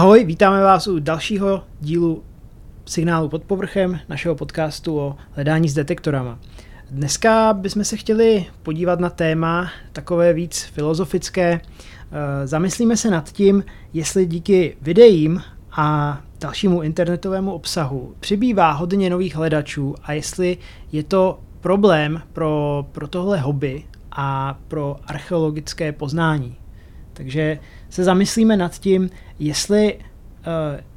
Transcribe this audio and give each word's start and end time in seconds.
Ahoj, 0.00 0.24
vítáme 0.24 0.62
vás 0.62 0.86
u 0.86 0.98
dalšího 0.98 1.62
dílu 1.80 2.24
signálu 2.86 3.28
pod 3.28 3.42
povrchem 3.44 4.00
našeho 4.08 4.34
podcastu 4.34 4.98
o 4.98 5.16
hledání 5.32 5.68
s 5.68 5.74
detektorama. 5.74 6.38
Dneska 6.90 7.52
bychom 7.52 7.84
se 7.84 7.96
chtěli 7.96 8.46
podívat 8.62 9.00
na 9.00 9.10
téma 9.10 9.70
takové 9.92 10.32
víc 10.32 10.62
filozofické. 10.62 11.60
Eh, 11.60 12.46
zamyslíme 12.46 12.96
se 12.96 13.10
nad 13.10 13.32
tím, 13.32 13.64
jestli 13.92 14.26
díky 14.26 14.76
videím 14.82 15.42
a 15.72 16.20
dalšímu 16.40 16.82
internetovému 16.82 17.52
obsahu 17.52 18.14
přibývá 18.20 18.70
hodně 18.70 19.10
nových 19.10 19.36
hledačů 19.36 19.94
a 20.02 20.12
jestli 20.12 20.58
je 20.92 21.02
to 21.02 21.40
problém 21.60 22.22
pro, 22.32 22.86
pro 22.92 23.08
tohle 23.08 23.38
hobby 23.40 23.84
a 24.12 24.58
pro 24.68 24.96
archeologické 25.06 25.92
poznání. 25.92 26.59
Takže 27.20 27.58
se 27.90 28.04
zamyslíme 28.04 28.56
nad 28.56 28.78
tím, 28.78 29.10
jestli 29.38 29.94
uh, 29.94 30.00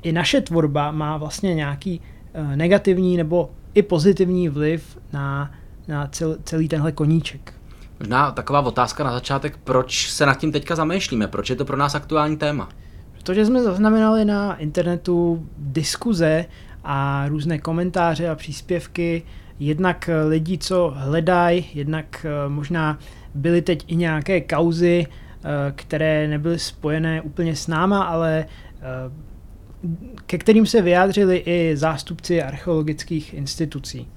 i 0.03 0.11
naše 0.11 0.41
tvorba 0.41 0.91
má 0.91 1.17
vlastně 1.17 1.53
nějaký 1.53 2.01
uh, 2.33 2.55
negativní 2.55 3.17
nebo 3.17 3.51
i 3.73 3.81
pozitivní 3.81 4.49
vliv 4.49 4.97
na, 5.13 5.51
na 5.87 6.07
cel, 6.07 6.37
celý 6.43 6.67
tenhle 6.67 6.91
koníček. 6.91 7.53
Možná 7.99 8.31
taková 8.31 8.61
otázka 8.61 9.03
na 9.03 9.11
začátek, 9.11 9.57
proč 9.63 10.11
se 10.11 10.25
nad 10.25 10.37
tím 10.37 10.51
teďka 10.51 10.75
zamýšlíme, 10.75 11.27
proč 11.27 11.49
je 11.49 11.55
to 11.55 11.65
pro 11.65 11.77
nás 11.77 11.95
aktuální 11.95 12.37
téma? 12.37 12.69
Protože 13.13 13.45
jsme 13.45 13.63
zaznamenali 13.63 14.25
na 14.25 14.55
internetu 14.55 15.47
diskuze 15.57 16.45
a 16.83 17.27
různé 17.27 17.59
komentáře 17.59 18.29
a 18.29 18.35
příspěvky, 18.35 19.23
jednak 19.59 20.09
lidí, 20.27 20.57
co 20.57 20.93
hledají, 20.95 21.65
jednak 21.73 22.25
eh, 22.25 22.49
možná 22.49 22.99
byly 23.35 23.61
teď 23.61 23.83
i 23.87 23.95
nějaké 23.95 24.41
kauzy, 24.41 25.07
Eh, 25.07 25.22
které 25.75 26.27
nebyly 26.27 26.59
spojené 26.59 27.21
úplně 27.21 27.55
s 27.55 27.67
náma, 27.67 28.03
ale 28.03 28.45
eh, 28.45 28.81
ke 30.25 30.37
kterým 30.37 30.65
se 30.65 30.81
vyjádřili 30.81 31.37
i 31.37 31.77
zástupci 31.77 32.43
archeologických 32.43 33.33
institucí. 33.33 34.07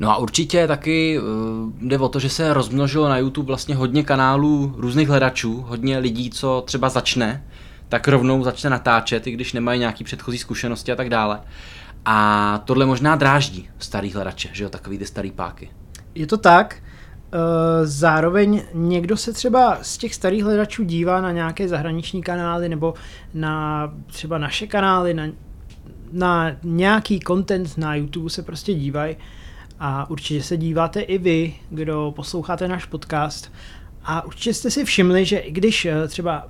No 0.00 0.10
a 0.10 0.16
určitě 0.16 0.66
taky 0.66 1.18
uh, 1.18 1.26
jde 1.88 1.98
o 1.98 2.08
to, 2.08 2.18
že 2.18 2.28
se 2.28 2.54
rozmnožilo 2.54 3.08
na 3.08 3.18
YouTube 3.18 3.46
vlastně 3.46 3.74
hodně 3.74 4.02
kanálů 4.02 4.74
různých 4.76 5.08
hledačů, 5.08 5.60
hodně 5.60 5.98
lidí, 5.98 6.30
co 6.30 6.62
třeba 6.66 6.88
začne, 6.88 7.44
tak 7.88 8.08
rovnou 8.08 8.44
začne 8.44 8.70
natáčet, 8.70 9.26
i 9.26 9.30
když 9.30 9.52
nemají 9.52 9.80
nějaký 9.80 10.04
předchozí 10.04 10.38
zkušenosti 10.38 10.92
a 10.92 10.96
tak 10.96 11.08
dále. 11.08 11.40
A 12.04 12.58
tohle 12.64 12.86
možná 12.86 13.16
dráždí 13.16 13.68
starý 13.78 14.12
hledače, 14.12 14.48
že 14.52 14.64
jo, 14.64 14.70
takový 14.70 14.98
ty 14.98 15.06
starý 15.06 15.30
páky. 15.30 15.70
Je 16.14 16.26
to 16.26 16.36
tak. 16.36 16.82
Eh, 17.34 17.86
zároveň 17.86 18.62
někdo 18.74 19.16
se 19.16 19.32
třeba 19.32 19.78
z 19.82 19.98
těch 19.98 20.14
starých 20.14 20.44
hledačů 20.44 20.84
dívá 20.84 21.20
na 21.20 21.32
nějaké 21.32 21.68
zahraniční 21.68 22.22
kanály 22.22 22.68
nebo 22.68 22.94
na 23.34 23.92
třeba 24.06 24.38
naše 24.38 24.66
kanály, 24.66 25.14
na, 25.14 25.26
na 26.12 26.52
nějaký 26.62 27.20
content 27.26 27.78
na 27.78 27.94
YouTube 27.94 28.30
se 28.30 28.42
prostě 28.42 28.74
dívají. 28.74 29.16
A 29.80 30.10
určitě 30.10 30.42
se 30.42 30.56
díváte 30.56 31.00
i 31.00 31.18
vy, 31.18 31.54
kdo 31.70 32.12
posloucháte 32.16 32.68
náš 32.68 32.84
podcast. 32.84 33.52
A 34.04 34.24
určitě 34.24 34.54
jste 34.54 34.70
si 34.70 34.84
všimli, 34.84 35.24
že 35.24 35.38
i 35.38 35.50
když 35.50 35.84
eh, 35.84 36.08
třeba 36.08 36.48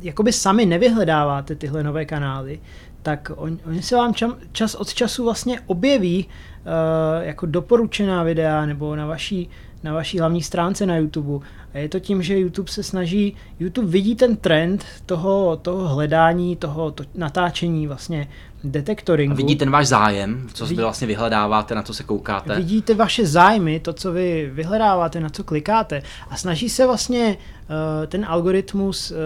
jakoby 0.00 0.32
sami 0.32 0.66
nevyhledáváte 0.66 1.54
tyhle 1.54 1.82
nové 1.82 2.04
kanály, 2.04 2.60
tak 3.02 3.32
on, 3.36 3.58
oni 3.66 3.82
se 3.82 3.96
vám 3.96 4.14
čam, 4.14 4.36
čas 4.52 4.74
od 4.74 4.94
času 4.94 5.24
vlastně 5.24 5.60
objeví 5.66 6.26
uh, 6.26 7.24
jako 7.24 7.46
doporučená 7.46 8.22
videa 8.22 8.66
nebo 8.66 8.96
na 8.96 9.06
vaší 9.06 9.50
na 9.82 9.94
vaší 9.94 10.18
hlavní 10.18 10.42
stránce 10.42 10.86
na 10.86 10.96
YouTube. 10.96 11.46
A 11.74 11.78
je 11.78 11.88
to 11.88 12.00
tím, 12.00 12.22
že 12.22 12.38
YouTube 12.38 12.70
se 12.70 12.82
snaží, 12.82 13.36
YouTube 13.60 13.88
vidí 13.88 14.14
ten 14.16 14.36
trend 14.36 14.84
toho, 15.06 15.56
toho 15.56 15.88
hledání, 15.88 16.56
toho 16.56 16.90
to 16.90 17.04
natáčení 17.14 17.86
vlastně 17.86 18.28
detektoringu. 18.64 19.32
A 19.32 19.36
vidí 19.36 19.56
ten 19.56 19.70
váš 19.70 19.86
zájem, 19.86 20.48
co 20.54 20.66
vy 20.66 20.74
vlastně 20.74 21.06
vyhledáváte, 21.06 21.74
na 21.74 21.82
co 21.82 21.94
se 21.94 22.02
koukáte. 22.02 22.56
Vidíte 22.56 22.94
vaše 22.94 23.26
zájmy, 23.26 23.80
to, 23.80 23.92
co 23.92 24.12
vy 24.12 24.50
vyhledáváte, 24.52 25.20
na 25.20 25.28
co 25.28 25.44
klikáte 25.44 26.02
a 26.30 26.36
snaží 26.36 26.68
se 26.68 26.86
vlastně 26.86 27.36
uh, 27.36 28.06
ten 28.06 28.24
algoritmus 28.28 29.10
uh, 29.10 29.16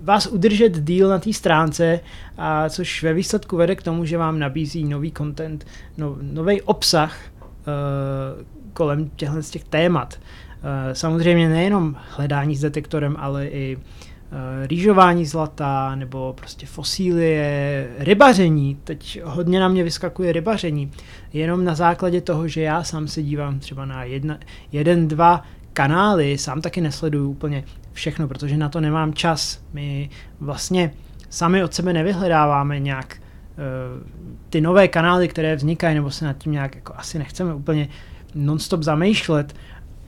vás 0.00 0.26
udržet 0.26 0.84
díl 0.84 1.08
na 1.08 1.18
té 1.18 1.32
stránce, 1.32 2.00
a 2.38 2.68
což 2.68 3.02
ve 3.02 3.14
výsledku 3.14 3.56
vede 3.56 3.76
k 3.76 3.82
tomu, 3.82 4.04
že 4.04 4.18
vám 4.18 4.38
nabízí 4.38 4.84
nový 4.84 5.12
content, 5.12 5.66
no, 5.96 6.16
nový 6.20 6.62
obsah, 6.62 7.16
uh, 7.40 8.55
kolem 8.76 9.10
těchto 9.16 9.42
z 9.42 9.50
těch 9.50 9.64
témat. 9.64 10.18
Eh, 10.62 10.94
samozřejmě 10.94 11.48
nejenom 11.48 11.96
hledání 12.16 12.56
s 12.56 12.60
detektorem, 12.60 13.16
ale 13.18 13.46
i 13.46 13.76
eh, 13.76 14.66
rýžování 14.66 15.26
zlata 15.26 15.94
nebo 15.94 16.32
prostě 16.32 16.66
fosílie, 16.66 17.88
rybaření. 17.98 18.78
Teď 18.84 19.20
hodně 19.24 19.60
na 19.60 19.68
mě 19.68 19.84
vyskakuje 19.84 20.32
rybaření. 20.32 20.90
Jenom 21.32 21.64
na 21.64 21.74
základě 21.74 22.20
toho, 22.20 22.48
že 22.48 22.60
já 22.60 22.84
sám 22.84 23.08
se 23.08 23.22
dívám 23.22 23.58
třeba 23.58 23.84
na 23.84 24.04
jedna, 24.04 24.38
jeden, 24.72 25.08
dva 25.08 25.42
kanály, 25.72 26.38
sám 26.38 26.60
taky 26.60 26.80
nesleduju 26.80 27.30
úplně 27.30 27.64
všechno, 27.92 28.28
protože 28.28 28.56
na 28.56 28.68
to 28.68 28.80
nemám 28.80 29.14
čas. 29.14 29.60
My 29.72 30.10
vlastně 30.40 30.92
sami 31.30 31.64
od 31.64 31.74
sebe 31.74 31.92
nevyhledáváme 31.92 32.80
nějak 32.80 33.16
uh, 33.20 34.06
ty 34.50 34.60
nové 34.60 34.88
kanály, 34.88 35.28
které 35.28 35.56
vznikají, 35.56 35.94
nebo 35.94 36.10
se 36.10 36.24
nad 36.24 36.38
tím 36.38 36.52
nějak 36.52 36.74
jako 36.74 36.92
asi 36.96 37.18
nechceme 37.18 37.54
úplně 37.54 37.88
nonstop 38.36 38.82
zamýšlet, 38.82 39.54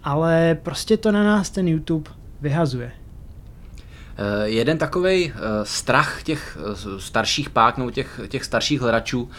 ale 0.04 0.58
prostě 0.62 0.96
to 0.96 1.12
na 1.12 1.24
nás 1.24 1.50
ten 1.50 1.68
YouTube 1.68 2.10
vyhazuje. 2.40 2.92
Uh, 2.92 4.44
jeden 4.44 4.78
takový 4.78 5.26
uh, 5.26 5.32
strach 5.62 6.22
těch 6.22 6.58
uh, 6.60 6.98
starších 6.98 7.50
pák 7.50 7.78
nebo 7.78 7.90
těch, 7.90 8.20
těch 8.28 8.44
starších 8.44 8.80
hledačů 8.80 9.30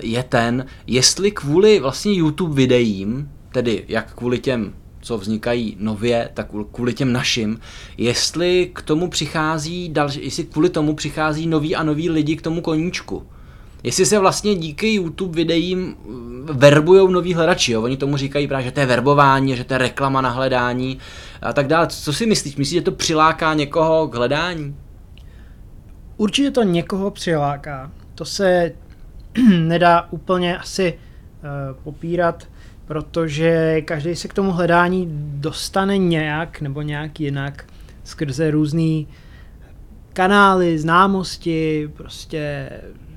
je 0.00 0.22
ten, 0.22 0.66
jestli 0.86 1.30
kvůli 1.30 1.80
vlastně 1.80 2.12
YouTube 2.12 2.54
videím, 2.54 3.30
tedy 3.52 3.84
jak 3.88 4.14
kvůli 4.14 4.38
těm, 4.38 4.74
co 5.00 5.18
vznikají 5.18 5.76
nově, 5.80 6.30
tak 6.34 6.46
kvůli 6.72 6.94
těm 6.94 7.12
našim, 7.12 7.60
jestli 7.98 8.70
k 8.74 8.82
tomu 8.82 9.08
přichází 9.08 9.88
další, 9.88 10.24
jestli 10.24 10.44
kvůli 10.44 10.70
tomu 10.70 10.94
přichází 10.94 11.46
noví 11.46 11.76
a 11.76 11.82
noví 11.82 12.10
lidi 12.10 12.36
k 12.36 12.42
tomu 12.42 12.60
koníčku. 12.60 13.26
Jestli 13.82 14.06
se 14.06 14.18
vlastně 14.18 14.54
díky 14.54 14.94
YouTube 14.94 15.36
videím 15.36 15.96
verbují 16.52 17.12
noví 17.12 17.34
hledači, 17.34 17.72
jo? 17.72 17.82
oni 17.82 17.96
tomu 17.96 18.16
říkají 18.16 18.48
právě, 18.48 18.64
že 18.64 18.70
to 18.70 18.80
je 18.80 18.86
verbování, 18.86 19.56
že 19.56 19.64
to 19.64 19.74
je 19.74 19.78
reklama 19.78 20.20
na 20.20 20.30
hledání 20.30 20.98
a 21.42 21.52
tak 21.52 21.66
dále. 21.66 21.86
Co 21.86 22.12
si 22.12 22.26
myslíš? 22.26 22.56
Myslíš, 22.56 22.78
že 22.78 22.84
to 22.84 22.92
přiláká 22.92 23.54
někoho 23.54 24.08
k 24.08 24.14
hledání? 24.14 24.76
Určitě 26.16 26.50
to 26.50 26.62
někoho 26.62 27.10
přiláká. 27.10 27.90
To 28.14 28.24
se 28.24 28.72
nedá 29.58 30.08
úplně 30.10 30.58
asi 30.58 30.92
uh, 30.92 31.82
popírat, 31.82 32.48
protože 32.86 33.80
každý 33.80 34.16
se 34.16 34.28
k 34.28 34.34
tomu 34.34 34.52
hledání 34.52 35.08
dostane 35.34 35.98
nějak 35.98 36.60
nebo 36.60 36.82
nějak 36.82 37.20
jinak 37.20 37.64
skrze 38.04 38.50
různý 38.50 39.08
kanály, 40.12 40.78
známosti, 40.78 41.90
prostě 41.96 42.70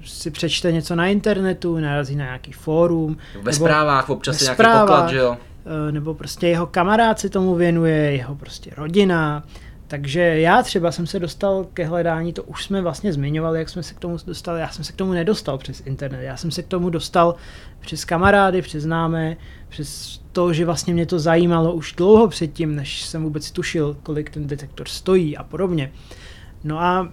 si 0.06 0.31
přečte 0.31 0.72
něco 0.72 0.95
na 0.95 1.07
internetu, 1.07 1.79
narazí 1.79 2.16
na 2.16 2.25
nějaký 2.25 2.51
fórum. 2.51 3.17
Ve 3.34 3.39
nebo 3.39 3.53
zprávách 3.53 4.09
občas 4.09 4.41
je 4.41 4.45
nějaký 4.45 4.79
poklad, 4.79 5.09
že 5.09 5.17
jo? 5.17 5.38
Eh, 5.66 5.91
nebo 5.91 6.13
prostě 6.13 6.47
jeho 6.47 6.67
kamarád 6.67 7.19
si 7.19 7.29
tomu 7.29 7.56
věnuje, 7.56 7.95
jeho 7.95 8.35
prostě 8.35 8.72
rodina. 8.78 9.44
Takže 9.88 10.22
já 10.22 10.63
třeba 10.63 10.91
jsem 10.91 11.07
se 11.07 11.19
dostal 11.19 11.66
ke 11.73 11.85
hledání, 11.85 12.34
to 12.34 12.44
už 12.44 12.66
jsme 12.66 12.81
vlastně 12.81 13.13
zmiňovali, 13.13 13.59
jak 13.59 13.69
jsme 13.69 13.83
se 13.83 13.94
k 13.94 14.00
tomu 14.00 14.18
dostali. 14.25 14.59
Já 14.59 14.69
jsem 14.69 14.83
se 14.83 14.94
k 14.94 14.95
tomu 14.95 15.13
nedostal 15.13 15.57
přes 15.57 15.81
internet, 15.86 16.24
já 16.24 16.38
jsem 16.38 16.51
se 16.51 16.63
k 16.63 16.68
tomu 16.68 16.89
dostal 16.89 17.36
přes 17.80 18.06
kamarády, 18.06 18.62
přes 18.62 18.83
známé, 18.83 19.38
přes 19.69 20.21
to, 20.31 20.54
že 20.54 20.65
vlastně 20.65 20.94
mě 20.94 21.06
to 21.06 21.19
zajímalo 21.19 21.74
už 21.74 21.94
dlouho 21.94 22.27
předtím, 22.27 22.75
než 22.75 23.06
jsem 23.06 23.24
vůbec 23.24 23.51
tušil, 23.51 23.97
kolik 24.04 24.30
ten 24.30 24.47
detektor 24.47 24.88
stojí 24.88 25.38
a 25.38 25.44
podobně. 25.44 25.92
No 26.63 26.81
a 26.81 27.09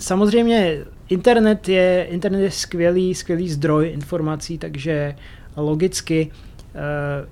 samozřejmě 0.00 0.78
internet 1.08 1.68
je, 1.68 2.06
internet 2.10 2.42
je 2.42 2.50
skvělý, 2.50 3.14
skvělý 3.14 3.50
zdroj 3.50 3.90
informací, 3.92 4.58
takže 4.58 5.16
logicky 5.56 6.30
uh, 6.30 6.80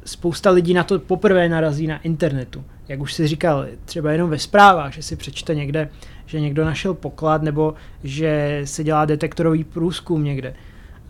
spousta 0.05 0.51
lidí 0.51 0.75
na 0.75 0.85
to 0.85 0.99
poprvé 0.99 1.49
narazí 1.49 1.87
na 1.87 1.99
internetu. 1.99 2.65
Jak 2.89 3.01
už 3.01 3.15
si 3.15 3.27
říkal, 3.27 3.67
třeba 3.85 4.13
jenom 4.13 4.31
ve 4.31 4.39
zprávách, 4.39 4.93
že 4.93 5.03
si 5.03 5.17
přečte 5.17 5.55
někde, 5.55 5.89
že 6.27 6.41
někdo 6.41 6.65
našel 6.65 6.95
poklad 6.95 7.43
nebo 7.43 7.75
že 8.05 8.61
se 8.65 8.85
dělá 8.85 9.05
detektorový 9.05 9.65
průzkum 9.65 10.25
někde. 10.25 10.55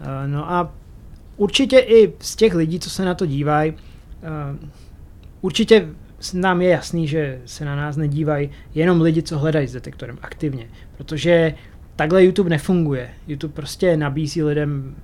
Uh, 0.00 0.06
no 0.26 0.52
a 0.52 0.72
určitě 1.36 1.78
i 1.78 2.12
z 2.20 2.36
těch 2.36 2.54
lidí, 2.54 2.80
co 2.80 2.90
se 2.90 3.04
na 3.04 3.14
to 3.14 3.26
dívají, 3.26 3.72
uh, 3.72 3.78
určitě 5.40 5.88
nám 6.34 6.62
je 6.62 6.68
jasný, 6.68 7.08
že 7.08 7.40
se 7.44 7.64
na 7.64 7.76
nás 7.76 7.96
nedívají 7.96 8.50
jenom 8.74 9.00
lidi, 9.00 9.22
co 9.22 9.38
hledají 9.38 9.66
s 9.66 9.72
detektorem 9.72 10.18
aktivně, 10.22 10.68
protože 10.96 11.54
takhle 11.96 12.24
YouTube 12.24 12.50
nefunguje. 12.50 13.10
YouTube 13.28 13.54
prostě 13.54 13.96
nabízí 13.96 14.42
lidem 14.42 14.94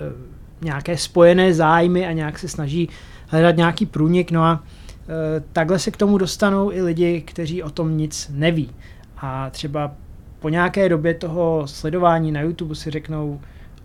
e, 0.00 0.64
nějaké 0.64 0.96
spojené 0.96 1.54
zájmy 1.54 2.06
a 2.06 2.12
nějak 2.12 2.38
se 2.38 2.48
snaží 2.48 2.88
hledat 3.26 3.56
nějaký 3.56 3.86
průnik, 3.86 4.30
no 4.30 4.42
a 4.42 4.64
e, 5.08 5.40
takhle 5.52 5.78
se 5.78 5.90
k 5.90 5.96
tomu 5.96 6.18
dostanou 6.18 6.72
i 6.72 6.82
lidi, 6.82 7.20
kteří 7.20 7.62
o 7.62 7.70
tom 7.70 7.96
nic 7.96 8.30
neví. 8.34 8.70
A 9.16 9.50
třeba 9.50 9.94
po 10.40 10.48
nějaké 10.48 10.88
době 10.88 11.14
toho 11.14 11.62
sledování 11.66 12.32
na 12.32 12.40
YouTube 12.40 12.74
si 12.74 12.90
řeknou, 12.90 13.40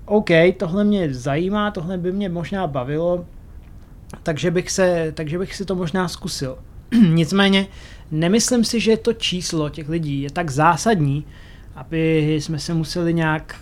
OK, 0.05 0.29
tohle 0.57 0.83
mě 0.83 1.13
zajímá, 1.13 1.71
tohle 1.71 1.97
by 1.97 2.11
mě 2.11 2.29
možná 2.29 2.67
bavilo, 2.67 3.25
takže 4.23 4.51
bych, 4.51 4.71
se, 4.71 5.11
takže 5.15 5.37
bych 5.39 5.55
si 5.55 5.65
to 5.65 5.75
možná 5.75 6.07
zkusil. 6.07 6.57
Nicméně 7.09 7.67
nemyslím 8.11 8.63
si, 8.63 8.79
že 8.79 8.97
to 8.97 9.13
číslo 9.13 9.69
těch 9.69 9.89
lidí 9.89 10.21
je 10.21 10.31
tak 10.31 10.49
zásadní, 10.49 11.25
aby 11.75 12.33
jsme 12.35 12.59
se 12.59 12.73
museli 12.73 13.13
nějak 13.13 13.55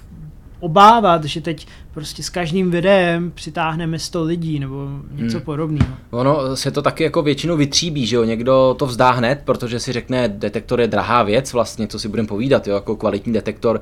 obávat, 0.60 1.24
že 1.24 1.42
teď 1.42 1.68
prostě 1.96 2.24
s 2.24 2.30
každým 2.30 2.72
videem 2.72 3.32
přitáhneme 3.36 4.00
100 4.00 4.24
lidí 4.24 4.60
nebo 4.60 4.90
něco 5.12 5.38
hmm. 5.38 5.46
podobného. 5.46 5.90
Ono 6.12 6.56
se 6.56 6.72
to 6.72 6.82
taky 6.82 7.04
jako 7.04 7.22
většinou 7.22 7.58
vytříbí, 7.58 8.06
že 8.06 8.16
jo, 8.16 8.24
někdo 8.24 8.76
to 8.80 8.86
vzdá 8.86 9.12
hned, 9.12 9.42
protože 9.46 9.80
si 9.80 9.94
řekne, 9.94 10.30
detektor 10.30 10.82
je 10.82 10.88
drahá 10.88 11.24
věc 11.24 11.54
vlastně, 11.54 11.88
co 11.88 12.00
si 12.00 12.08
budeme 12.08 12.28
povídat, 12.28 12.68
jo, 12.68 12.74
jako 12.76 12.96
kvalitní 12.96 13.34
detektor 13.34 13.82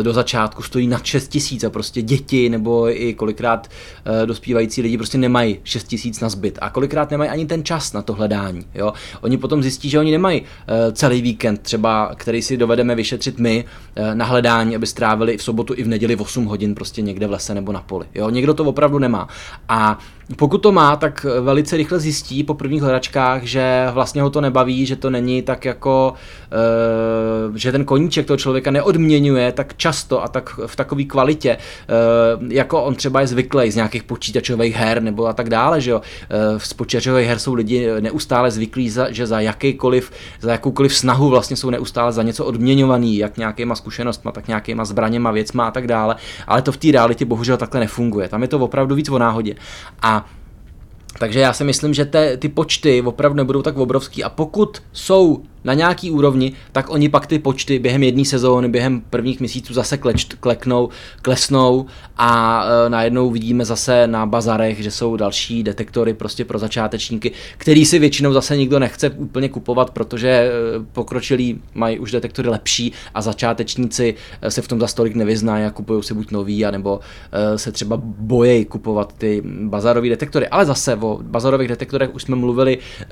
e, 0.00 0.02
do 0.02 0.12
začátku 0.12 0.62
stojí 0.62 0.86
nad 0.86 1.04
6 1.04 1.28
tisíc 1.28 1.64
a 1.64 1.70
prostě 1.70 2.02
děti 2.02 2.48
nebo 2.48 3.00
i 3.00 3.14
kolikrát 3.14 3.70
e, 4.22 4.26
dospívající 4.26 4.82
lidi 4.82 4.96
prostě 4.96 5.18
nemají 5.18 5.58
6 5.64 5.84
tisíc 5.84 6.20
na 6.20 6.28
zbyt 6.28 6.58
a 6.62 6.70
kolikrát 6.70 7.10
nemají 7.10 7.30
ani 7.30 7.46
ten 7.46 7.64
čas 7.64 7.92
na 7.92 8.02
to 8.02 8.12
hledání, 8.12 8.64
jo. 8.74 8.92
Oni 9.20 9.36
potom 9.36 9.62
zjistí, 9.62 9.90
že 9.90 9.98
oni 9.98 10.10
nemají 10.10 10.42
e, 10.42 10.92
celý 10.92 11.22
víkend 11.22 11.60
třeba, 11.62 12.12
který 12.16 12.42
si 12.42 12.56
dovedeme 12.56 12.94
vyšetřit 12.94 13.38
my 13.38 13.64
na 14.14 14.24
hledání, 14.24 14.76
aby 14.76 14.86
strávili 14.86 15.36
v 15.36 15.42
sobotu 15.42 15.74
i 15.76 15.82
v 15.82 15.88
neděli 15.88 16.16
8 16.16 16.44
hodin 16.44 16.74
prostě 16.74 17.02
někde 17.02 17.26
v 17.26 17.35
lese 17.36 17.54
nebo 17.54 17.72
na 17.72 17.80
poli. 17.80 18.06
Jo? 18.14 18.30
Někdo 18.30 18.54
to 18.54 18.64
opravdu 18.64 18.98
nemá. 18.98 19.28
A 19.68 19.98
pokud 20.36 20.58
to 20.58 20.72
má, 20.72 20.96
tak 20.96 21.26
velice 21.40 21.76
rychle 21.76 22.00
zjistí 22.00 22.44
po 22.44 22.54
prvních 22.54 22.82
hledačkách, 22.82 23.42
že 23.42 23.86
vlastně 23.92 24.22
ho 24.22 24.30
to 24.30 24.40
nebaví, 24.40 24.86
že 24.86 24.96
to 24.96 25.10
není 25.10 25.42
tak 25.42 25.64
jako, 25.64 26.14
uh, 27.48 27.56
že 27.56 27.72
ten 27.72 27.84
koníček 27.84 28.26
toho 28.26 28.36
člověka 28.36 28.70
neodměňuje 28.70 29.52
tak 29.52 29.76
často 29.76 30.24
a 30.24 30.28
tak 30.28 30.60
v 30.66 30.76
takové 30.76 31.04
kvalitě, 31.04 31.56
uh, 31.56 32.52
jako 32.52 32.82
on 32.82 32.94
třeba 32.94 33.20
je 33.20 33.26
zvyklý 33.26 33.70
z 33.70 33.76
nějakých 33.76 34.02
počítačových 34.02 34.76
her 34.76 35.02
nebo 35.02 35.26
a 35.26 35.32
tak 35.32 35.48
dále, 35.48 35.80
že 35.80 35.90
jo. 35.90 36.00
Z 36.56 36.72
počítačových 36.72 37.28
her 37.28 37.38
jsou 37.38 37.54
lidi 37.54 37.88
neustále 38.00 38.50
zvyklí, 38.50 38.92
že 39.10 39.26
za 39.26 39.40
jakýkoliv, 39.40 40.10
za 40.40 40.52
jakoukoliv 40.52 40.96
snahu 40.96 41.28
vlastně 41.28 41.56
jsou 41.56 41.70
neustále 41.70 42.12
za 42.12 42.22
něco 42.22 42.44
odměňovaný, 42.44 43.16
jak 43.16 43.36
nějakýma 43.36 43.74
zkušenostma, 43.74 44.32
tak 44.32 44.48
nějakýma 44.48 44.84
zbraněma, 44.84 45.30
věcma 45.30 45.66
a 45.66 45.70
tak 45.70 45.86
dále, 45.86 46.16
ale 46.46 46.62
to 46.62 46.72
v 46.72 46.76
té 46.76 46.92
realitě 46.92 47.24
bohužel 47.24 47.56
takhle 47.56 47.80
nefunguje. 47.80 48.28
Tam 48.28 48.42
je 48.42 48.48
to 48.48 48.58
opravdu 48.58 48.94
víc 48.94 49.08
o 49.08 49.18
náhodě. 49.18 49.54
A 50.02 50.15
takže 51.18 51.40
já 51.40 51.52
si 51.52 51.64
myslím, 51.64 51.94
že 51.94 52.04
te, 52.04 52.36
ty 52.36 52.48
počty 52.48 53.02
opravdu 53.02 53.36
nebudou 53.36 53.62
tak 53.62 53.76
obrovský. 53.76 54.24
A 54.24 54.28
pokud 54.28 54.82
jsou 54.92 55.42
na 55.66 55.74
nějaký 55.74 56.10
úrovni, 56.10 56.52
tak 56.72 56.90
oni 56.90 57.08
pak 57.08 57.26
ty 57.26 57.38
počty 57.38 57.78
během 57.78 58.02
jedné 58.02 58.24
sezóny, 58.24 58.68
během 58.68 59.00
prvních 59.00 59.40
měsíců 59.40 59.74
zase 59.74 59.96
kleč, 59.96 60.24
kleknou, 60.40 60.88
klesnou 61.22 61.86
a 62.18 62.64
e, 62.86 62.90
najednou 62.90 63.30
vidíme 63.30 63.64
zase 63.64 64.06
na 64.06 64.26
bazarech, 64.26 64.82
že 64.82 64.90
jsou 64.90 65.16
další 65.16 65.62
detektory 65.62 66.14
prostě 66.14 66.44
pro 66.44 66.58
začátečníky, 66.58 67.32
který 67.58 67.86
si 67.86 67.98
většinou 67.98 68.32
zase 68.32 68.56
nikdo 68.56 68.78
nechce 68.78 69.10
úplně 69.10 69.48
kupovat, 69.48 69.90
protože 69.90 70.28
e, 70.28 70.50
pokročilí 70.92 71.60
mají 71.74 71.98
už 71.98 72.10
detektory 72.10 72.48
lepší 72.48 72.92
a 73.14 73.22
začátečníci 73.22 74.14
e, 74.42 74.50
se 74.50 74.62
v 74.62 74.68
tom 74.68 74.80
za 74.80 74.86
stolik 74.86 75.14
nevyznají 75.14 75.64
a 75.64 75.70
kupují 75.70 76.02
si 76.02 76.14
buď 76.14 76.30
nový, 76.30 76.64
anebo 76.64 77.00
e, 77.32 77.58
se 77.58 77.72
třeba 77.72 77.96
bojejí 78.02 78.64
kupovat 78.64 79.12
ty 79.18 79.42
bazarové 79.44 80.08
detektory. 80.08 80.48
Ale 80.48 80.64
zase 80.64 80.96
o 80.96 81.18
bazarových 81.22 81.68
detektorech 81.68 82.14
už 82.14 82.22
jsme 82.22 82.36
mluvili 82.36 82.78
e, 82.78 83.06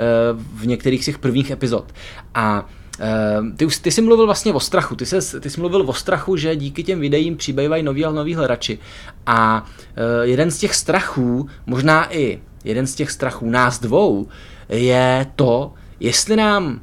v 0.55 0.67
některých 0.67 1.03
z 1.03 1.07
těch 1.07 1.19
prvních 1.19 1.51
epizod. 1.51 1.93
A 2.35 2.44
a 2.45 2.67
Uh, 3.01 3.57
ty, 3.57 3.67
ty 3.67 3.91
jsi 3.91 4.03
mluvil 4.03 4.27
vlastně 4.27 4.53
o 4.53 4.61
strachu, 4.61 4.97
ty, 4.97 5.07
ses, 5.07 5.37
ty 5.41 5.51
jsi 5.51 5.61
mluvil 5.61 5.83
o 5.87 5.93
strachu, 5.93 6.37
že 6.37 6.57
díky 6.57 6.83
těm 6.83 7.01
videím 7.01 7.37
přibývají 7.37 7.83
noví 7.83 8.05
a 8.05 8.11
noví 8.11 8.35
hledači. 8.35 8.79
A 9.27 9.63
uh, 9.63 10.23
jeden 10.23 10.51
z 10.51 10.59
těch 10.59 10.75
strachů, 10.75 11.49
možná 11.67 12.15
i 12.15 12.41
jeden 12.65 12.87
z 12.87 12.95
těch 12.95 13.11
strachů 13.11 13.51
nás 13.51 13.81
dvou, 13.81 14.29
je 14.69 15.27
to, 15.37 15.73
jestli 16.01 16.37
nám 16.37 16.81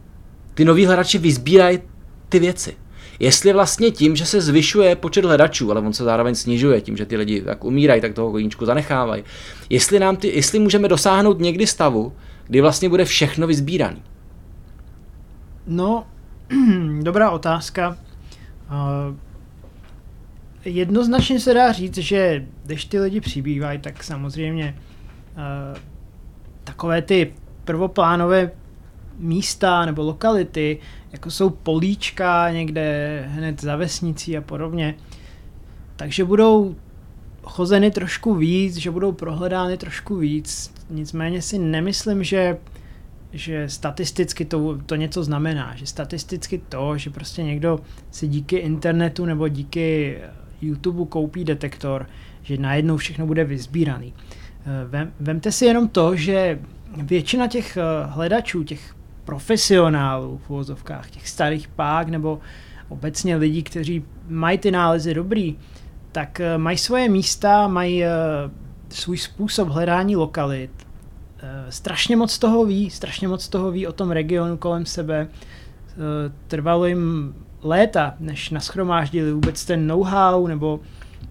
ty 0.53 0.65
noví 0.65 0.85
hledači 0.85 1.17
vyzbírají 1.17 1.79
ty 2.29 2.39
věci. 2.39 2.73
Jestli 3.19 3.53
vlastně 3.53 3.91
tím, 3.91 4.15
že 4.15 4.25
se 4.25 4.41
zvyšuje 4.41 4.95
počet 4.95 5.25
hledačů, 5.25 5.71
ale 5.71 5.81
on 5.81 5.93
se 5.93 6.03
zároveň 6.03 6.35
snižuje 6.35 6.81
tím, 6.81 6.97
že 6.97 7.05
ty 7.05 7.17
lidi 7.17 7.41
tak 7.41 7.63
umírají, 7.65 8.01
tak 8.01 8.13
toho 8.13 8.31
koníčku 8.31 8.65
zanechávají. 8.65 9.23
Jestli, 9.69 9.99
nám 9.99 10.15
ty, 10.15 10.27
jestli 10.35 10.59
můžeme 10.59 10.87
dosáhnout 10.87 11.39
někdy 11.39 11.67
stavu, 11.67 12.13
kdy 12.47 12.61
vlastně 12.61 12.89
bude 12.89 13.05
všechno 13.05 13.47
vyzbíraný. 13.47 14.03
No, 15.71 16.07
dobrá 17.01 17.29
otázka. 17.29 17.97
Jednoznačně 20.65 21.39
se 21.39 21.53
dá 21.53 21.71
říct, 21.71 21.97
že 21.97 22.45
když 22.65 22.85
ty 22.85 22.99
lidi 22.99 23.21
přibývají, 23.21 23.79
tak 23.79 24.03
samozřejmě 24.03 24.77
takové 26.63 27.01
ty 27.01 27.33
prvoplánové 27.65 28.51
místa 29.17 29.85
nebo 29.85 30.03
lokality, 30.03 30.79
jako 31.11 31.31
jsou 31.31 31.49
políčka 31.49 32.51
někde 32.51 33.25
hned 33.29 33.61
za 33.61 33.75
vesnicí 33.75 34.37
a 34.37 34.41
podobně, 34.41 34.95
takže 35.95 36.25
budou 36.25 36.75
chozeny 37.43 37.91
trošku 37.91 38.35
víc, 38.35 38.75
že 38.75 38.91
budou 38.91 39.11
prohledány 39.11 39.77
trošku 39.77 40.15
víc. 40.15 40.73
Nicméně 40.89 41.41
si 41.41 41.59
nemyslím, 41.59 42.23
že 42.23 42.57
že 43.33 43.69
statisticky 43.69 44.45
to, 44.45 44.77
to 44.85 44.95
něco 44.95 45.23
znamená, 45.23 45.75
že 45.75 45.85
statisticky 45.85 46.61
to, 46.69 46.97
že 46.97 47.09
prostě 47.09 47.43
někdo 47.43 47.79
si 48.11 48.27
díky 48.27 48.55
internetu 48.55 49.25
nebo 49.25 49.47
díky 49.47 50.17
YouTube 50.61 51.05
koupí 51.05 51.43
detektor, 51.43 52.09
že 52.41 52.57
najednou 52.57 52.97
všechno 52.97 53.25
bude 53.25 53.43
vyzbíraný. 53.43 54.13
Eh, 54.65 54.87
vem, 54.87 55.13
vemte 55.19 55.51
si 55.51 55.65
jenom 55.65 55.87
to, 55.87 56.15
že 56.15 56.59
většina 56.97 57.47
těch 57.47 57.77
eh, 57.77 57.81
hledačů, 58.05 58.63
těch 58.63 58.95
profesionálů 59.25 60.41
v 60.45 60.49
uvozovkách, 60.49 61.11
těch 61.11 61.29
starých 61.29 61.67
pák 61.67 62.09
nebo 62.09 62.39
obecně 62.89 63.35
lidí, 63.35 63.63
kteří 63.63 64.05
mají 64.29 64.57
ty 64.57 64.71
nálezy 64.71 65.13
dobrý, 65.13 65.57
tak 66.11 66.39
eh, 66.39 66.57
mají 66.57 66.77
svoje 66.77 67.09
místa, 67.09 67.67
mají 67.67 68.03
svůj 68.89 69.17
způsob 69.17 69.69
hledání 69.69 70.15
lokalit, 70.15 70.71
strašně 71.69 72.15
moc 72.15 72.39
toho 72.39 72.65
ví, 72.65 72.89
strašně 72.89 73.27
moc 73.27 73.47
toho 73.47 73.71
ví 73.71 73.87
o 73.87 73.93
tom 73.93 74.11
regionu 74.11 74.57
kolem 74.57 74.85
sebe. 74.85 75.27
Eh, 75.91 76.31
trvalo 76.47 76.85
jim 76.85 77.35
léta, 77.61 78.15
než 78.19 78.49
naschromáždili 78.49 79.31
vůbec 79.31 79.65
ten 79.65 79.87
know-how 79.87 80.47
nebo, 80.47 80.79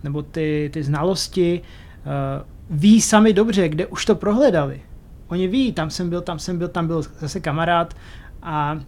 nebo 0.05 0.23
ty, 0.23 0.71
ty 0.73 0.83
znalosti. 0.83 1.63
Eh, 1.99 2.45
ví 2.71 3.01
sami 3.01 3.33
dobře, 3.33 3.69
kde 3.69 3.87
už 3.87 4.05
to 4.05 4.15
prohledali. 4.15 4.83
Oni 5.29 5.49
ví, 5.49 5.73
tam 5.73 5.91
jsem 5.91 6.11
byl, 6.11 6.21
tam 6.21 6.39
jsem 6.39 6.59
byl, 6.59 6.69
tam 6.69 6.87
byl 6.87 7.03
zase 7.03 7.41
kamarád 7.41 7.95
a 8.43 8.81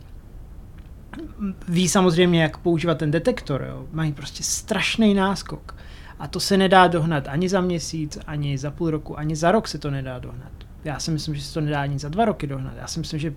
ví 1.69 1.89
samozřejmě, 1.89 2.43
jak 2.43 2.57
používat 2.57 2.99
ten 2.99 3.11
detektor. 3.11 3.67
Jo. 3.69 3.87
Mají 3.93 4.13
prostě 4.13 4.43
strašný 4.43 5.15
náskok. 5.15 5.77
A 6.19 6.29
to 6.29 6.41
se 6.41 6.57
nedá 6.57 6.87
dohnat 6.87 7.29
ani 7.29 7.49
za 7.49 7.61
měsíc, 7.61 8.19
ani 8.27 8.59
za 8.59 8.71
půl 8.71 8.91
roku, 8.91 9.19
ani 9.19 9.37
za 9.37 9.53
rok 9.53 9.69
se 9.69 9.79
to 9.79 9.91
nedá 9.91 10.19
dohnat. 10.19 10.53
Já 10.85 10.99
si 10.99 11.11
myslím, 11.11 11.35
že 11.35 11.43
se 11.43 11.55
to 11.55 11.61
nedá 11.61 11.83
ani 11.83 11.99
za 11.99 12.09
dva 12.09 12.25
roky 12.25 12.47
dohnat. 12.47 12.75
Já 12.77 12.87
si 12.87 12.99
myslím, 12.99 13.21
že 13.21 13.35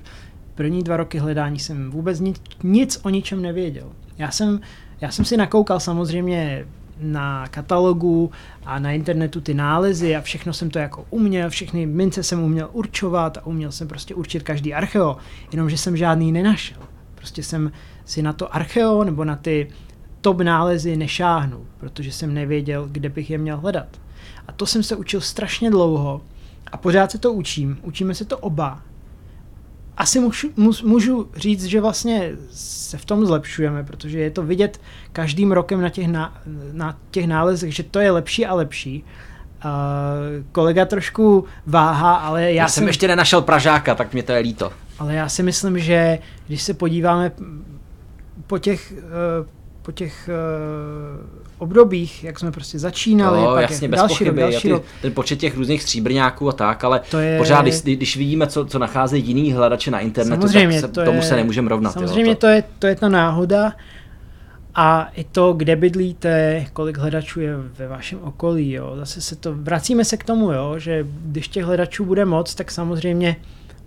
první 0.55 0.83
dva 0.83 0.97
roky 0.97 1.19
hledání 1.19 1.59
jsem 1.59 1.91
vůbec 1.91 2.19
nic, 2.19 2.41
nic 2.63 2.99
o 3.03 3.09
ničem 3.09 3.41
nevěděl. 3.41 3.91
Já 4.17 4.31
jsem, 4.31 4.59
já 5.01 5.11
jsem 5.11 5.25
si 5.25 5.37
nakoukal 5.37 5.79
samozřejmě 5.79 6.65
na 6.99 7.47
katalogu 7.47 8.31
a 8.65 8.79
na 8.79 8.91
internetu 8.91 9.41
ty 9.41 9.53
nálezy 9.53 10.15
a 10.15 10.21
všechno 10.21 10.53
jsem 10.53 10.69
to 10.69 10.79
jako 10.79 11.05
uměl, 11.09 11.49
všechny 11.49 11.85
mince 11.85 12.23
jsem 12.23 12.43
uměl 12.43 12.69
určovat 12.71 13.37
a 13.37 13.45
uměl 13.45 13.71
jsem 13.71 13.87
prostě 13.87 14.15
určit 14.15 14.43
každý 14.43 14.73
archeo, 14.73 15.17
jenomže 15.51 15.77
jsem 15.77 15.97
žádný 15.97 16.31
nenašel. 16.31 16.81
Prostě 17.15 17.43
jsem 17.43 17.71
si 18.05 18.21
na 18.21 18.33
to 18.33 18.55
archeo 18.55 19.03
nebo 19.03 19.25
na 19.25 19.35
ty 19.35 19.67
top 20.21 20.41
nálezy 20.41 20.97
nešáhnul, 20.97 21.65
protože 21.77 22.11
jsem 22.11 22.33
nevěděl, 22.33 22.87
kde 22.91 23.09
bych 23.09 23.29
je 23.29 23.37
měl 23.37 23.57
hledat. 23.57 23.87
A 24.47 24.51
to 24.51 24.65
jsem 24.65 24.83
se 24.83 24.95
učil 24.95 25.21
strašně 25.21 25.71
dlouho 25.71 26.21
a 26.71 26.77
pořád 26.77 27.11
se 27.11 27.17
to 27.17 27.33
učím, 27.33 27.77
učíme 27.81 28.15
se 28.15 28.25
to 28.25 28.37
oba. 28.37 28.81
Asi 29.97 30.19
můžu, 30.19 30.49
můžu 30.83 31.29
říct, 31.35 31.63
že 31.65 31.81
vlastně 31.81 32.31
se 32.51 32.97
v 32.97 33.05
tom 33.05 33.25
zlepšujeme, 33.25 33.83
protože 33.83 34.19
je 34.19 34.31
to 34.31 34.43
vidět 34.43 34.81
každým 35.11 35.51
rokem 35.51 35.81
na 35.81 35.89
těch, 35.89 36.07
na, 36.07 36.41
na 36.71 36.97
těch 37.11 37.27
nálezech, 37.27 37.75
že 37.75 37.83
to 37.83 37.99
je 37.99 38.11
lepší 38.11 38.45
a 38.45 38.53
lepší. 38.53 39.03
Uh, 39.65 39.71
kolega 40.51 40.85
trošku 40.85 41.45
váha, 41.65 42.15
ale 42.15 42.43
já, 42.43 42.49
já 42.49 42.67
jsem 42.67 42.83
si... 42.83 42.89
ještě 42.89 43.07
nenašel 43.07 43.41
Pražáka, 43.41 43.95
tak 43.95 44.13
mě 44.13 44.23
to 44.23 44.31
je 44.31 44.39
líto. 44.39 44.71
Ale 44.99 45.13
já 45.13 45.29
si 45.29 45.43
myslím, 45.43 45.79
že 45.79 46.19
když 46.47 46.61
se 46.61 46.73
podíváme 46.73 47.31
po 48.47 48.57
těch, 48.57 48.93
uh, 48.97 49.47
po 49.81 49.91
těch 49.91 50.29
uh, 50.29 51.44
obdobích, 51.57 52.23
jak 52.23 52.39
jsme 52.39 52.51
prostě 52.51 52.79
začínali, 52.79 53.39
jo, 53.39 53.51
pak 53.53 53.61
jasně, 53.61 53.87
bez 53.87 53.97
další 53.97 54.13
pochyby, 54.13 54.41
rok, 54.41 54.51
další 54.51 54.61
ty, 54.61 54.69
rok. 54.69 54.83
ten 55.01 55.13
počet 55.13 55.39
těch 55.39 55.57
různých 55.57 55.83
stříbrňáků 55.83 56.49
a 56.49 56.51
tak, 56.51 56.83
ale 56.83 57.01
to 57.11 57.19
je... 57.19 57.37
pořád, 57.37 57.61
když, 57.61 57.81
když 57.81 58.17
vidíme, 58.17 58.47
co, 58.47 58.65
co 58.65 58.79
nacházejí 58.79 59.23
jiný 59.27 59.53
hledače 59.53 59.91
na 59.91 59.99
internetu, 59.99 60.47
samozřejmě, 60.47 60.81
tak 60.81 60.89
se, 60.89 60.93
to 60.93 61.05
tomu 61.05 61.17
je, 61.17 61.23
se 61.23 61.35
nemůžeme 61.35 61.69
rovnat. 61.69 61.91
Samozřejmě 61.91 62.31
jo, 62.31 62.35
to... 62.35 62.39
to, 62.39 62.47
je, 62.47 62.63
to 62.79 62.87
je 62.87 62.95
ta 62.95 63.09
náhoda 63.09 63.73
a 64.75 65.09
i 65.15 65.23
to, 65.23 65.53
kde 65.53 65.75
bydlíte, 65.75 66.65
kolik 66.73 66.97
hledačů 66.97 67.41
je 67.41 67.57
ve 67.57 67.87
vašem 67.87 68.19
okolí. 68.23 68.71
Jo. 68.71 68.93
Zase 68.97 69.21
se 69.21 69.35
to, 69.35 69.53
vracíme 69.55 70.05
se 70.05 70.17
k 70.17 70.23
tomu, 70.23 70.51
jo, 70.51 70.75
že 70.77 71.07
když 71.25 71.47
těch 71.47 71.65
hledačů 71.65 72.05
bude 72.05 72.25
moc, 72.25 72.55
tak 72.55 72.71
samozřejmě 72.71 73.35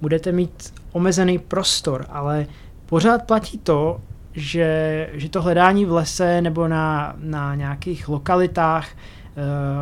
budete 0.01 0.33
mít 0.33 0.73
omezený 0.93 1.39
prostor, 1.39 2.07
ale 2.09 2.47
pořád 2.87 3.23
platí 3.27 3.59
to, 3.59 4.01
že, 4.39 5.11
že 5.13 5.29
to 5.29 5.43
hledání 5.43 5.85
v 5.85 5.93
lese 5.93 6.43
nebo 6.43 6.69
na, 6.69 7.15
na 7.19 7.55
nějakých 7.55 8.09
lokalitách, 8.09 8.89
eh, 8.89 9.41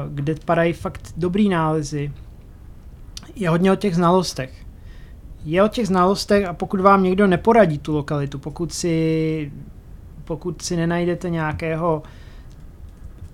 kde 0.09 0.35
padají 0.45 0.73
fakt 0.73 1.13
dobrý 1.17 1.49
nálezy, 1.49 2.13
je 3.37 3.49
hodně 3.49 3.73
o 3.73 3.77
těch 3.77 3.95
znalostech. 3.95 4.67
Je 5.45 5.63
o 5.63 5.69
těch 5.69 5.87
znalostech 5.87 6.47
a 6.47 6.53
pokud 6.53 6.81
vám 6.81 7.03
někdo 7.03 7.27
neporadí 7.27 7.79
tu 7.79 7.95
lokalitu, 7.95 8.39
pokud 8.39 8.73
si, 8.73 9.53
pokud 10.25 10.63
si 10.63 10.77
nenajdete 10.77 11.31
nějakého 11.31 12.03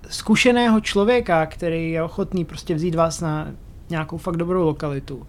zkušeného 0.09 0.81
člověka, 0.81 1.45
který 1.45 1.91
je 1.91 2.03
ochotný 2.03 2.45
prostě 2.45 2.75
vzít 2.75 2.95
vás 2.95 3.21
na 3.21 3.47
nějakou 3.89 4.17
fakt 4.17 4.37
dobrou 4.37 4.63
lokalitu, 4.63 5.27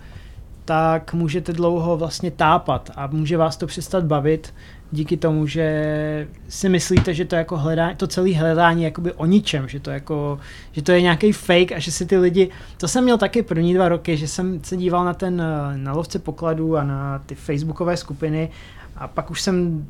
tak 0.64 1.14
můžete 1.14 1.52
dlouho 1.52 1.96
vlastně 1.96 2.30
tápat 2.30 2.90
a 2.96 3.06
může 3.06 3.36
vás 3.36 3.56
to 3.56 3.66
přestat 3.66 4.04
bavit 4.04 4.54
díky 4.94 5.16
tomu, 5.16 5.46
že 5.46 6.28
si 6.48 6.68
myslíte, 6.68 7.14
že 7.14 7.24
to 7.24 7.36
jako 7.36 7.56
hledání, 7.56 7.96
to 7.96 8.06
celé 8.06 8.34
hledání 8.34 8.82
je 8.82 8.84
jakoby 8.84 9.12
o 9.12 9.26
ničem, 9.26 9.68
že 9.68 9.80
to, 9.80 9.90
jako, 9.90 10.38
že 10.72 10.82
to 10.82 10.92
je 10.92 11.02
nějaký 11.02 11.32
fake 11.32 11.72
a 11.72 11.78
že 11.78 11.92
si 11.92 12.06
ty 12.06 12.18
lidi, 12.18 12.50
to 12.76 12.88
jsem 12.88 13.04
měl 13.04 13.18
taky 13.18 13.42
první 13.42 13.74
dva 13.74 13.88
roky, 13.88 14.16
že 14.16 14.28
jsem 14.28 14.64
se 14.64 14.76
díval 14.76 15.04
na 15.04 15.14
ten, 15.14 15.42
na 15.76 15.92
lovce 15.92 16.18
pokladů 16.18 16.76
a 16.76 16.84
na 16.84 17.18
ty 17.26 17.34
facebookové 17.34 17.96
skupiny 17.96 18.50
a 18.96 19.08
pak 19.08 19.30
už 19.30 19.40
jsem 19.40 19.86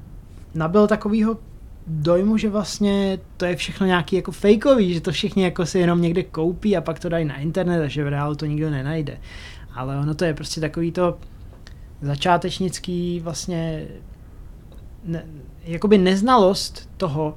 nabil 0.55 0.87
takovýho 0.87 1.37
dojmu, 1.87 2.37
že 2.37 2.51
vlastně 2.51 3.19
to 3.37 3.45
je 3.45 3.57
všechno 3.57 3.87
nějaký 3.87 4.17
jako 4.17 4.33
fakeový, 4.33 4.95
že 4.95 5.01
to 5.01 5.13
všichni 5.13 5.45
jako 5.45 5.67
si 5.67 5.79
jenom 5.79 6.01
někde 6.01 6.23
koupí 6.23 6.77
a 6.77 6.81
pak 6.81 6.99
to 6.99 7.09
dají 7.09 7.25
na 7.25 7.37
internet 7.37 7.85
a 7.85 7.89
že 7.89 8.05
v 8.05 8.09
reálu 8.09 8.35
to 8.35 8.47
nikdo 8.47 8.71
nenajde. 8.71 9.19
Ale 9.75 9.97
ono 9.97 10.15
to 10.15 10.25
je 10.25 10.35
prostě 10.35 10.61
takový 10.61 10.93
to 10.93 11.19
začátečnický 12.03 13.21
vlastně 13.21 13.87
ne, 15.05 15.25
jakoby 15.65 15.99
neznalost 15.99 16.91
toho, 16.97 17.35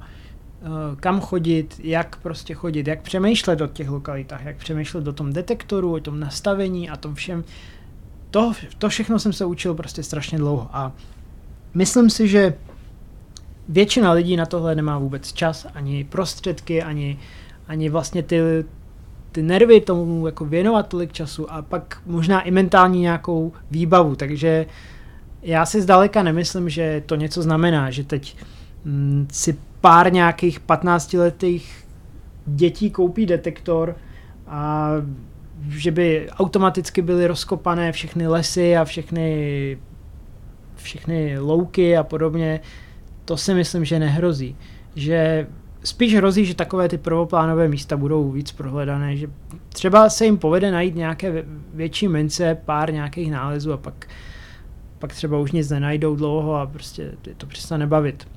uh, 0.60 0.68
kam 1.00 1.20
chodit, 1.20 1.80
jak 1.82 2.16
prostě 2.16 2.54
chodit, 2.54 2.86
jak 2.86 3.02
přemýšlet 3.02 3.60
o 3.60 3.66
těch 3.66 3.88
lokalitách, 3.88 4.44
jak 4.44 4.56
přemýšlet 4.56 5.08
o 5.08 5.12
tom 5.12 5.32
detektoru, 5.32 5.94
o 5.94 6.00
tom 6.00 6.20
nastavení 6.20 6.90
a 6.90 6.96
tom 6.96 7.14
všem. 7.14 7.44
To, 8.30 8.52
to 8.78 8.88
všechno 8.88 9.18
jsem 9.18 9.32
se 9.32 9.44
učil 9.44 9.74
prostě 9.74 10.02
strašně 10.02 10.38
dlouho 10.38 10.68
a 10.72 10.92
myslím 11.74 12.10
si, 12.10 12.28
že 12.28 12.54
většina 13.68 14.12
lidí 14.12 14.36
na 14.36 14.46
tohle 14.46 14.74
nemá 14.74 14.98
vůbec 14.98 15.32
čas, 15.32 15.66
ani 15.74 16.04
prostředky, 16.04 16.82
ani, 16.82 17.18
ani 17.68 17.88
vlastně 17.88 18.22
ty, 18.22 18.40
ty 19.32 19.42
nervy 19.42 19.80
tomu 19.80 20.26
jako 20.26 20.44
věnovat 20.44 20.88
tolik 20.88 21.12
času 21.12 21.52
a 21.52 21.62
pak 21.62 22.00
možná 22.06 22.40
i 22.40 22.50
mentální 22.50 23.00
nějakou 23.00 23.52
výbavu, 23.70 24.16
takže 24.16 24.66
já 25.48 25.66
si 25.66 25.82
zdaleka 25.82 26.22
nemyslím, 26.22 26.68
že 26.68 27.02
to 27.06 27.14
něco 27.14 27.42
znamená, 27.42 27.90
že 27.90 28.04
teď 28.04 28.36
mm, 28.84 29.28
si 29.32 29.56
pár 29.80 30.12
nějakých 30.12 30.60
15-letých 30.60 31.84
dětí 32.46 32.90
koupí 32.90 33.26
detektor 33.26 33.96
a 34.46 34.90
že 35.68 35.90
by 35.90 36.28
automaticky 36.30 37.02
byly 37.02 37.26
rozkopané 37.26 37.92
všechny 37.92 38.26
lesy 38.26 38.76
a 38.76 38.84
všechny, 38.84 39.78
všechny 40.76 41.38
louky 41.38 41.96
a 41.96 42.02
podobně, 42.02 42.60
to 43.24 43.36
si 43.36 43.54
myslím, 43.54 43.84
že 43.84 43.98
nehrozí. 43.98 44.56
Že 44.96 45.46
spíš 45.84 46.14
hrozí, 46.14 46.44
že 46.44 46.54
takové 46.54 46.88
ty 46.88 46.98
prvoplánové 46.98 47.68
místa 47.68 47.96
budou 47.96 48.30
víc 48.30 48.52
prohledané, 48.52 49.16
že 49.16 49.30
třeba 49.68 50.10
se 50.10 50.24
jim 50.24 50.38
povede 50.38 50.70
najít 50.70 50.94
nějaké 50.94 51.44
větší 51.74 52.08
mince, 52.08 52.58
pár 52.64 52.92
nějakých 52.92 53.30
nálezů 53.30 53.72
a 53.72 53.76
pak 53.76 54.06
pak 54.98 55.14
třeba 55.14 55.38
už 55.38 55.52
nic 55.52 55.70
nenajdou 55.70 56.16
dlouho 56.16 56.54
a 56.54 56.66
prostě 56.66 57.12
to 57.36 57.46
přestane 57.46 57.86
bavit. 57.86 58.28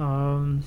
Um, 0.00 0.62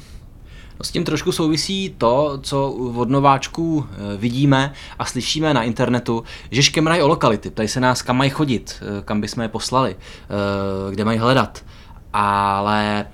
No 0.80 0.86
s 0.86 0.92
tím 0.92 1.04
trošku 1.04 1.32
souvisí 1.32 1.96
to, 1.98 2.40
co 2.42 2.72
od 2.72 3.10
nováčků 3.10 3.86
eh, 3.90 4.18
vidíme 4.18 4.74
a 5.00 5.06
slyšíme 5.06 5.54
na 5.54 5.64
internetu, 5.64 6.24
že 6.52 6.64
škemrají 6.64 7.02
o 7.02 7.08
lokality, 7.08 7.50
ptají 7.50 7.68
se 7.68 7.80
nás, 7.80 8.02
kam 8.02 8.18
mají 8.18 8.30
chodit, 8.30 8.76
eh, 8.82 9.02
kam 9.02 9.22
bychom 9.22 9.42
je 9.44 9.50
poslali, 9.50 9.96
eh, 9.96 10.92
kde 10.92 11.06
mají 11.06 11.20
hledat. 11.20 11.66
Ale 12.14 13.06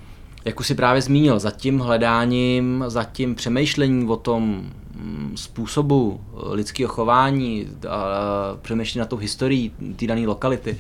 jak 0.46 0.60
už 0.60 0.68
si 0.68 0.76
právě 0.76 1.02
zmínil, 1.02 1.40
za 1.40 1.52
tím 1.52 1.80
hledáním, 1.80 2.84
za 2.88 3.04
tím 3.04 3.36
přemýšlením 3.36 4.10
o 4.10 4.18
tom 4.18 4.44
mm, 4.96 5.34
způsobu 5.36 6.22
lidského 6.50 6.90
chování, 6.90 7.68
přemýšlení 8.62 9.00
na 9.00 9.06
tou 9.06 9.18
historií 9.18 9.72
té 9.96 10.08
dané 10.08 10.28
lokality, 10.28 10.78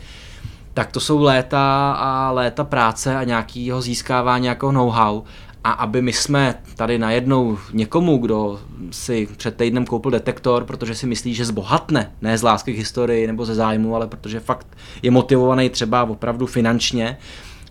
tak 0.73 0.91
to 0.91 0.99
jsou 0.99 1.23
léta 1.23 1.91
a 1.91 2.31
léta 2.31 2.63
práce 2.63 3.15
a 3.15 3.23
nějakého 3.23 3.81
získávání 3.81 4.43
nějakého 4.43 4.71
know-how. 4.71 5.21
A 5.63 5.71
aby 5.71 6.01
my 6.01 6.13
jsme 6.13 6.55
tady 6.75 6.97
najednou 6.97 7.57
někomu, 7.73 8.17
kdo 8.17 8.59
si 8.91 9.27
před 9.37 9.57
týdnem 9.57 9.85
koupil 9.85 10.11
detektor, 10.11 10.65
protože 10.65 10.95
si 10.95 11.07
myslí, 11.07 11.33
že 11.33 11.45
zbohatne, 11.45 12.11
ne 12.21 12.37
z 12.37 12.43
lásky 12.43 12.73
k 12.73 12.77
historii 12.77 13.27
nebo 13.27 13.45
ze 13.45 13.55
zájmu, 13.55 13.95
ale 13.95 14.07
protože 14.07 14.39
fakt 14.39 14.67
je 15.01 15.11
motivovaný 15.11 15.69
třeba 15.69 16.03
opravdu 16.03 16.45
finančně, 16.45 17.17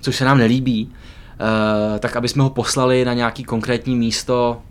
což 0.00 0.16
se 0.16 0.24
nám 0.24 0.38
nelíbí, 0.38 0.92
eh, 1.40 1.98
tak 1.98 2.16
aby 2.16 2.28
jsme 2.28 2.42
ho 2.42 2.50
poslali 2.50 3.04
na 3.04 3.14
nějaký 3.14 3.44
konkrétní 3.44 3.96
místo, 3.96 4.62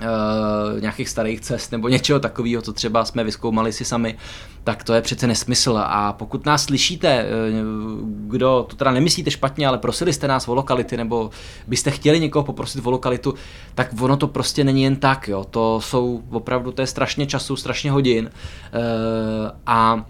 uh, 0.00 0.80
nějakých 0.80 1.08
starých 1.08 1.40
cest 1.40 1.72
nebo 1.72 1.88
něčeho 1.88 2.20
takového, 2.20 2.62
co 2.62 2.72
třeba 2.72 3.04
jsme 3.04 3.24
vyskoumali 3.24 3.72
si 3.72 3.84
sami, 3.84 4.16
tak 4.64 4.84
to 4.84 4.94
je 4.94 5.02
přece 5.02 5.26
nesmysl. 5.26 5.80
A 5.84 6.12
pokud 6.12 6.46
nás 6.46 6.64
slyšíte, 6.64 7.24
uh, 7.24 8.08
kdo 8.08 8.66
to 8.68 8.76
teda 8.76 8.90
nemyslíte 8.90 9.30
špatně, 9.30 9.68
ale 9.68 9.78
prosili 9.78 10.12
jste 10.12 10.28
nás 10.28 10.48
o 10.48 10.54
lokality, 10.54 10.96
nebo 10.96 11.30
byste 11.66 11.90
chtěli 11.90 12.20
někoho 12.20 12.44
poprosit 12.44 12.86
o 12.86 12.90
lokalitu, 12.90 13.34
tak 13.74 13.88
ono 14.00 14.16
to 14.16 14.26
prostě 14.26 14.64
není 14.64 14.82
jen 14.82 14.96
tak. 14.96 15.28
Jo. 15.28 15.44
To 15.50 15.80
jsou 15.80 16.22
opravdu, 16.30 16.72
to 16.72 16.80
je 16.82 16.86
strašně 16.86 17.26
času, 17.26 17.56
strašně 17.56 17.90
hodin. 17.90 18.30
Uh, 18.30 19.50
a 19.66 20.04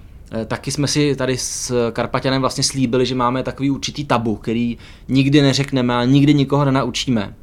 Taky 0.47 0.71
jsme 0.71 0.89
si 0.89 1.17
tady 1.17 1.37
s 1.37 1.91
Karpaťanem 1.93 2.41
vlastně 2.41 2.65
slíbili, 2.65 3.07
že 3.07 3.15
máme 3.15 3.43
takový 3.43 3.71
určitý 3.71 4.05
tabu, 4.05 4.37
který 4.37 4.79
nikdy 5.09 5.43
neřekneme 5.43 5.97
a 5.97 6.05
nikdy 6.05 6.35
nikoho 6.35 6.65
nenaučíme. 6.65 7.35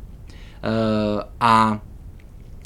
A 1.40 1.80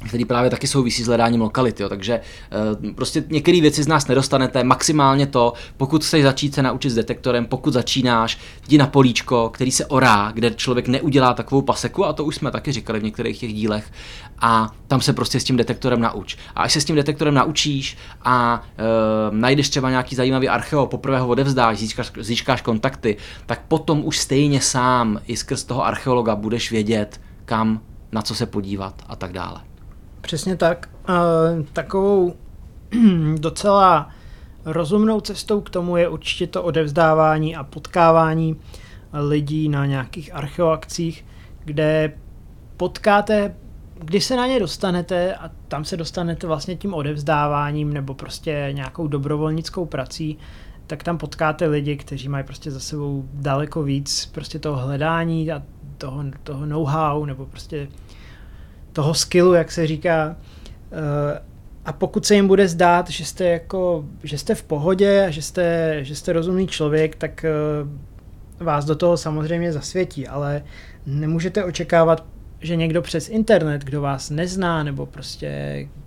který 0.06 0.26
právě 0.26 0.50
taky 0.50 0.68
souvisí 0.68 1.04
s 1.04 1.08
hledáním 1.08 1.42
lokality. 1.42 1.84
Jo. 1.84 1.90
Takže 1.90 2.14
e, 2.14 2.94
prostě 2.94 3.24
některé 3.28 3.62
věci 3.62 3.84
z 3.84 3.88
nás 3.88 4.08
nedostanete, 4.08 4.64
maximálně 4.64 5.28
to, 5.28 5.54
pokud 5.78 6.06
chceš 6.06 6.24
začít 6.24 6.56
se 6.56 6.64
naučit 6.64 6.90
s 6.90 6.96
detektorem, 6.96 7.46
pokud 7.46 7.74
začínáš, 7.74 8.38
jdi 8.68 8.78
na 8.78 8.88
políčko, 8.88 9.50
který 9.50 9.72
se 9.72 9.86
orá, 9.86 10.32
kde 10.34 10.52
člověk 10.52 10.88
neudělá 10.88 11.34
takovou 11.34 11.62
paseku, 11.62 12.06
a 12.06 12.14
to 12.14 12.24
už 12.24 12.36
jsme 12.36 12.52
taky 12.52 12.72
říkali 12.72 13.00
v 13.00 13.04
některých 13.04 13.40
těch 13.40 13.54
dílech, 13.54 13.92
a 14.40 14.72
tam 14.88 15.02
se 15.02 15.14
prostě 15.14 15.40
s 15.40 15.44
tím 15.44 15.58
detektorem 15.58 16.02
nauč. 16.02 16.38
A 16.56 16.62
až 16.62 16.74
se 16.74 16.82
s 16.82 16.86
tím 16.86 16.96
detektorem 16.96 17.34
naučíš 17.34 17.98
a 18.24 18.64
e, 18.78 18.84
najdeš 19.32 19.70
třeba 19.70 19.90
nějaký 19.90 20.16
zajímavý 20.16 20.50
archeo, 20.50 20.86
poprvé 20.86 21.20
ho 21.20 21.28
odevzdáš, 21.28 21.78
získáš, 21.78 22.12
získáš 22.20 22.62
kontakty, 22.62 23.18
tak 23.46 23.62
potom 23.68 24.06
už 24.06 24.18
stejně 24.18 24.62
sám 24.62 25.22
i 25.28 25.38
skrz 25.38 25.64
toho 25.64 25.86
archeologa 25.86 26.36
budeš 26.36 26.72
vědět, 26.72 27.22
kam, 27.46 27.82
na 28.12 28.22
co 28.22 28.36
se 28.36 28.46
podívat 28.46 29.02
a 29.08 29.16
tak 29.16 29.32
dále. 29.34 29.62
Přesně 30.28 30.56
tak. 30.56 30.90
Takovou 31.74 32.36
docela 33.40 34.10
rozumnou 34.66 35.22
cestou 35.22 35.62
k 35.62 35.70
tomu 35.70 35.98
je 35.98 36.10
určitě 36.10 36.48
to 36.48 36.64
odevzdávání 36.64 37.56
a 37.56 37.64
potkávání 37.64 38.56
lidí 39.14 39.70
na 39.70 39.86
nějakých 39.86 40.36
archeoakcích, 40.36 41.26
kde 41.66 42.14
potkáte, 42.78 43.56
když 44.04 44.24
se 44.24 44.36
na 44.36 44.48
ně 44.48 44.60
dostanete 44.60 45.36
a 45.36 45.52
tam 45.68 45.86
se 45.86 45.98
dostanete 45.98 46.48
vlastně 46.48 46.76
tím 46.76 46.94
odevzdáváním 46.94 47.94
nebo 47.94 48.14
prostě 48.14 48.70
nějakou 48.72 49.08
dobrovolnickou 49.08 49.86
prací, 49.86 50.38
tak 50.88 51.04
tam 51.04 51.18
potkáte 51.18 51.68
lidi, 51.68 51.98
kteří 51.98 52.30
mají 52.30 52.44
prostě 52.44 52.72
za 52.72 52.80
sebou 52.80 53.30
daleko 53.34 53.84
víc 53.84 54.26
prostě 54.26 54.60
toho 54.60 54.78
hledání 54.78 55.52
a 55.52 55.64
toho, 55.98 56.24
toho 56.44 56.66
know-how 56.66 57.26
nebo 57.26 57.46
prostě 57.46 57.88
toho 58.98 59.14
skillu, 59.14 59.54
jak 59.54 59.72
se 59.72 59.88
říká. 59.88 60.36
Eh, 60.92 61.42
a 61.86 61.94
pokud 61.94 62.26
se 62.26 62.36
jim 62.36 62.48
bude 62.48 62.68
zdát, 62.68 63.10
že 63.10 63.26
jste, 63.26 63.46
jako, 63.46 64.06
že 64.24 64.38
jste 64.38 64.56
v 64.56 64.64
pohodě 64.64 65.26
a 65.26 65.30
že 65.30 65.42
jste, 65.42 65.98
že 66.02 66.16
jste 66.16 66.34
rozumný 66.34 66.68
člověk, 66.68 67.16
tak 67.16 67.46
eh, 67.46 67.52
vás 68.64 68.86
do 68.86 68.96
toho 68.96 69.18
samozřejmě 69.18 69.74
zasvětí, 69.74 70.28
ale 70.28 70.64
nemůžete 71.06 71.64
očekávat, 71.64 72.26
že 72.60 72.76
někdo 72.76 73.02
přes 73.02 73.30
internet, 73.30 73.84
kdo 73.84 74.02
vás 74.02 74.30
nezná, 74.30 74.84
nebo 74.84 75.06
prostě 75.06 75.50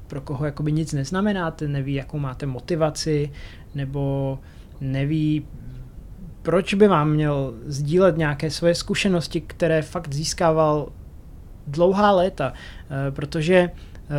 pro 0.06 0.20
koho 0.20 0.44
jakoby 0.44 0.72
nic 0.72 0.92
neznamenáte, 0.92 1.68
neví, 1.68 1.94
jakou 1.94 2.18
máte 2.18 2.46
motivaci, 2.46 3.30
nebo 3.74 4.38
neví, 4.80 5.46
proč 6.42 6.74
by 6.74 6.88
vám 6.88 7.10
měl 7.10 7.54
sdílet 7.66 8.16
nějaké 8.16 8.50
svoje 8.50 8.74
zkušenosti, 8.74 9.40
které 9.40 9.82
fakt 9.82 10.14
získával 10.14 10.88
dlouhá 11.66 12.12
léta, 12.12 12.52
eh, 12.52 13.10
protože 13.10 13.56
eh, 13.56 13.70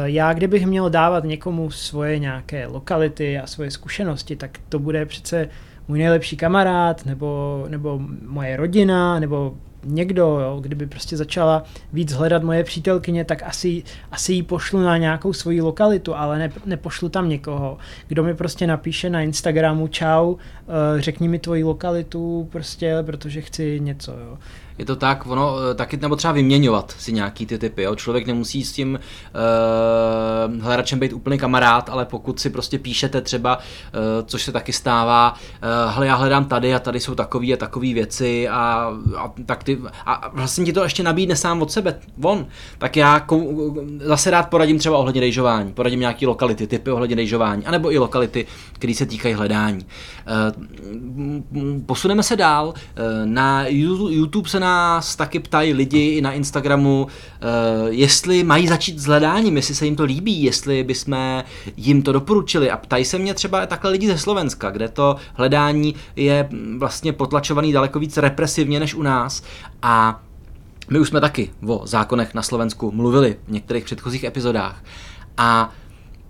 já 0.04 0.34
kdybych 0.34 0.66
měl 0.66 0.90
dávat 0.90 1.24
někomu 1.24 1.72
svoje 1.72 2.20
nějaké 2.20 2.68
lokality 2.68 3.40
a 3.40 3.48
svoje 3.48 3.72
zkušenosti, 3.72 4.36
tak 4.36 4.58
to 4.70 4.80
bude 4.80 5.06
přece 5.06 5.50
můj 5.88 6.00
nejlepší 6.00 6.38
kamarád, 6.38 7.06
nebo, 7.06 7.66
nebo 7.70 8.00
moje 8.28 8.58
rodina, 8.58 9.20
nebo 9.20 9.56
někdo, 9.84 10.24
jo, 10.24 10.60
kdyby 10.62 10.88
prostě 10.88 11.18
začala 11.18 11.64
víc 11.94 12.12
hledat 12.12 12.44
moje 12.44 12.64
přítelkyně, 12.64 13.26
tak 13.26 13.44
asi, 13.44 13.84
asi 14.12 14.34
jí 14.34 14.44
pošlu 14.44 14.82
na 14.82 14.98
nějakou 14.98 15.34
svoji 15.34 15.62
lokalitu, 15.62 16.16
ale 16.16 16.40
ne, 16.40 16.52
nepošlu 16.66 17.10
tam 17.10 17.30
někoho, 17.30 17.78
kdo 18.08 18.24
mi 18.24 18.34
prostě 18.34 18.68
napíše 18.68 19.10
na 19.10 19.22
Instagramu 19.22 19.88
čau, 19.88 20.36
eh, 20.36 21.02
řekni 21.02 21.28
mi 21.28 21.40
tvoji 21.40 21.64
lokalitu 21.64 22.48
prostě, 22.52 22.98
protože 23.06 23.42
chci 23.42 23.80
něco, 23.80 24.12
jo 24.12 24.38
je 24.82 24.86
to 24.86 24.96
tak, 24.96 25.28
ono 25.28 25.56
eh, 25.72 25.76
taky 25.76 25.98
nebo 25.98 26.16
třeba 26.16 26.34
vyměňovat 26.34 26.96
si 27.00 27.14
nějaký 27.14 27.46
ty 27.46 27.58
typy. 27.58 27.84
Jo? 27.84 27.96
Člověk 27.96 28.28
nemusí 28.28 28.64
s 28.64 28.72
tím 28.72 29.00
uh, 29.00 30.64
hledačem 30.64 31.00
být 31.00 31.14
úplně 31.14 31.38
kamarád, 31.38 31.90
ale 31.90 32.06
pokud 32.06 32.40
si 32.40 32.50
prostě 32.50 32.80
píšete 32.80 33.22
třeba, 33.22 33.58
uh, 33.58 33.62
což 34.26 34.44
se 34.44 34.52
taky 34.52 34.74
stává, 34.74 35.34
uh, 35.34 35.94
hele, 35.94 36.08
já 36.08 36.16
hledám 36.16 36.46
tady 36.46 36.74
a 36.74 36.80
tady 36.80 37.00
jsou 37.00 37.16
takové 37.16 37.54
a 37.54 37.58
takové 37.58 37.94
věci 37.94 38.50
a, 38.50 38.92
a, 39.18 39.34
tak 39.46 39.64
ty, 39.64 39.82
a 40.06 40.30
vlastně 40.34 40.66
ti 40.66 40.74
to 40.74 40.84
ještě 40.84 41.04
nabídne 41.04 41.36
sám 41.36 41.62
od 41.62 41.72
sebe, 41.72 42.00
von. 42.18 42.46
Tak 42.78 42.98
já 42.98 43.20
kou, 43.20 43.76
zase 44.00 44.32
rád 44.32 44.50
poradím 44.50 44.80
třeba 44.80 44.98
ohledně 44.98 45.22
dejžování, 45.22 45.74
poradím 45.74 46.00
nějaký 46.00 46.28
lokality, 46.28 46.68
typy 46.68 46.92
ohledně 46.92 47.16
dejžování, 47.16 47.66
anebo 47.66 47.92
i 47.94 47.98
lokality, 47.98 48.48
které 48.74 48.94
se 48.94 49.06
týkají 49.06 49.34
hledání. 49.34 49.86
Uh, 49.86 51.82
posuneme 51.86 52.24
se 52.24 52.36
dál. 52.36 52.74
Na 53.26 53.66
YouTube 53.68 54.50
se 54.50 54.60
nás 54.72 55.16
taky 55.16 55.40
ptají 55.40 55.74
lidi 55.74 56.00
i 56.00 56.22
na 56.22 56.32
Instagramu, 56.32 57.04
uh, 57.04 57.10
jestli 57.90 58.44
mají 58.44 58.68
začít 58.68 59.00
s 59.00 59.06
hledáním, 59.06 59.56
jestli 59.56 59.76
se 59.76 59.86
jim 59.86 59.96
to 59.96 60.04
líbí, 60.04 60.44
jestli 60.44 60.84
bychom 60.84 61.44
jim 61.78 62.02
to 62.02 62.12
doporučili. 62.12 62.72
A 62.72 62.78
ptají 62.78 63.06
se 63.06 63.18
mě 63.18 63.34
třeba 63.34 63.66
takhle 63.66 63.92
lidi 63.92 64.08
ze 64.08 64.18
Slovenska, 64.18 64.70
kde 64.70 64.88
to 64.88 65.16
hledání 65.34 65.96
je 66.16 66.50
vlastně 66.78 67.14
potlačovaný 67.14 67.72
daleko 67.72 68.00
víc 68.00 68.18
represivně 68.18 68.80
než 68.80 68.96
u 68.96 69.02
nás. 69.02 69.44
A 69.82 70.22
my 70.90 71.00
už 71.00 71.08
jsme 71.08 71.22
taky 71.22 71.52
o 71.68 71.82
zákonech 71.84 72.34
na 72.34 72.42
Slovensku 72.42 72.92
mluvili 72.92 73.38
v 73.48 73.52
některých 73.52 73.84
předchozích 73.86 74.24
epizodách. 74.24 74.84
A 75.38 75.72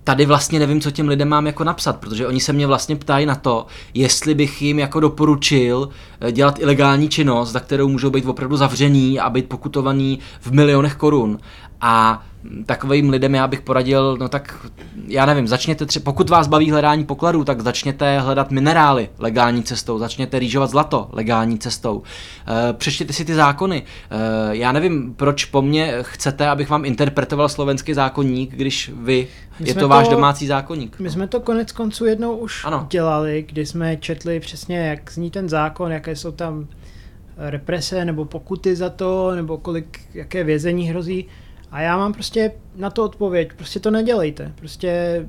tady 0.04 0.26
vlastně 0.26 0.60
nevím, 0.60 0.82
co 0.82 0.92
těm 0.92 1.08
lidem 1.08 1.30
mám 1.30 1.48
jako 1.48 1.64
napsat, 1.64 1.98
protože 1.98 2.28
oni 2.28 2.40
se 2.40 2.54
mě 2.54 2.68
vlastně 2.68 2.96
ptají 2.96 3.26
na 3.26 3.36
to, 3.36 3.66
jestli 3.94 4.36
bych 4.36 4.62
jim 4.62 4.80
jako 4.80 5.00
doporučil 5.00 5.90
eh, 6.22 6.32
dělat 6.32 6.60
ilegální 6.60 7.10
činnost, 7.10 7.52
za 7.52 7.60
kterou 7.60 7.88
můžou 7.88 8.10
být 8.10 8.26
opravdu 8.26 8.58
zavřený 8.58 9.20
a 9.20 9.30
být 9.30 9.50
pokutovaný 9.50 10.20
v 10.42 10.52
milionech 10.52 10.96
korun. 10.96 11.40
A 11.82 12.24
takovým 12.66 13.10
lidem 13.10 13.36
já 13.36 13.48
bych 13.48 13.62
poradil, 13.62 14.18
no 14.20 14.30
tak 14.30 14.68
já 15.08 15.26
nevím, 15.26 15.48
začněte 15.48 15.86
třeba, 15.86 16.04
pokud 16.04 16.30
vás 16.30 16.48
baví 16.48 16.72
hledání 16.72 17.06
pokladů, 17.06 17.44
tak 17.44 17.62
začněte 17.62 18.20
hledat 18.20 18.52
minerály 18.52 19.10
legální 19.20 19.64
cestou, 19.64 20.00
začněte 20.00 20.40
rýžovat 20.40 20.70
zlato 20.70 21.10
legální 21.12 21.60
cestou. 21.60 22.04
E, 22.70 22.74
přečtěte 22.74 23.14
si 23.14 23.26
ty 23.26 23.34
zákony. 23.34 23.84
E, 23.84 24.56
já 24.56 24.72
nevím, 24.72 25.14
proč 25.14 25.46
po 25.46 25.62
mně 25.62 25.96
chcete, 26.02 26.48
abych 26.48 26.70
vám 26.70 26.86
interpretoval 26.86 27.50
slovenský 27.50 27.94
zákonník, 27.94 28.56
když 28.56 28.92
vy, 28.96 29.28
my 29.60 29.70
je 29.70 29.74
to, 29.74 29.80
to 29.80 29.88
váš 29.88 30.08
domácí 30.08 30.48
zákonník. 30.48 31.00
My 31.00 31.10
jsme 31.10 31.28
to 31.28 31.40
konec 31.40 31.72
konců 31.72 32.06
jednou 32.06 32.36
už 32.36 32.66
ano. 32.66 32.88
dělali, 32.90 33.46
kdy 33.48 33.66
jsme 33.66 33.98
četli 33.98 34.40
přesně, 34.40 34.78
jak 34.78 35.12
zní 35.12 35.32
ten 35.32 35.50
zákon, 35.50 35.92
jaké 35.92 36.16
jsou 36.16 36.32
tam 36.32 36.68
represe 37.38 38.06
nebo 38.06 38.26
pokuty 38.26 38.76
za 38.76 38.90
to, 38.90 39.36
nebo 39.36 39.58
kolik, 39.58 40.00
jaké 40.14 40.44
vězení 40.44 40.90
hrozí. 40.90 41.26
A 41.72 41.82
já 41.82 41.98
mám 41.98 42.14
prostě 42.14 42.52
na 42.76 42.90
to 42.90 43.06
odpověď, 43.06 43.54
prostě 43.54 43.80
to 43.80 43.92
nedělejte, 43.92 44.52
prostě 44.56 45.22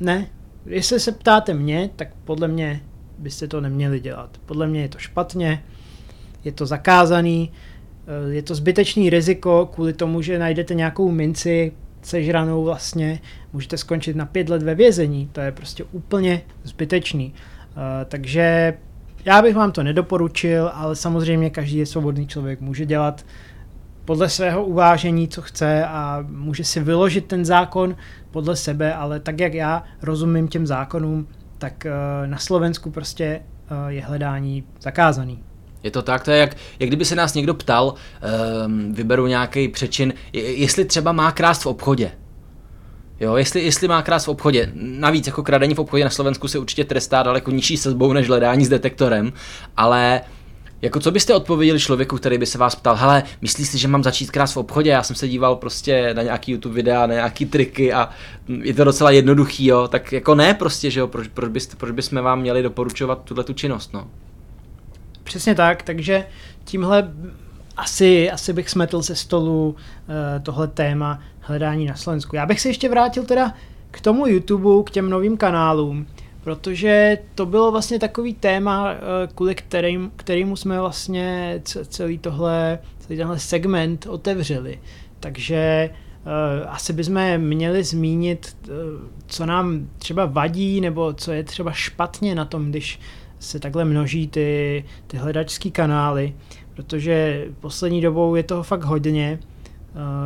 ne. 0.00 0.26
Jestli 0.66 1.00
se 1.00 1.12
ptáte 1.12 1.54
mě, 1.54 1.90
tak 1.96 2.08
podle 2.24 2.48
mě 2.48 2.82
byste 3.18 3.48
to 3.48 3.60
neměli 3.60 4.00
dělat. 4.00 4.38
Podle 4.46 4.66
mě 4.66 4.82
je 4.82 4.88
to 4.88 4.98
špatně, 4.98 5.64
je 6.44 6.52
to 6.52 6.66
zakázaný, 6.66 7.52
eh, 8.06 8.32
je 8.32 8.42
to 8.42 8.54
zbytečný 8.54 9.10
riziko 9.10 9.70
kvůli 9.74 9.92
tomu, 9.92 10.22
že 10.22 10.38
najdete 10.38 10.74
nějakou 10.74 11.10
minci 11.10 11.72
sežranou 12.02 12.64
vlastně, 12.64 13.20
můžete 13.52 13.76
skončit 13.76 14.16
na 14.16 14.26
pět 14.26 14.48
let 14.48 14.62
ve 14.62 14.74
vězení, 14.74 15.28
to 15.32 15.40
je 15.40 15.52
prostě 15.52 15.84
úplně 15.84 16.42
zbytečný. 16.64 17.34
Eh, 17.70 18.04
takže 18.04 18.74
já 19.24 19.42
bych 19.42 19.56
vám 19.56 19.72
to 19.72 19.82
nedoporučil, 19.82 20.70
ale 20.74 20.96
samozřejmě 20.96 21.50
každý 21.50 21.78
je 21.78 21.86
svobodný 21.86 22.26
člověk, 22.26 22.60
může 22.60 22.86
dělat 22.86 23.24
podle 24.04 24.28
svého 24.28 24.64
uvážení, 24.64 25.28
co 25.28 25.42
chce 25.42 25.84
a 25.84 26.24
může 26.28 26.64
si 26.64 26.80
vyložit 26.80 27.26
ten 27.26 27.44
zákon 27.44 27.96
podle 28.30 28.56
sebe, 28.56 28.94
ale 28.94 29.20
tak 29.20 29.40
jak 29.40 29.54
já 29.54 29.84
rozumím 30.02 30.48
těm 30.48 30.66
zákonům, 30.66 31.28
tak 31.58 31.86
eh, 31.86 31.92
na 32.26 32.38
Slovensku 32.38 32.90
prostě 32.90 33.24
eh, 33.24 33.92
je 33.92 34.02
hledání 34.02 34.64
zakázaný. 34.80 35.38
Je 35.82 35.90
to 35.90 36.02
tak, 36.02 36.24
to 36.24 36.30
je 36.30 36.38
jak, 36.38 36.56
jak 36.78 36.90
kdyby 36.90 37.04
se 37.04 37.14
nás 37.14 37.34
někdo 37.34 37.54
ptal, 37.54 37.94
um, 38.66 38.94
vyberu 38.94 39.26
nějaký 39.26 39.68
přečin, 39.68 40.14
jestli 40.32 40.84
třeba 40.84 41.12
má 41.12 41.32
krást 41.32 41.62
v 41.62 41.66
obchodě. 41.66 42.10
Jo, 43.20 43.36
jestli, 43.36 43.62
jestli 43.64 43.88
má 43.88 44.02
krás 44.02 44.26
v 44.26 44.28
obchodě. 44.28 44.72
Navíc 44.74 45.26
jako 45.26 45.42
kradení 45.42 45.74
v 45.74 45.78
obchodě 45.78 46.04
na 46.04 46.10
Slovensku 46.10 46.48
se 46.48 46.58
určitě 46.58 46.84
trestá 46.84 47.22
daleko 47.22 47.50
nižší 47.50 47.76
sazbou 47.76 48.12
než 48.12 48.28
hledání 48.28 48.64
s 48.64 48.68
detektorem, 48.68 49.32
ale 49.76 50.20
uh, 50.20 50.41
jako 50.82 51.00
co 51.00 51.10
byste 51.10 51.34
odpověděli 51.34 51.80
člověku, 51.80 52.16
který 52.16 52.38
by 52.38 52.46
se 52.46 52.58
vás 52.58 52.74
ptal, 52.74 52.96
hele, 52.96 53.22
myslíš 53.42 53.68
si, 53.68 53.78
že 53.78 53.88
mám 53.88 54.02
začít 54.02 54.30
krás 54.30 54.54
v 54.54 54.56
obchodě? 54.56 54.90
Já 54.90 55.02
jsem 55.02 55.16
se 55.16 55.28
díval 55.28 55.56
prostě 55.56 56.14
na 56.14 56.22
nějaký 56.22 56.52
YouTube 56.52 56.74
videa, 56.74 57.06
na 57.06 57.14
nějaký 57.14 57.46
triky 57.46 57.92
a 57.92 58.10
je 58.48 58.74
to 58.74 58.84
docela 58.84 59.10
jednoduchý, 59.10 59.66
jo. 59.66 59.88
Tak 59.88 60.12
jako 60.12 60.34
ne 60.34 60.54
prostě, 60.54 60.90
že 60.90 61.00
jo, 61.00 61.06
proč, 61.06 61.28
proč, 61.28 61.50
byste, 61.50 61.76
proč 61.76 61.90
bychom 61.90 62.22
vám 62.22 62.40
měli 62.40 62.62
doporučovat 62.62 63.22
tuhle 63.24 63.44
tu 63.44 63.52
činnost, 63.52 63.92
no. 63.92 64.08
Přesně 65.24 65.54
tak, 65.54 65.82
takže 65.82 66.26
tímhle 66.64 67.12
asi, 67.76 68.30
asi 68.30 68.52
bych 68.52 68.70
smetl 68.70 69.02
ze 69.02 69.16
stolu 69.16 69.68
uh, 69.68 70.14
tohle 70.42 70.68
téma 70.68 71.20
hledání 71.40 71.86
na 71.86 71.94
Slovensku. 71.94 72.36
Já 72.36 72.46
bych 72.46 72.60
se 72.60 72.68
ještě 72.68 72.88
vrátil 72.88 73.24
teda 73.24 73.54
k 73.90 74.00
tomu 74.00 74.26
YouTube, 74.26 74.82
k 74.86 74.90
těm 74.90 75.10
novým 75.10 75.36
kanálům 75.36 76.06
protože 76.44 77.18
to 77.34 77.46
bylo 77.46 77.70
vlastně 77.70 77.98
takový 77.98 78.34
téma, 78.34 78.92
eh, 78.92 78.98
kvůli 79.34 79.54
kterým, 79.54 80.12
kterýmu 80.16 80.56
jsme 80.56 80.80
vlastně 80.80 81.60
celý 81.64 82.18
tohle, 82.18 82.78
celý 82.98 83.16
tenhle 83.16 83.38
segment 83.38 84.06
otevřeli. 84.06 84.80
Takže 85.20 85.90
uh, 85.90 86.68
asi 86.68 86.92
bychom 86.92 87.38
měli 87.38 87.84
zmínit, 87.84 88.56
uh, 88.68 88.74
co 89.26 89.46
nám 89.46 89.88
třeba 89.98 90.26
vadí, 90.26 90.80
nebo 90.80 91.12
co 91.12 91.32
je 91.32 91.44
třeba 91.44 91.72
špatně 91.72 92.34
na 92.34 92.44
tom, 92.44 92.70
když 92.70 93.00
se 93.38 93.60
takhle 93.60 93.84
množí 93.84 94.28
ty, 94.28 94.84
ty 95.06 95.16
hledačské 95.16 95.70
kanály, 95.70 96.34
protože 96.74 97.46
poslední 97.60 98.00
dobou 98.00 98.34
je 98.34 98.42
toho 98.42 98.62
fakt 98.62 98.84
hodně. 98.84 99.38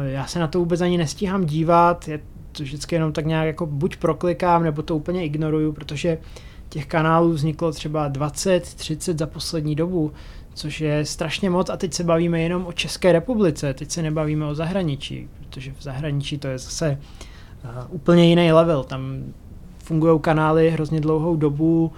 Já 0.03 0.27
se 0.27 0.39
na 0.39 0.47
to 0.47 0.59
vůbec 0.59 0.81
ani 0.81 0.99
nestíhám 0.99 1.45
dívat, 1.45 2.09
je 2.09 2.21
to 2.57 2.63
vždycky 2.63 2.95
jenom 2.95 3.13
tak 3.13 3.27
nějak 3.27 3.47
jako 3.47 3.67
buď 3.67 3.97
proklikám, 3.97 4.63
nebo 4.63 4.83
to 4.83 4.97
úplně 4.97 5.25
ignoruju, 5.25 5.73
protože 5.73 6.19
těch 6.69 6.87
kanálů 6.87 7.31
vzniklo 7.31 7.73
třeba 7.73 8.09
20, 8.09 8.61
30 8.75 9.19
za 9.19 9.27
poslední 9.27 9.75
dobu, 9.75 10.13
což 10.55 10.81
je 10.81 11.05
strašně 11.05 11.51
moc. 11.51 11.71
A 11.71 11.77
teď 11.77 11.95
se 11.95 12.05
bavíme 12.05 12.41
jenom 12.41 12.67
o 12.67 12.73
České 12.73 13.13
republice, 13.13 13.75
teď 13.75 13.91
se 13.91 14.03
nebavíme 14.03 14.47
o 14.47 14.55
zahraničí, 14.55 15.29
protože 15.39 15.73
v 15.79 15.83
zahraničí 15.83 16.39
to 16.39 16.49
je 16.49 16.59
zase 16.59 16.99
uh, 17.65 17.71
úplně 17.89 18.29
jiný 18.29 18.53
level, 18.53 18.85
tam 18.85 19.25
fungují 19.79 20.21
kanály 20.21 20.71
hrozně 20.71 21.01
dlouhou 21.01 21.37
dobu 21.37 21.93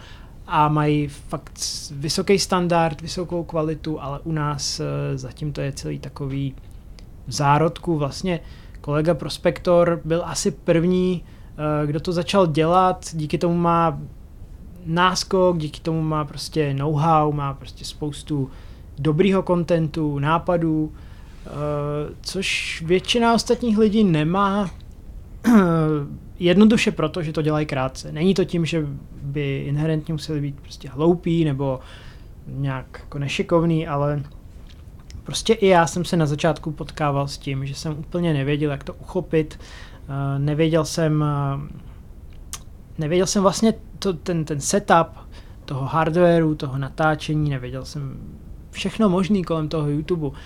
a 0.47 0.68
mají 0.68 1.09
fakt 1.09 1.53
vysoký 1.90 2.38
standard, 2.38 3.01
vysokou 3.01 3.44
kvalitu, 3.44 4.03
ale 4.03 4.21
u 4.25 4.33
nás 4.33 4.81
uh, 4.81 4.87
zatím 5.14 5.53
to 5.53 5.61
je 5.61 5.73
celý 5.73 5.99
takový 5.99 6.55
v 7.27 7.33
zárodku. 7.33 7.99
Vlastně 7.99 8.40
kolega 8.80 9.14
Prospektor 9.14 10.00
byl 10.04 10.22
asi 10.24 10.50
první, 10.50 11.24
eh, 11.82 11.86
kdo 11.86 12.00
to 12.00 12.12
začal 12.12 12.46
dělat, 12.46 13.06
díky 13.12 13.38
tomu 13.38 13.54
má 13.54 13.98
náskok, 14.86 15.58
díky 15.58 15.80
tomu 15.80 16.02
má 16.02 16.24
prostě 16.24 16.74
know-how, 16.74 17.32
má 17.32 17.54
prostě 17.54 17.84
spoustu 17.84 18.50
dobrýho 18.98 19.42
kontentu, 19.42 20.18
nápadů, 20.18 20.92
eh, 21.46 21.50
což 22.20 22.82
většina 22.86 23.34
ostatních 23.34 23.78
lidí 23.78 24.04
nemá 24.04 24.70
jednoduše 26.38 26.90
proto, 26.90 27.22
že 27.22 27.32
to 27.32 27.42
dělají 27.42 27.66
krátce. 27.66 28.12
Není 28.12 28.34
to 28.34 28.44
tím, 28.44 28.66
že 28.66 28.86
by 29.22 29.64
inherentně 29.66 30.14
museli 30.14 30.40
být 30.40 30.60
prostě 30.60 30.88
hloupí 30.88 31.44
nebo 31.44 31.80
nějak 32.46 32.86
jako 33.00 33.18
nešikovný, 33.18 33.86
ale 33.86 34.22
Prostě 35.28 35.52
i 35.52 35.66
já 35.66 35.86
jsem 35.86 36.04
se 36.04 36.16
na 36.16 36.26
začátku 36.26 36.70
potkával 36.70 37.28
s 37.28 37.38
tím, 37.38 37.66
že 37.66 37.74
jsem 37.74 37.98
úplně 37.98 38.32
nevěděl, 38.32 38.70
jak 38.70 38.84
to 38.84 38.94
uchopit. 38.94 39.60
Eh, 40.08 40.38
nevěděl 40.38 40.84
jsem, 40.84 41.24
eh, 41.24 41.80
nevěděl 42.98 43.26
jsem 43.26 43.42
vlastně 43.42 43.74
to, 43.98 44.12
ten, 44.12 44.44
ten 44.44 44.60
setup 44.60 45.08
toho 45.64 45.86
hardwareu, 45.86 46.54
toho 46.54 46.78
natáčení, 46.78 47.50
nevěděl 47.50 47.84
jsem 47.84 48.16
všechno 48.70 49.08
možný 49.08 49.44
kolem 49.44 49.68
toho 49.68 49.88
YouTube. 49.88 50.38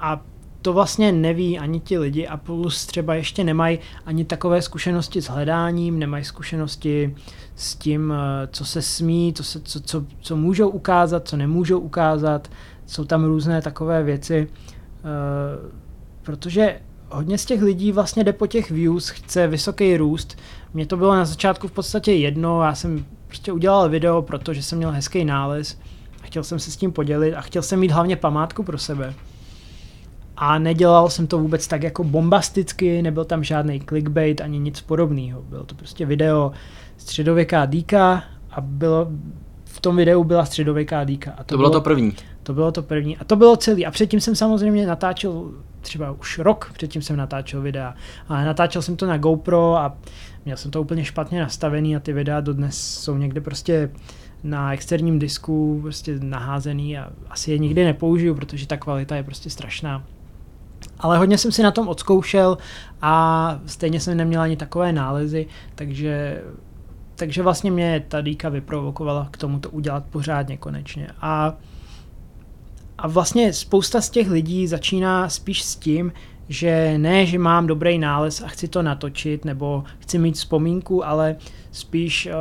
A 0.00 0.20
to 0.62 0.72
vlastně 0.72 1.12
neví 1.12 1.58
ani 1.58 1.80
ti 1.80 1.98
lidi 1.98 2.26
a 2.26 2.36
plus 2.36 2.86
třeba 2.86 3.14
ještě 3.14 3.44
nemají 3.44 3.78
ani 4.06 4.24
takové 4.24 4.62
zkušenosti 4.62 5.22
s 5.22 5.28
hledáním, 5.28 5.98
nemají 5.98 6.24
zkušenosti 6.24 7.14
s 7.56 7.74
tím, 7.74 8.12
eh, 8.12 8.48
co 8.52 8.64
se 8.64 8.82
smí, 8.82 9.32
co, 9.36 9.44
se, 9.44 9.60
co, 9.60 9.80
co, 9.80 10.04
co 10.20 10.36
můžou 10.36 10.68
ukázat, 10.68 11.28
co 11.28 11.36
nemůžou 11.36 11.78
ukázat. 11.78 12.48
Jsou 12.86 13.04
tam 13.04 13.24
různé 13.24 13.62
takové 13.62 14.02
věci, 14.02 14.48
uh, 14.48 15.70
protože 16.22 16.80
hodně 17.10 17.38
z 17.38 17.44
těch 17.44 17.62
lidí 17.62 17.92
vlastně 17.92 18.24
jde 18.24 18.32
po 18.32 18.46
těch 18.46 18.70
views, 18.70 19.08
chce 19.08 19.46
vysoký 19.46 19.96
růst. 19.96 20.38
Mně 20.74 20.86
to 20.86 20.96
bylo 20.96 21.14
na 21.14 21.24
začátku 21.24 21.68
v 21.68 21.72
podstatě 21.72 22.12
jedno, 22.12 22.62
já 22.62 22.74
jsem 22.74 23.04
prostě 23.26 23.52
udělal 23.52 23.88
video, 23.88 24.22
protože 24.22 24.62
jsem 24.62 24.78
měl 24.78 24.90
hezký 24.90 25.24
nález 25.24 25.78
a 26.22 26.26
chtěl 26.26 26.44
jsem 26.44 26.58
se 26.58 26.70
s 26.70 26.76
tím 26.76 26.92
podělit 26.92 27.34
a 27.34 27.40
chtěl 27.40 27.62
jsem 27.62 27.80
mít 27.80 27.90
hlavně 27.90 28.16
památku 28.16 28.62
pro 28.62 28.78
sebe. 28.78 29.14
A 30.36 30.58
nedělal 30.58 31.10
jsem 31.10 31.26
to 31.26 31.38
vůbec 31.38 31.66
tak 31.66 31.82
jako 31.82 32.04
bombasticky, 32.04 33.02
nebyl 33.02 33.24
tam 33.24 33.44
žádný 33.44 33.80
clickbait 33.80 34.40
ani 34.40 34.58
nic 34.58 34.80
podobného. 34.80 35.42
Bylo 35.42 35.64
to 35.64 35.74
prostě 35.74 36.06
video 36.06 36.52
středověká 36.96 37.66
dýka 37.66 38.24
a 38.50 38.60
bylo, 38.60 39.08
v 39.64 39.80
tom 39.80 39.96
videu 39.96 40.24
byla 40.24 40.44
středověká 40.44 41.04
dýka. 41.04 41.32
A 41.32 41.36
to, 41.36 41.44
to 41.44 41.56
bylo, 41.56 41.70
bylo 41.70 41.80
to 41.80 41.84
první. 41.84 42.12
To 42.44 42.54
bylo 42.54 42.72
to 42.72 42.82
první. 42.82 43.16
A 43.16 43.24
to 43.24 43.36
bylo 43.36 43.56
celý. 43.56 43.86
A 43.86 43.90
předtím 43.90 44.20
jsem 44.20 44.36
samozřejmě 44.36 44.86
natáčel 44.86 45.50
třeba 45.80 46.10
už 46.10 46.38
rok 46.38 46.70
předtím 46.74 47.02
jsem 47.02 47.16
natáčel 47.16 47.60
videa. 47.60 47.94
A 48.28 48.44
natáčel 48.44 48.82
jsem 48.82 48.96
to 48.96 49.06
na 49.06 49.18
GoPro 49.18 49.76
a 49.76 49.96
měl 50.44 50.56
jsem 50.56 50.70
to 50.70 50.80
úplně 50.80 51.04
špatně 51.04 51.40
nastavený 51.40 51.96
a 51.96 52.00
ty 52.00 52.12
videa 52.12 52.40
dodnes 52.40 52.78
jsou 52.78 53.16
někde 53.16 53.40
prostě 53.40 53.90
na 54.42 54.72
externím 54.72 55.18
disku 55.18 55.78
prostě 55.82 56.18
naházený 56.22 56.98
a 56.98 57.10
asi 57.30 57.50
je 57.50 57.58
nikdy 57.58 57.84
nepoužiju, 57.84 58.34
protože 58.34 58.66
ta 58.66 58.76
kvalita 58.76 59.16
je 59.16 59.22
prostě 59.22 59.50
strašná. 59.50 60.04
Ale 60.98 61.18
hodně 61.18 61.38
jsem 61.38 61.52
si 61.52 61.62
na 61.62 61.70
tom 61.70 61.88
odzkoušel 61.88 62.58
a 63.02 63.58
stejně 63.66 64.00
jsem 64.00 64.16
neměl 64.16 64.40
ani 64.40 64.56
takové 64.56 64.92
nálezy, 64.92 65.46
takže, 65.74 66.42
takže 67.16 67.42
vlastně 67.42 67.70
mě 67.70 68.04
ta 68.08 68.20
dýka 68.20 68.48
vyprovokovala 68.48 69.28
k 69.30 69.36
tomu 69.36 69.58
to 69.58 69.70
udělat 69.70 70.04
pořádně 70.10 70.56
konečně. 70.56 71.08
A, 71.20 71.54
a 73.04 73.08
vlastně 73.08 73.52
spousta 73.52 74.00
z 74.00 74.10
těch 74.10 74.30
lidí 74.30 74.66
začíná 74.66 75.28
spíš 75.28 75.62
s 75.62 75.76
tím, 75.76 76.12
že 76.48 76.98
ne, 76.98 77.26
že 77.26 77.38
mám 77.38 77.66
dobrý 77.66 77.98
nález 77.98 78.42
a 78.42 78.48
chci 78.48 78.68
to 78.68 78.82
natočit, 78.82 79.44
nebo 79.44 79.84
chci 79.98 80.18
mít 80.18 80.34
vzpomínku, 80.34 81.06
ale 81.06 81.36
spíš 81.72 82.26
uh, 82.26 82.32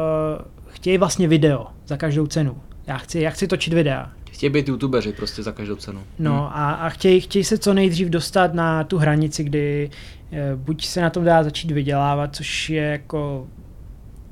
chtějí 0.67 0.97
vlastně 0.97 1.27
video 1.27 1.67
za 1.87 1.97
každou 1.97 2.27
cenu. 2.27 2.57
Já 2.87 2.97
chci, 2.97 3.19
já 3.19 3.29
chci 3.29 3.47
točit 3.47 3.73
videa. 3.73 4.11
Chtějí 4.31 4.49
být 4.49 4.67
youtubeři 4.67 5.13
prostě 5.13 5.43
za 5.43 5.51
každou 5.51 5.75
cenu. 5.75 5.99
No 6.19 6.31
hmm. 6.31 6.41
a, 6.41 6.73
a 6.73 6.89
chtějí, 6.89 7.21
chtějí 7.21 7.43
se 7.43 7.57
co 7.57 7.73
nejdřív 7.73 8.07
dostat 8.07 8.53
na 8.53 8.83
tu 8.83 8.97
hranici, 8.97 9.43
kdy 9.43 9.89
e, 10.31 10.55
buď 10.55 10.85
se 10.85 11.01
na 11.01 11.09
tom 11.09 11.23
dá 11.23 11.43
začít 11.43 11.71
vydělávat, 11.71 12.35
což 12.35 12.69
je 12.69 12.83
jako 12.83 13.47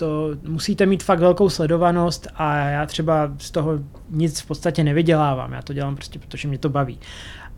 to 0.02 0.30
musíte 0.48 0.86
mít 0.86 1.04
fakt 1.04 1.20
velkou 1.20 1.50
sledovanost 1.50 2.28
a 2.36 2.56
já 2.56 2.86
třeba 2.86 3.32
z 3.38 3.52
toho 3.52 3.80
nic 4.10 4.42
v 4.42 4.48
podstatě 4.48 4.84
nevydělávám. 4.84 5.52
Já 5.54 5.62
to 5.62 5.74
dělám 5.74 5.96
prostě, 5.96 6.20
protože 6.20 6.48
mě 6.48 6.58
to 6.58 6.70
baví. 6.70 7.00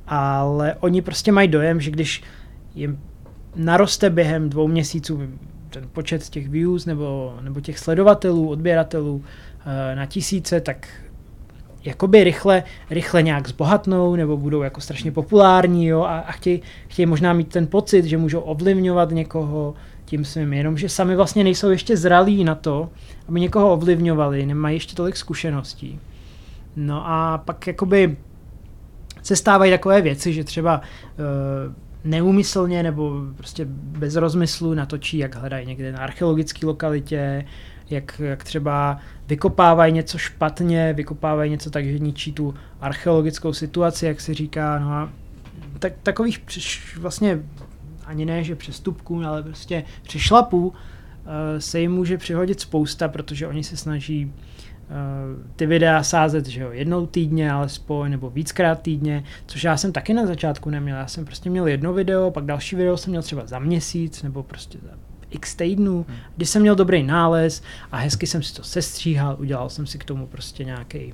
Ale 0.08 0.76
oni 0.80 1.02
prostě 1.02 1.32
mají 1.32 1.48
dojem, 1.48 1.82
že 1.82 1.92
když 1.92 2.24
jim 2.76 3.00
naroste 3.56 4.10
během 4.10 4.50
dvou 4.50 4.68
měsíců 4.68 5.22
ten 5.70 5.88
počet 5.94 6.30
těch 6.30 6.50
views 6.50 6.86
nebo, 6.86 7.38
nebo 7.42 7.62
těch 7.62 7.80
sledovatelů, 7.80 8.50
odběratelů 8.50 9.24
e, 9.66 9.96
na 9.96 10.06
tisíce, 10.06 10.62
tak 10.62 10.88
jakoby 11.84 12.24
rychle, 12.24 12.64
rychle 12.90 13.24
nějak 13.24 13.48
zbohatnou 13.48 14.16
nebo 14.16 14.38
budou 14.38 14.62
jako 14.62 14.82
strašně 14.82 15.12
populární 15.12 15.88
jo, 15.88 16.02
a, 16.02 16.20
a 16.20 16.32
chtějí, 16.32 16.62
chtějí 16.88 17.06
možná 17.06 17.34
mít 17.34 17.50
ten 17.50 17.68
pocit, 17.68 18.06
že 18.06 18.18
můžou 18.18 18.40
ovlivňovat 18.40 19.12
někoho 19.12 19.74
tím 20.14 20.26
svým, 20.26 20.54
jenomže 20.54 20.90
sami 20.90 21.16
vlastně 21.16 21.44
nejsou 21.44 21.70
ještě 21.70 21.98
zralí 21.98 22.44
na 22.44 22.56
to, 22.56 22.90
aby 23.28 23.40
někoho 23.40 23.74
ovlivňovali, 23.74 24.46
nemají 24.46 24.76
ještě 24.76 24.96
tolik 24.96 25.18
zkušeností. 25.18 26.00
No 26.76 27.08
a 27.08 27.38
pak 27.38 27.68
jakoby 27.68 28.18
se 29.24 29.36
stávají 29.36 29.72
takové 29.72 30.02
věci, 30.02 30.34
že 30.34 30.44
třeba 30.44 30.82
uh, 30.82 31.74
neumyslně 32.04 32.84
nebo 32.84 33.22
prostě 33.38 33.66
bez 33.70 34.16
rozmyslu 34.16 34.74
natočí, 34.74 35.18
jak 35.18 35.36
hledají 35.36 35.68
někde 35.68 35.92
na 35.92 36.00
archeologické 36.00 36.66
lokalitě, 36.66 37.46
jak, 37.90 38.20
jak 38.20 38.44
třeba 38.44 38.98
vykopávají 39.28 39.94
něco 39.94 40.18
špatně, 40.18 40.94
vykopávají 40.94 41.52
něco 41.52 41.70
tak, 41.70 41.86
že 41.86 42.00
ničí 42.00 42.34
tu 42.34 42.54
archeologickou 42.82 43.54
situaci, 43.54 44.06
jak 44.06 44.22
se 44.22 44.34
říká, 44.34 44.80
no 44.80 44.92
a 44.92 45.10
tak, 45.80 45.94
takových 46.04 46.42
vlastně 46.98 47.40
ani 48.14 48.26
ne, 48.26 48.44
že 48.44 48.56
přestupků, 48.56 49.24
ale 49.24 49.44
prostě 49.44 49.84
přešlapů 50.04 50.68
uh, 50.68 50.74
se 51.58 51.80
jim 51.80 51.92
může 51.92 52.18
přihodit 52.18 52.60
spousta, 52.60 53.08
protože 53.08 53.48
oni 53.48 53.64
se 53.64 53.78
snaží 53.78 54.26
uh, 54.26 54.32
ty 55.56 55.66
videa 55.66 56.04
sázet, 56.04 56.46
že 56.46 56.62
jo, 56.62 56.72
jednou 56.72 57.06
týdně 57.06 57.52
alespoň, 57.52 58.12
nebo 58.12 58.30
víckrát 58.30 58.82
týdně, 58.82 59.24
což 59.46 59.64
já 59.64 59.78
jsem 59.78 59.92
taky 59.92 60.14
na 60.14 60.26
začátku 60.26 60.70
neměl. 60.70 60.98
Já 60.98 61.08
jsem 61.08 61.26
prostě 61.26 61.50
měl 61.50 61.68
jedno 61.68 61.94
video, 61.94 62.32
pak 62.32 62.46
další 62.46 62.76
video 62.76 62.98
jsem 62.98 63.12
měl 63.12 63.22
třeba 63.22 63.46
za 63.46 63.60
měsíc, 63.60 64.24
nebo 64.24 64.44
prostě 64.44 64.78
za 64.84 64.94
x 65.30 65.56
týdnů, 65.56 66.06
hmm. 66.08 66.18
kdy 66.36 66.46
jsem 66.46 66.62
měl 66.62 66.76
dobrý 66.76 67.04
nález 67.04 67.64
a 67.92 67.98
hezky 67.98 68.28
jsem 68.28 68.44
si 68.44 68.54
to 68.54 68.64
sestříhal, 68.64 69.36
udělal 69.40 69.70
jsem 69.70 69.88
si 69.88 69.98
k 69.98 70.04
tomu 70.04 70.28
prostě 70.28 70.64
nějaký 70.64 71.14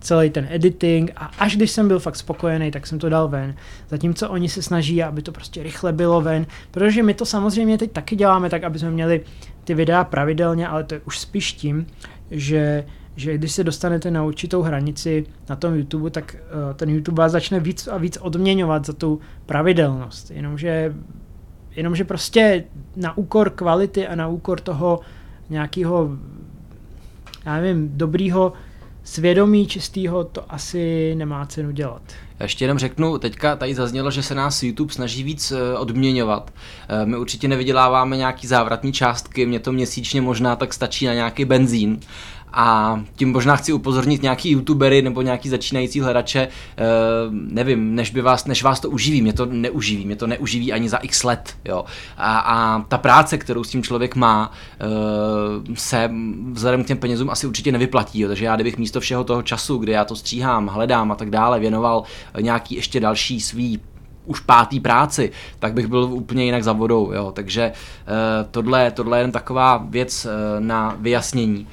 celý 0.00 0.30
ten 0.30 0.48
editing 0.50 1.10
a 1.16 1.30
až 1.38 1.56
když 1.56 1.70
jsem 1.70 1.88
byl 1.88 1.98
fakt 1.98 2.16
spokojený, 2.16 2.70
tak 2.70 2.86
jsem 2.86 2.98
to 2.98 3.08
dal 3.08 3.28
ven. 3.28 3.54
Zatímco 3.88 4.30
oni 4.30 4.48
se 4.48 4.62
snaží, 4.62 5.02
aby 5.02 5.22
to 5.22 5.32
prostě 5.32 5.62
rychle 5.62 5.92
bylo 5.92 6.20
ven, 6.20 6.46
protože 6.70 7.02
my 7.02 7.14
to 7.14 7.26
samozřejmě 7.26 7.78
teď 7.78 7.92
taky 7.92 8.16
děláme 8.16 8.50
tak, 8.50 8.64
aby 8.64 8.78
jsme 8.78 8.90
měli 8.90 9.20
ty 9.64 9.74
videa 9.74 10.04
pravidelně, 10.04 10.68
ale 10.68 10.84
to 10.84 10.94
je 10.94 11.00
už 11.04 11.18
spíš 11.18 11.52
tím, 11.52 11.86
že 12.30 12.84
že 13.18 13.38
když 13.38 13.52
se 13.52 13.64
dostanete 13.64 14.10
na 14.10 14.24
určitou 14.24 14.62
hranici 14.62 15.26
na 15.48 15.56
tom 15.56 15.74
YouTube, 15.74 16.10
tak 16.10 16.36
uh, 16.36 16.74
ten 16.76 16.90
YouTube 16.90 17.22
vás 17.22 17.32
začne 17.32 17.60
víc 17.60 17.88
a 17.88 17.98
víc 17.98 18.18
odměňovat 18.20 18.86
za 18.86 18.92
tu 18.92 19.20
pravidelnost. 19.46 20.30
Jenomže 20.30 20.94
Jenomže 21.76 22.04
prostě 22.04 22.64
na 22.96 23.16
úkor 23.16 23.50
kvality 23.50 24.06
a 24.06 24.14
na 24.14 24.28
úkor 24.28 24.60
toho 24.60 25.00
nějakého, 25.50 26.10
já 27.46 27.54
nevím, 27.54 27.90
dobrýho 27.94 28.52
svědomí 29.06 29.66
čistého 29.66 30.24
to 30.24 30.44
asi 30.48 31.14
nemá 31.14 31.46
cenu 31.46 31.70
dělat. 31.70 32.02
Já 32.38 32.44
ještě 32.44 32.64
jenom 32.64 32.78
řeknu, 32.78 33.18
teďka 33.18 33.56
tady 33.56 33.74
zaznělo, 33.74 34.10
že 34.10 34.22
se 34.22 34.34
nás 34.34 34.62
YouTube 34.62 34.92
snaží 34.92 35.22
víc 35.22 35.52
eh, 35.52 35.78
odměňovat. 35.78 36.52
Eh, 36.88 37.06
my 37.06 37.16
určitě 37.16 37.48
nevyděláváme 37.48 38.16
nějaký 38.16 38.46
závratní 38.46 38.92
částky, 38.92 39.46
mě 39.46 39.60
to 39.60 39.72
měsíčně 39.72 40.20
možná 40.20 40.56
tak 40.56 40.74
stačí 40.74 41.06
na 41.06 41.14
nějaký 41.14 41.44
benzín, 41.44 42.00
a 42.56 43.00
tím 43.16 43.32
možná 43.32 43.56
chci 43.56 43.72
upozornit 43.72 44.22
nějaký 44.22 44.50
youtubery 44.50 45.02
nebo 45.02 45.22
nějaký 45.22 45.48
začínající 45.48 46.00
hledače, 46.00 46.48
eh, 46.78 46.84
nevím, 47.30 47.94
než, 47.94 48.10
by 48.10 48.22
vás, 48.22 48.44
než 48.46 48.62
vás 48.62 48.80
to 48.80 48.90
uživí, 48.90 49.22
mě 49.22 49.32
to 49.32 49.46
neuživí, 49.46 50.06
mě 50.06 50.16
to 50.16 50.26
neuživí 50.26 50.72
ani 50.72 50.88
za 50.88 50.96
x 50.96 51.24
let, 51.24 51.56
jo. 51.64 51.84
A, 52.16 52.38
a 52.38 52.82
ta 52.82 52.98
práce, 52.98 53.38
kterou 53.38 53.64
s 53.64 53.70
tím 53.70 53.82
člověk 53.82 54.16
má, 54.16 54.52
eh, 54.80 54.84
se 55.74 56.10
vzhledem 56.52 56.84
k 56.84 56.86
těm 56.86 56.98
penězům 56.98 57.30
asi 57.30 57.46
určitě 57.46 57.72
nevyplatí, 57.72 58.20
jo. 58.20 58.28
takže 58.28 58.44
já 58.44 58.54
kdybych 58.54 58.78
místo 58.78 59.00
všeho 59.00 59.24
toho 59.24 59.42
času, 59.42 59.78
kdy 59.78 59.92
já 59.92 60.04
to 60.04 60.16
stříhám, 60.16 60.66
hledám 60.66 61.12
a 61.12 61.14
tak 61.14 61.30
dále, 61.30 61.60
věnoval 61.60 62.02
nějaký 62.40 62.74
ještě 62.74 63.00
další 63.00 63.40
svý 63.40 63.80
už 64.26 64.40
pátý 64.40 64.80
práci, 64.80 65.30
tak 65.58 65.72
bych 65.72 65.86
byl 65.86 66.02
úplně 66.02 66.44
jinak 66.44 66.64
za 66.64 66.72
vodou, 66.72 67.12
jo. 67.12 67.32
takže 67.32 67.72
uh, 67.72 68.48
tohle, 68.50 68.90
tohle 68.90 69.18
je 69.18 69.22
jen 69.22 69.32
taková 69.32 69.76
věc 69.76 70.26
uh, 70.26 70.30
na 70.60 70.96
vyjasnění. 71.00 71.66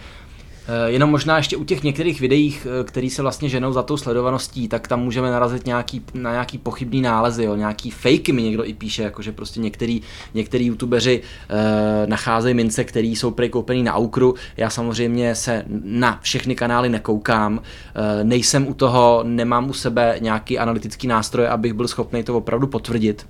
Eh, 0.67 0.91
jenom 0.91 1.09
možná 1.09 1.37
ještě 1.37 1.57
u 1.57 1.63
těch 1.63 1.83
některých 1.83 2.21
videích, 2.21 2.67
eh, 2.69 2.83
který 2.83 3.09
se 3.09 3.21
vlastně 3.21 3.49
ženou 3.49 3.73
za 3.73 3.83
tou 3.83 3.97
sledovaností, 3.97 4.67
tak 4.67 4.87
tam 4.87 5.01
můžeme 5.01 5.31
narazit 5.31 5.65
nějaký, 5.65 6.01
na 6.13 6.31
nějaký 6.31 6.57
pochybný 6.57 7.01
nálezy, 7.01 7.43
jo, 7.43 7.55
nějaký 7.55 7.91
fakey 7.91 8.33
mi 8.33 8.43
někdo 8.43 8.65
i 8.65 8.73
píše, 8.73 9.03
jakože 9.03 9.31
prostě 9.31 9.59
některý, 9.59 10.01
některý 10.33 10.65
youtubeři 10.65 11.21
e, 11.49 12.07
nacházejí 12.07 12.55
mince, 12.55 12.83
které 12.83 13.07
jsou 13.07 13.31
prej 13.31 13.49
koupený 13.49 13.83
na 13.83 13.93
Aukru. 13.93 14.35
Já 14.57 14.69
samozřejmě 14.69 15.35
se 15.35 15.65
na 15.83 16.19
všechny 16.21 16.55
kanály 16.55 16.89
nekoukám, 16.89 17.61
e, 17.95 18.23
nejsem 18.23 18.67
u 18.67 18.73
toho, 18.73 19.23
nemám 19.23 19.69
u 19.69 19.73
sebe 19.73 20.17
nějaký 20.19 20.59
analytický 20.59 21.07
nástroj, 21.07 21.47
abych 21.47 21.73
byl 21.73 21.87
schopný 21.87 22.23
to 22.23 22.37
opravdu 22.37 22.67
potvrdit. 22.67 23.25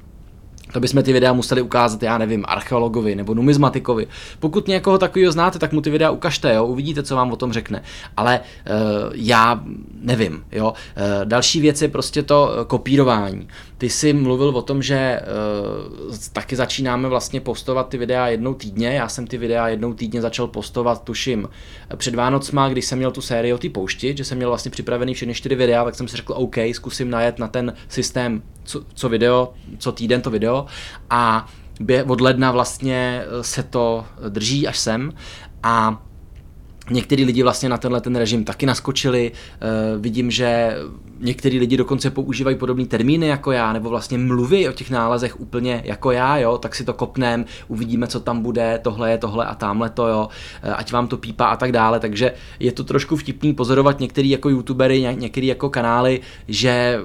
To 0.74 0.80
bychom 0.80 1.04
ty 1.04 1.14
videa 1.14 1.34
museli 1.34 1.62
ukázat, 1.62 2.04
já 2.04 2.18
nevím, 2.18 2.44
archeologovi 2.48 3.16
nebo 3.16 3.34
numizmatikovi. 3.34 4.08
Pokud 4.40 4.68
někoho 4.68 4.98
takového 4.98 5.32
znáte, 5.32 5.60
tak 5.60 5.72
mu 5.72 5.82
ty 5.82 5.90
videa 5.90 6.12
ukažte, 6.12 6.54
jo, 6.54 6.66
uvidíte, 6.66 7.04
co 7.04 7.16
vám 7.16 7.32
o 7.32 7.36
tom 7.36 7.54
řekne. 7.54 7.84
Ale 8.18 8.40
uh, 8.40 9.12
já 9.14 9.64
nevím, 10.02 10.44
jo. 10.52 10.70
Uh, 10.70 11.26
další 11.26 11.62
věc 11.62 11.82
je 11.82 11.88
prostě 11.88 12.24
to 12.24 12.54
uh, 12.58 12.64
kopírování. 12.64 13.48
Ty 13.84 13.90
jsi 13.90 14.14
mluvil 14.14 14.50
o 14.50 14.62
tom, 14.62 14.82
že 14.82 15.22
uh, 16.10 16.16
taky 16.34 16.56
začínáme 16.56 17.10
vlastně 17.10 17.42
postovat 17.42 17.90
ty 17.90 17.98
videa 17.98 18.28
jednou 18.28 18.54
týdně. 18.54 18.88
Já 18.88 19.10
jsem 19.10 19.28
ty 19.28 19.38
videa 19.38 19.68
jednou 19.68 19.94
týdně 19.94 20.22
začal 20.22 20.48
postovat, 20.48 21.04
tuším, 21.04 21.50
před 21.96 22.16
Vánocma, 22.16 22.70
když 22.70 22.86
jsem 22.86 22.98
měl 22.98 23.12
tu 23.12 23.22
sérii 23.22 23.54
o 23.54 23.58
ty 23.58 23.70
poušti, 23.70 24.18
že 24.18 24.24
jsem 24.24 24.38
měl 24.38 24.50
vlastně 24.50 24.72
připravený 24.72 25.14
všechny 25.14 25.34
čtyři 25.34 25.56
videa, 25.56 25.84
tak 25.84 25.96
jsem 25.96 26.08
si 26.08 26.18
řekl, 26.18 26.34
OK, 26.38 26.56
zkusím 26.72 27.10
najet 27.10 27.40
na 27.40 27.48
ten 27.48 27.74
systém, 27.88 28.44
co, 28.64 28.84
co 28.94 29.10
video, 29.10 29.54
co 29.78 29.92
týden 29.92 30.22
to 30.22 30.30
video 30.30 30.66
a 31.10 31.48
od 32.08 32.22
ledna 32.22 32.52
vlastně 32.52 33.24
se 33.42 33.64
to 33.64 34.06
drží 34.30 34.68
až 34.68 34.80
sem 34.80 35.14
a 35.64 36.04
Některý 36.90 37.26
lidi 37.26 37.44
vlastně 37.44 37.70
na 37.70 37.78
tenhle 37.78 38.02
ten 38.02 38.16
režim 38.16 38.44
taky 38.44 38.66
naskočili. 38.66 39.32
Uh, 39.32 40.02
vidím, 40.02 40.32
že 40.32 40.76
některý 41.24 41.60
lidi 41.60 41.78
dokonce 41.78 42.10
používají 42.10 42.56
podobné 42.56 42.86
termíny 42.86 43.28
jako 43.28 43.52
já, 43.52 43.74
nebo 43.74 43.90
vlastně 43.90 44.18
mluví 44.18 44.70
o 44.70 44.72
těch 44.72 44.90
nálezech 44.90 45.40
úplně 45.40 45.82
jako 45.86 46.12
já, 46.12 46.38
jo, 46.38 46.58
tak 46.58 46.76
si 46.76 46.84
to 46.84 46.94
kopnem, 46.94 47.46
uvidíme, 47.68 48.08
co 48.08 48.20
tam 48.20 48.42
bude, 48.42 48.80
tohle 48.84 49.12
je 49.12 49.18
tohle 49.18 49.46
a 49.46 49.56
tamhle 49.56 49.90
to, 49.90 50.08
jo, 50.08 50.30
uh, 50.66 50.74
ať 50.76 50.92
vám 50.92 51.08
to 51.08 51.18
pípá 51.18 51.46
a 51.46 51.56
tak 51.56 51.72
dále, 51.72 52.00
takže 52.00 52.34
je 52.60 52.72
to 52.72 52.84
trošku 52.84 53.16
vtipný 53.16 53.54
pozorovat 53.54 54.00
některý 54.00 54.30
jako 54.30 54.50
youtubery, 54.50 55.02
některý 55.02 55.48
jako 55.48 55.70
kanály, 55.70 56.22
že 56.48 57.00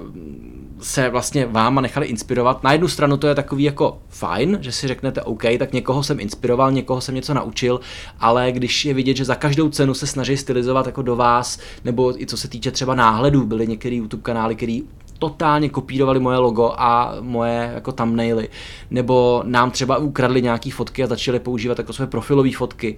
se 0.80 1.08
vlastně 1.08 1.46
váma 1.46 1.80
nechali 1.80 2.06
inspirovat. 2.06 2.62
Na 2.62 2.72
jednu 2.72 2.88
stranu 2.88 3.16
to 3.16 3.26
je 3.26 3.34
takový 3.34 3.64
jako 3.64 3.98
fajn, 4.08 4.58
že 4.60 4.72
si 4.72 4.88
řeknete 4.88 5.22
OK, 5.22 5.42
tak 5.58 5.72
někoho 5.72 6.02
jsem 6.02 6.20
inspiroval, 6.20 6.72
někoho 6.72 7.00
jsem 7.00 7.14
něco 7.14 7.34
naučil, 7.34 7.80
ale 8.20 8.52
když 8.52 8.84
je 8.84 8.94
vidět, 8.94 9.16
že 9.16 9.24
za 9.24 9.34
každou 9.34 9.68
cenu 9.68 9.94
se 9.94 10.06
snaží 10.06 10.36
stylizovat 10.36 10.86
jako 10.86 11.02
do 11.02 11.16
vás, 11.16 11.58
nebo 11.84 12.22
i 12.22 12.26
co 12.26 12.36
se 12.36 12.48
týče 12.48 12.70
třeba 12.70 12.94
náhledů, 12.94 13.46
byly 13.46 13.66
některé 13.66 13.96
YouTube 13.96 14.22
kanály, 14.22 14.56
který 14.56 14.82
totálně 15.18 15.68
kopírovali 15.68 16.20
moje 16.20 16.38
logo 16.38 16.72
a 16.76 17.16
moje 17.20 17.70
jako 17.74 17.92
thumbnaily, 17.92 18.48
nebo 18.90 19.42
nám 19.46 19.70
třeba 19.70 19.96
ukradli 19.96 20.42
nějaký 20.42 20.70
fotky 20.70 21.04
a 21.04 21.06
začali 21.06 21.40
používat 21.40 21.78
jako 21.78 21.92
své 21.92 22.06
profilové 22.06 22.52
fotky. 22.52 22.96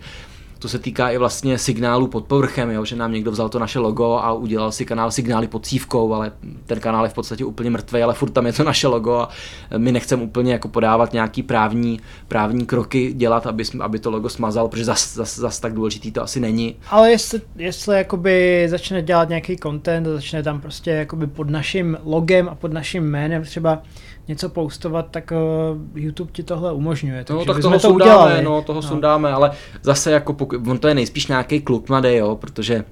To 0.61 0.69
se 0.69 0.79
týká 0.79 1.11
i 1.11 1.19
vlastně 1.19 1.59
signálu 1.59 2.07
pod 2.07 2.25
povrchem, 2.25 2.71
jo, 2.71 2.85
že 2.85 2.97
nám 2.97 3.13
někdo 3.13 3.31
vzal 3.31 3.49
to 3.49 3.59
naše 3.59 3.79
logo 3.79 4.13
a 4.13 4.33
udělal 4.33 4.73
si 4.73 4.85
kanál 4.85 5.11
signály 5.11 5.49
pod 5.49 5.67
cívkou, 5.67 6.15
ale 6.15 6.33
ten 6.67 6.81
kanál 6.81 7.05
je 7.05 7.09
v 7.09 7.15
podstatě 7.15 7.45
úplně 7.45 7.71
mrtvý, 7.71 8.03
ale 8.03 8.15
furt 8.15 8.31
tam 8.31 8.47
je 8.47 8.53
to 8.53 8.65
naše 8.73 8.89
logo 8.89 9.13
a 9.13 9.29
my 9.77 9.93
nechceme 9.93 10.23
úplně 10.23 10.53
jako 10.53 10.69
podávat 10.69 11.13
nějaký 11.13 11.43
právní, 11.43 12.01
právní 12.29 12.67
kroky 12.67 13.13
dělat, 13.13 13.47
aby, 13.47 13.65
aby 13.81 13.99
to 13.99 14.11
logo 14.11 14.29
smazal, 14.29 14.69
protože 14.69 14.85
zas, 14.85 15.15
zas, 15.15 15.39
zas 15.39 15.61
tak 15.61 15.75
důležitý 15.75 16.13
to 16.13 16.23
asi 16.23 16.41
není. 16.41 16.77
Ale 16.91 17.11
jestli, 17.11 17.41
jestli 17.57 17.97
jakoby 17.97 18.67
začne 18.71 19.03
dělat 19.03 19.29
nějaký 19.29 19.57
content 19.57 20.07
a 20.07 20.13
začne 20.13 20.43
tam 20.43 20.61
prostě 20.61 20.91
jakoby 20.91 21.27
pod 21.27 21.51
naším 21.51 21.99
logem 22.05 22.49
a 22.49 22.55
pod 22.55 22.73
naším 22.73 23.05
jménem 23.05 23.45
třeba 23.45 23.83
něco 24.31 24.49
postovat, 24.49 25.07
tak 25.11 25.33
uh, 25.33 25.79
YouTube 25.95 26.31
ti 26.33 26.43
tohle 26.43 26.73
umožňuje. 26.73 27.25
No, 27.31 27.45
tak 27.45 27.61
toho 27.61 27.75
to 27.75 27.81
sundáme, 27.81 28.13
udělali. 28.13 28.43
no, 28.43 28.63
toho 28.63 28.77
no. 28.83 28.89
sundáme, 28.89 29.33
ale 29.33 29.51
zase 29.83 30.11
jako 30.11 30.33
pokud, 30.33 30.67
on 30.69 30.79
to 30.79 30.89
je 30.89 30.95
nejspíš 30.95 31.27
nějaký 31.27 31.61
kluk 31.61 31.89
mladý, 31.89 32.15
jo, 32.15 32.37
protože 32.37 32.85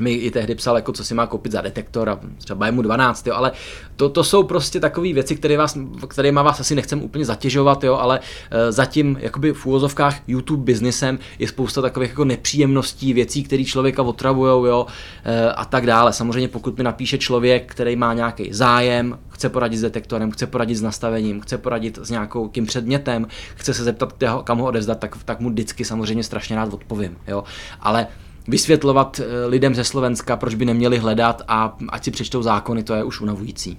mi 0.00 0.12
i 0.12 0.30
tehdy 0.30 0.54
psal, 0.54 0.76
jako 0.76 0.92
co 0.92 1.04
si 1.04 1.14
má 1.14 1.26
koupit 1.26 1.52
za 1.52 1.60
detektor 1.60 2.08
a 2.08 2.20
třeba 2.38 2.66
je 2.66 2.72
mu 2.72 2.82
12, 2.82 3.26
jo, 3.26 3.34
ale 3.34 3.52
to, 3.96 4.08
to 4.08 4.24
jsou 4.24 4.42
prostě 4.42 4.80
takové 4.80 5.12
věci, 5.12 5.36
které 5.36 5.56
vás, 5.56 5.78
kterýma 6.08 6.42
vás 6.42 6.60
asi 6.60 6.74
nechcem 6.74 7.02
úplně 7.02 7.24
zatěžovat, 7.24 7.84
jo, 7.84 7.94
ale 7.94 8.18
uh, 8.18 8.24
zatím 8.70 9.18
jakoby 9.20 9.52
v 9.52 9.66
úvozovkách 9.66 10.16
YouTube 10.26 10.64
biznesem 10.64 11.18
je 11.38 11.48
spousta 11.48 11.82
takových 11.82 12.10
jako 12.10 12.24
nepříjemností, 12.24 13.12
věcí, 13.12 13.44
které 13.44 13.64
člověka 13.64 14.02
otravujou, 14.02 14.64
jo, 14.64 14.82
uh, 14.82 15.52
a 15.56 15.64
tak 15.64 15.86
dále. 15.86 16.12
Samozřejmě 16.12 16.48
pokud 16.48 16.78
mi 16.78 16.84
napíše 16.84 17.18
člověk, 17.18 17.70
který 17.72 17.96
má 17.96 18.14
nějaký 18.14 18.52
zájem, 18.52 19.18
chce 19.28 19.48
poradit 19.48 19.76
s 19.76 19.82
detektorem, 19.82 20.30
chce 20.30 20.46
poradit 20.46 20.74
s 20.74 20.82
nastavením, 20.82 21.40
chce 21.40 21.58
poradit 21.58 21.98
s 22.02 22.10
nějakou 22.10 22.48
tím 22.48 22.66
předmětem, 22.66 23.26
chce 23.54 23.74
se 23.74 23.84
zeptat, 23.84 24.14
kam 24.44 24.58
ho 24.58 24.66
odevzdat, 24.66 24.98
tak, 24.98 25.16
tak 25.24 25.40
mu 25.40 25.50
vždycky 25.50 25.84
samozřejmě 25.84 26.24
strašně 26.24 26.56
rád 26.56 26.74
odpovím, 26.74 27.16
jo, 27.28 27.44
ale 27.80 28.06
vysvětlovat 28.48 29.20
eh, 29.20 29.46
lidem 29.46 29.74
ze 29.74 29.84
Slovenska, 29.84 30.36
proč 30.36 30.54
by 30.54 30.64
neměli 30.64 30.98
hledat 30.98 31.42
a 31.48 31.76
ať 31.88 32.04
si 32.04 32.10
přečtou 32.10 32.42
zákony, 32.42 32.82
to 32.82 32.94
je 32.94 33.04
už 33.04 33.20
unavující. 33.20 33.78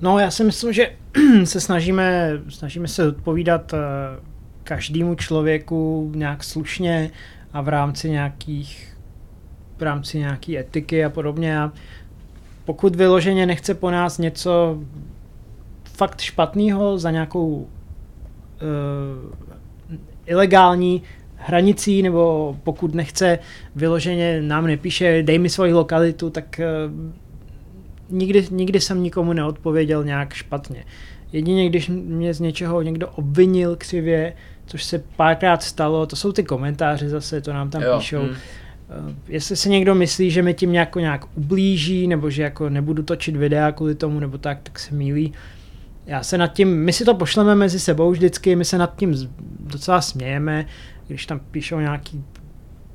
No 0.00 0.18
já 0.18 0.30
si 0.30 0.44
myslím, 0.44 0.72
že 0.72 0.90
se 1.44 1.60
snažíme, 1.60 2.30
snažíme 2.48 2.88
se 2.88 3.08
odpovídat 3.08 3.74
eh, 3.74 3.78
každému 4.64 5.14
člověku 5.14 6.12
nějak 6.14 6.44
slušně 6.44 7.10
a 7.52 7.60
v 7.60 7.68
rámci 7.68 8.10
nějakých 8.10 8.94
v 9.78 9.82
rámci 9.82 10.18
nějaký 10.18 10.58
etiky 10.58 11.04
a 11.04 11.10
podobně 11.10 11.58
a 11.60 11.72
pokud 12.64 12.96
vyloženě 12.96 13.46
nechce 13.46 13.74
po 13.74 13.90
nás 13.90 14.18
něco 14.18 14.78
fakt 15.84 16.20
špatného 16.20 16.98
za 16.98 17.10
nějakou 17.10 17.48
uh, 17.48 17.68
ilegální 20.26 21.02
hranicí, 21.46 22.02
nebo 22.02 22.56
pokud 22.62 22.94
nechce 22.94 23.38
vyloženě, 23.76 24.42
nám 24.42 24.66
nepíše, 24.66 25.22
dej 25.22 25.38
mi 25.38 25.48
svoji 25.48 25.72
lokalitu, 25.72 26.30
tak 26.30 26.60
uh, 26.60 26.92
nikdy, 28.18 28.46
nikdy 28.50 28.80
jsem 28.80 29.02
nikomu 29.02 29.32
neodpověděl 29.32 30.04
nějak 30.04 30.34
špatně. 30.34 30.84
Jedině, 31.32 31.68
když 31.68 31.88
mě 31.88 32.34
z 32.34 32.40
něčeho 32.40 32.82
někdo 32.82 33.08
obvinil 33.08 33.76
křivě, 33.76 34.32
což 34.66 34.84
se 34.84 35.02
párkrát 35.16 35.62
stalo, 35.62 36.06
to 36.06 36.16
jsou 36.16 36.32
ty 36.32 36.44
komentáře 36.44 37.08
zase, 37.08 37.40
to 37.40 37.52
nám 37.52 37.70
tam 37.70 37.82
jo, 37.82 37.98
píšou. 37.98 38.18
Hmm. 38.18 38.34
Jestli 39.28 39.56
se 39.56 39.68
někdo 39.68 39.94
myslí, 39.94 40.30
že 40.30 40.42
mi 40.42 40.54
tím 40.54 40.72
nějak, 40.72 40.96
nějak 40.96 41.24
ublíží, 41.34 42.06
nebo 42.06 42.30
že 42.30 42.42
jako 42.42 42.68
nebudu 42.68 43.02
točit 43.02 43.36
videa 43.36 43.72
kvůli 43.72 43.94
tomu, 43.94 44.20
nebo 44.20 44.38
tak, 44.38 44.58
tak 44.62 44.78
se 44.78 44.94
mílí. 44.94 45.32
Já 46.06 46.22
se 46.22 46.38
nad 46.38 46.46
tím, 46.46 46.84
my 46.84 46.92
si 46.92 47.04
to 47.04 47.14
pošleme 47.14 47.54
mezi 47.54 47.80
sebou 47.80 48.10
vždycky, 48.10 48.56
my 48.56 48.64
se 48.64 48.78
nad 48.78 48.96
tím 48.96 49.30
docela 49.60 50.00
smějeme, 50.00 50.66
když 51.06 51.26
tam 51.26 51.40
píšou 51.50 51.80
nějaký 51.80 52.24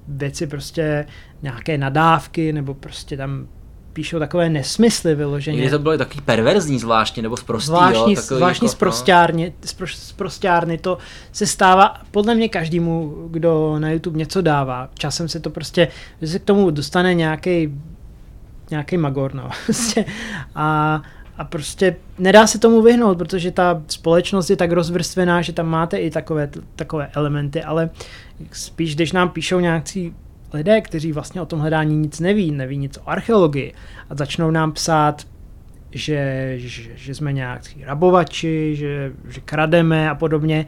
věci, 0.07 0.47
prostě 0.47 1.05
nějaké 1.41 1.77
nadávky, 1.77 2.53
nebo 2.53 2.73
prostě 2.73 3.17
tam 3.17 3.47
píšou 3.93 4.19
takové 4.19 4.49
nesmysly 4.49 5.15
vyloženě. 5.15 5.57
Někdy 5.57 5.71
to 5.71 5.79
bylo 5.79 5.97
takový 5.97 6.21
perverzní 6.21 6.79
zvláštně, 6.79 7.23
nebo 7.23 7.37
zprostý, 7.37 7.65
zvláštní, 7.65 8.13
jo, 8.13 8.21
zvláštní 8.21 8.65
jako, 8.65 8.75
zprostárny, 8.75 9.53
no. 9.79 9.87
zprostárny, 9.87 10.77
to 10.77 10.97
se 11.31 11.47
stává 11.47 12.01
podle 12.11 12.35
mě 12.35 12.49
každému, 12.49 13.15
kdo 13.31 13.79
na 13.79 13.91
YouTube 13.91 14.19
něco 14.19 14.41
dává. 14.41 14.89
Časem 14.93 15.29
se 15.29 15.39
to 15.39 15.49
prostě, 15.49 15.87
že 16.21 16.27
se 16.27 16.39
k 16.39 16.43
tomu 16.43 16.69
dostane 16.69 17.13
nějaký 17.13 17.71
nějaký 18.71 18.97
magor, 18.97 19.33
no. 19.33 19.49
Prostě. 19.65 20.05
a, 20.55 21.01
a 21.39 21.43
prostě 21.43 21.95
nedá 22.17 22.47
se 22.47 22.59
tomu 22.59 22.81
vyhnout, 22.81 23.17
protože 23.17 23.51
ta 23.51 23.81
společnost 23.87 24.49
je 24.49 24.55
tak 24.55 24.71
rozvrstvená, 24.71 25.41
že 25.41 25.53
tam 25.53 25.67
máte 25.67 25.97
i 25.97 26.11
takové, 26.11 26.49
takové 26.75 27.09
elementy, 27.15 27.63
ale 27.63 27.89
spíš, 28.51 28.95
když 28.95 29.11
nám 29.11 29.29
píšou 29.29 29.59
nějaký 29.59 30.13
lidé, 30.53 30.81
kteří 30.81 31.11
vlastně 31.11 31.41
o 31.41 31.45
tom 31.45 31.59
hledání 31.59 31.95
nic 31.95 32.19
neví, 32.19 32.51
neví 32.51 32.77
nic 32.77 32.97
o 32.97 33.09
archeologii 33.09 33.73
a 34.09 34.15
začnou 34.15 34.51
nám 34.51 34.71
psát, 34.71 35.27
že, 35.91 36.53
že, 36.57 36.83
že 36.95 37.15
jsme 37.15 37.33
nějaký 37.33 37.83
rabovači, 37.83 38.75
že, 38.75 39.11
že 39.29 39.41
krademe 39.45 40.09
a 40.09 40.15
podobně, 40.15 40.65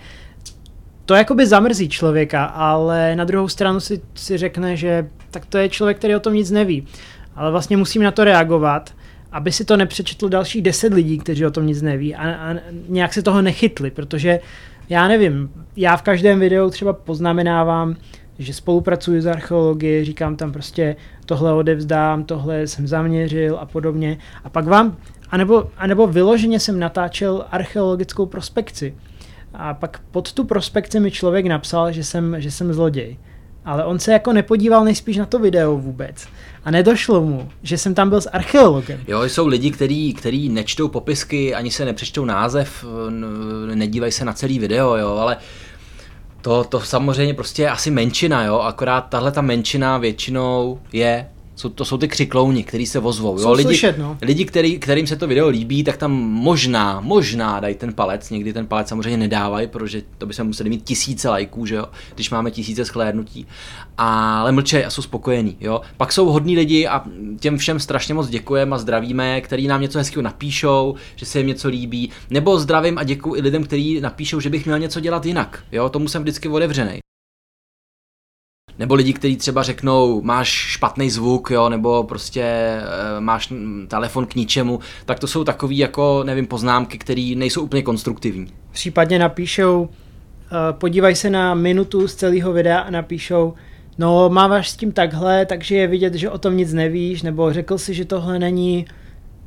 to 1.06 1.14
jakoby 1.14 1.48
zamrzí 1.48 1.90
člověka, 1.90 2.46
ale 2.46 3.16
na 3.16 3.24
druhou 3.24 3.48
stranu 3.48 3.80
si, 3.80 4.02
si 4.16 4.38
řekne, 4.38 4.76
že 4.76 5.10
tak 5.32 5.46
to 5.46 5.58
je 5.58 5.70
člověk, 5.70 5.98
který 5.98 6.16
o 6.16 6.20
tom 6.20 6.34
nic 6.34 6.52
neví. 6.52 6.88
Ale 7.36 7.52
vlastně 7.52 7.78
musím 7.78 8.04
na 8.04 8.12
to 8.12 8.24
reagovat, 8.24 8.94
aby 9.32 9.52
si 9.52 9.66
to 9.66 9.78
nepřečetlo 9.78 10.30
dalších 10.30 10.62
deset 10.62 10.94
lidí, 10.94 11.18
kteří 11.18 11.46
o 11.46 11.52
tom 11.52 11.68
nic 11.68 11.82
neví 11.82 12.16
a, 12.16 12.32
a 12.32 12.56
nějak 12.88 13.14
se 13.14 13.22
toho 13.22 13.42
nechytli, 13.42 13.92
protože 13.92 14.40
já 14.90 15.08
nevím, 15.08 15.52
já 15.76 15.98
v 15.98 16.02
každém 16.02 16.40
videu 16.40 16.70
třeba 16.70 16.94
poznamenávám, 16.94 17.96
že 18.40 18.54
spolupracuji 18.54 19.22
s 19.22 19.28
archeologií, 19.28 20.06
říkám 20.06 20.36
tam 20.36 20.52
prostě 20.52 20.96
tohle 21.26 21.54
odevzdám, 21.54 22.24
tohle 22.24 22.68
jsem 22.68 22.88
zaměřil 22.88 23.58
a 23.60 23.66
podobně. 23.66 24.18
A 24.44 24.50
pak 24.50 24.66
vám, 24.66 24.98
anebo, 25.30 25.70
anebo 25.78 26.08
vyloženě 26.08 26.60
jsem 26.60 26.80
natáčel 26.80 27.46
archeologickou 27.52 28.26
prospekci. 28.26 28.96
A 29.54 29.74
pak 29.74 30.02
pod 30.12 30.34
tu 30.34 30.44
prospekci 30.44 31.00
mi 31.00 31.12
člověk 31.12 31.46
napsal, 31.46 31.92
že 31.92 32.04
jsem, 32.04 32.36
že 32.42 32.52
jsem 32.52 32.74
zloděj. 32.74 33.18
Ale 33.66 33.86
on 33.86 34.00
se 34.00 34.14
jako 34.14 34.34
nepodíval 34.34 34.84
nejspíš 34.84 35.18
na 35.18 35.26
to 35.26 35.40
video 35.40 35.78
vůbec. 35.78 36.28
A 36.66 36.72
nedošlo 36.72 37.22
mu, 37.22 37.50
že 37.64 37.78
jsem 37.78 37.96
tam 37.96 38.10
byl 38.10 38.22
s 38.22 38.30
archeologem. 38.30 39.00
Jo, 39.08 39.24
jsou 39.24 39.48
lidi, 39.48 39.72
kteří 39.72 40.14
který 40.14 40.50
nečtou 40.50 40.88
popisky, 40.88 41.56
ani 41.56 41.72
se 41.72 41.86
nepřečtou 41.86 42.26
název, 42.26 42.86
nedívají 43.76 44.12
se 44.12 44.26
na 44.26 44.34
celý 44.34 44.60
video, 44.60 44.96
jo, 44.96 45.16
ale 45.16 45.38
to, 46.42 46.64
to 46.64 46.80
samozřejmě 46.80 47.34
prostě 47.34 47.62
je 47.62 47.70
asi 47.70 47.92
menšina, 47.92 48.44
jo, 48.44 48.60
akorát 48.60 49.02
tahle 49.02 49.32
ta 49.32 49.42
menšina 49.42 49.98
většinou 49.98 50.80
je 50.94 51.30
Jsou, 51.56 51.70
to 51.70 51.86
jsou 51.86 51.98
ty 51.98 52.08
křiklouni, 52.08 52.64
kteří 52.64 52.86
se 52.86 53.00
vozvou. 53.00 53.40
Jo? 53.40 53.52
Lidi, 53.52 53.68
slyšet, 53.68 53.98
no. 53.98 54.18
lidi 54.22 54.46
který, 54.46 54.80
kterým 54.80 55.08
se 55.08 55.16
to 55.16 55.28
video 55.28 55.48
líbí, 55.48 55.84
tak 55.84 55.98
tam 55.98 56.12
možná, 56.22 57.00
možná 57.00 57.60
dají 57.60 57.76
ten 57.76 57.94
palec. 57.94 58.30
Někdy 58.30 58.54
ten 58.54 58.68
palec 58.68 58.88
samozřejmě 58.88 59.18
nedávají, 59.18 59.68
protože 59.68 60.02
to 60.18 60.26
by 60.26 60.34
se 60.34 60.44
museli 60.44 60.70
mít 60.70 60.84
tisíce 60.84 61.30
lajků, 61.30 61.66
že 61.66 61.76
jo? 61.76 61.86
když 62.16 62.30
máme 62.30 62.52
tisíce 62.52 62.86
schlédnutí. 62.86 63.48
Ale 63.98 64.52
mlčej 64.52 64.86
a 64.86 64.90
jsou 64.90 65.02
spokojení. 65.02 65.58
Jo? 65.60 65.82
Pak 65.98 66.12
jsou 66.12 66.26
hodní 66.30 66.56
lidi 66.56 66.88
a 66.88 67.04
těm 67.40 67.58
všem 67.58 67.80
strašně 67.80 68.14
moc 68.14 68.30
děkujeme 68.30 68.76
a 68.76 68.80
zdravíme, 68.80 69.42
který 69.42 69.68
nám 69.68 69.82
něco 69.82 69.98
hezkého 69.98 70.24
napíšou, 70.24 70.96
že 71.16 71.26
se 71.26 71.40
jim 71.40 71.48
něco 71.48 71.68
líbí. 71.68 72.10
Nebo 72.30 72.60
zdravím 72.60 72.98
a 72.98 73.04
děkuji 73.04 73.36
i 73.36 73.42
lidem, 73.42 73.64
kteří 73.64 74.02
napíšou, 74.02 74.40
že 74.40 74.50
bych 74.50 74.66
měl 74.66 74.80
něco 74.80 75.00
dělat 75.00 75.26
jinak. 75.26 75.64
Jo? 75.72 75.90
Tomu 75.90 76.08
jsem 76.08 76.22
vždycky 76.22 76.50
otevřený. 76.50 77.01
Nebo 78.80 78.96
lidi, 78.96 79.14
kteří 79.14 79.38
třeba 79.38 79.64
řeknou, 79.64 80.22
máš 80.22 80.48
špatný 80.50 81.10
zvuk, 81.10 81.52
jo, 81.52 81.70
nebo 81.70 82.04
prostě 82.04 82.42
e, 82.42 82.82
máš 83.20 83.54
telefon 83.88 84.26
k 84.26 84.36
ničemu, 84.36 84.80
tak 85.06 85.20
to 85.20 85.28
jsou 85.28 85.44
takové 85.44 85.74
jako, 85.74 86.24
nevím, 86.24 86.48
poznámky, 86.48 86.98
které 86.98 87.34
nejsou 87.36 87.62
úplně 87.62 87.84
konstruktivní. 87.84 88.48
Případně 88.72 89.20
napíšou, 89.20 89.90
e, 89.90 90.74
podívej 90.74 91.16
se 91.16 91.30
na 91.30 91.54
minutu 91.54 92.08
z 92.08 92.16
celého 92.16 92.54
videa 92.54 92.80
a 92.80 92.90
napíšou, 92.90 93.54
no 93.98 94.30
máváš 94.30 94.70
s 94.70 94.76
tím 94.76 94.92
takhle, 94.92 95.46
takže 95.46 95.76
je 95.76 95.88
vidět, 95.88 96.14
že 96.14 96.30
o 96.30 96.38
tom 96.38 96.58
nic 96.58 96.74
nevíš, 96.74 97.22
nebo 97.22 97.54
řekl 97.54 97.78
si, 97.78 97.94
že 97.94 98.06
tohle 98.06 98.40
není 98.40 98.86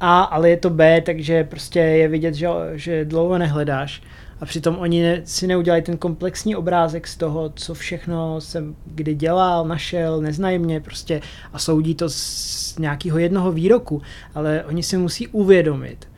A, 0.00 0.22
ale 0.22 0.50
je 0.50 0.56
to 0.56 0.70
B, 0.70 1.00
takže 1.00 1.44
prostě 1.44 1.78
je 1.78 2.08
vidět, 2.08 2.34
že, 2.34 2.48
že 2.74 3.04
dlouho 3.04 3.38
nehledáš 3.38 4.02
a 4.44 4.46
přitom 4.46 4.76
oni 4.78 5.22
si 5.24 5.46
neudělají 5.46 5.83
ten 5.83 5.96
komplexní 5.96 6.57
obrázek 6.57 7.07
z 7.07 7.16
toho, 7.16 7.52
co 7.54 7.74
všechno 7.74 8.40
jsem 8.40 8.76
kdy 8.87 9.14
dělal, 9.14 9.66
našel, 9.66 10.20
neznají 10.20 10.59
mě 10.59 10.80
prostě 10.80 11.20
a 11.52 11.59
soudí 11.59 11.94
to 11.94 12.09
z 12.09 12.78
nějakého 12.78 13.18
jednoho 13.18 13.52
výroku, 13.52 14.02
ale 14.35 14.64
oni 14.68 14.83
si 14.83 14.96
musí 14.96 15.28
uvědomit, 15.28 16.09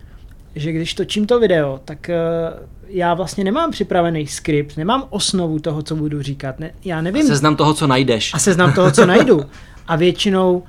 že 0.54 0.72
když 0.72 0.94
točím 0.94 1.26
to 1.26 1.40
video, 1.40 1.80
tak 1.84 2.10
uh, 2.10 2.66
já 2.88 3.14
vlastně 3.14 3.44
nemám 3.44 3.70
připravený 3.70 4.26
skript, 4.26 4.76
nemám 4.76 5.04
osnovu 5.10 5.58
toho, 5.58 5.82
co 5.82 5.96
budu 5.96 6.22
říkat, 6.22 6.58
ne, 6.58 6.70
já 6.84 7.00
nevím. 7.00 7.26
A 7.26 7.28
seznam 7.28 7.56
toho, 7.56 7.74
co 7.74 7.86
najdeš. 7.86 8.34
A 8.34 8.38
seznam 8.38 8.72
toho, 8.72 8.90
co 8.90 9.06
najdu. 9.16 9.44
A 9.88 9.96
většinou 9.96 10.56
uh, 10.56 10.62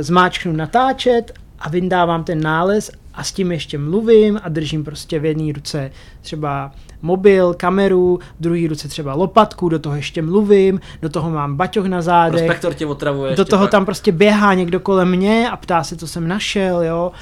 zmáčknu 0.00 0.52
natáčet 0.52 1.32
a 1.58 1.68
vyndávám 1.68 2.24
ten 2.24 2.40
nález 2.40 2.90
a 3.14 3.24
s 3.24 3.32
tím 3.32 3.52
ještě 3.52 3.78
mluvím 3.78 4.40
a 4.42 4.48
držím 4.48 4.84
prostě 4.84 5.18
v 5.18 5.24
jedné 5.24 5.52
ruce 5.52 5.90
třeba 6.20 6.72
mobil, 7.02 7.54
kameru, 7.54 8.20
v 8.38 8.42
druhé 8.42 8.68
ruce 8.68 8.88
třeba 8.88 9.14
lopatku, 9.14 9.68
do 9.68 9.78
toho 9.78 9.96
ještě 9.96 10.22
mluvím, 10.22 10.80
do 11.02 11.08
toho 11.08 11.30
mám 11.30 11.56
baťoh 11.56 11.86
na 11.86 12.02
zádech. 12.02 12.40
Prospektor 12.40 12.74
tě 12.74 12.86
otravuje. 12.86 13.36
Do 13.36 13.44
toho 13.44 13.64
pak. 13.64 13.70
tam 13.70 13.84
prostě 13.84 14.12
běhá 14.12 14.54
někdo 14.54 14.80
kolem 14.80 15.10
mě 15.10 15.50
a 15.50 15.56
ptá 15.56 15.84
se, 15.84 15.96
co 15.96 16.08
jsem 16.08 16.28
našel, 16.28 16.82
jo. 16.82 17.12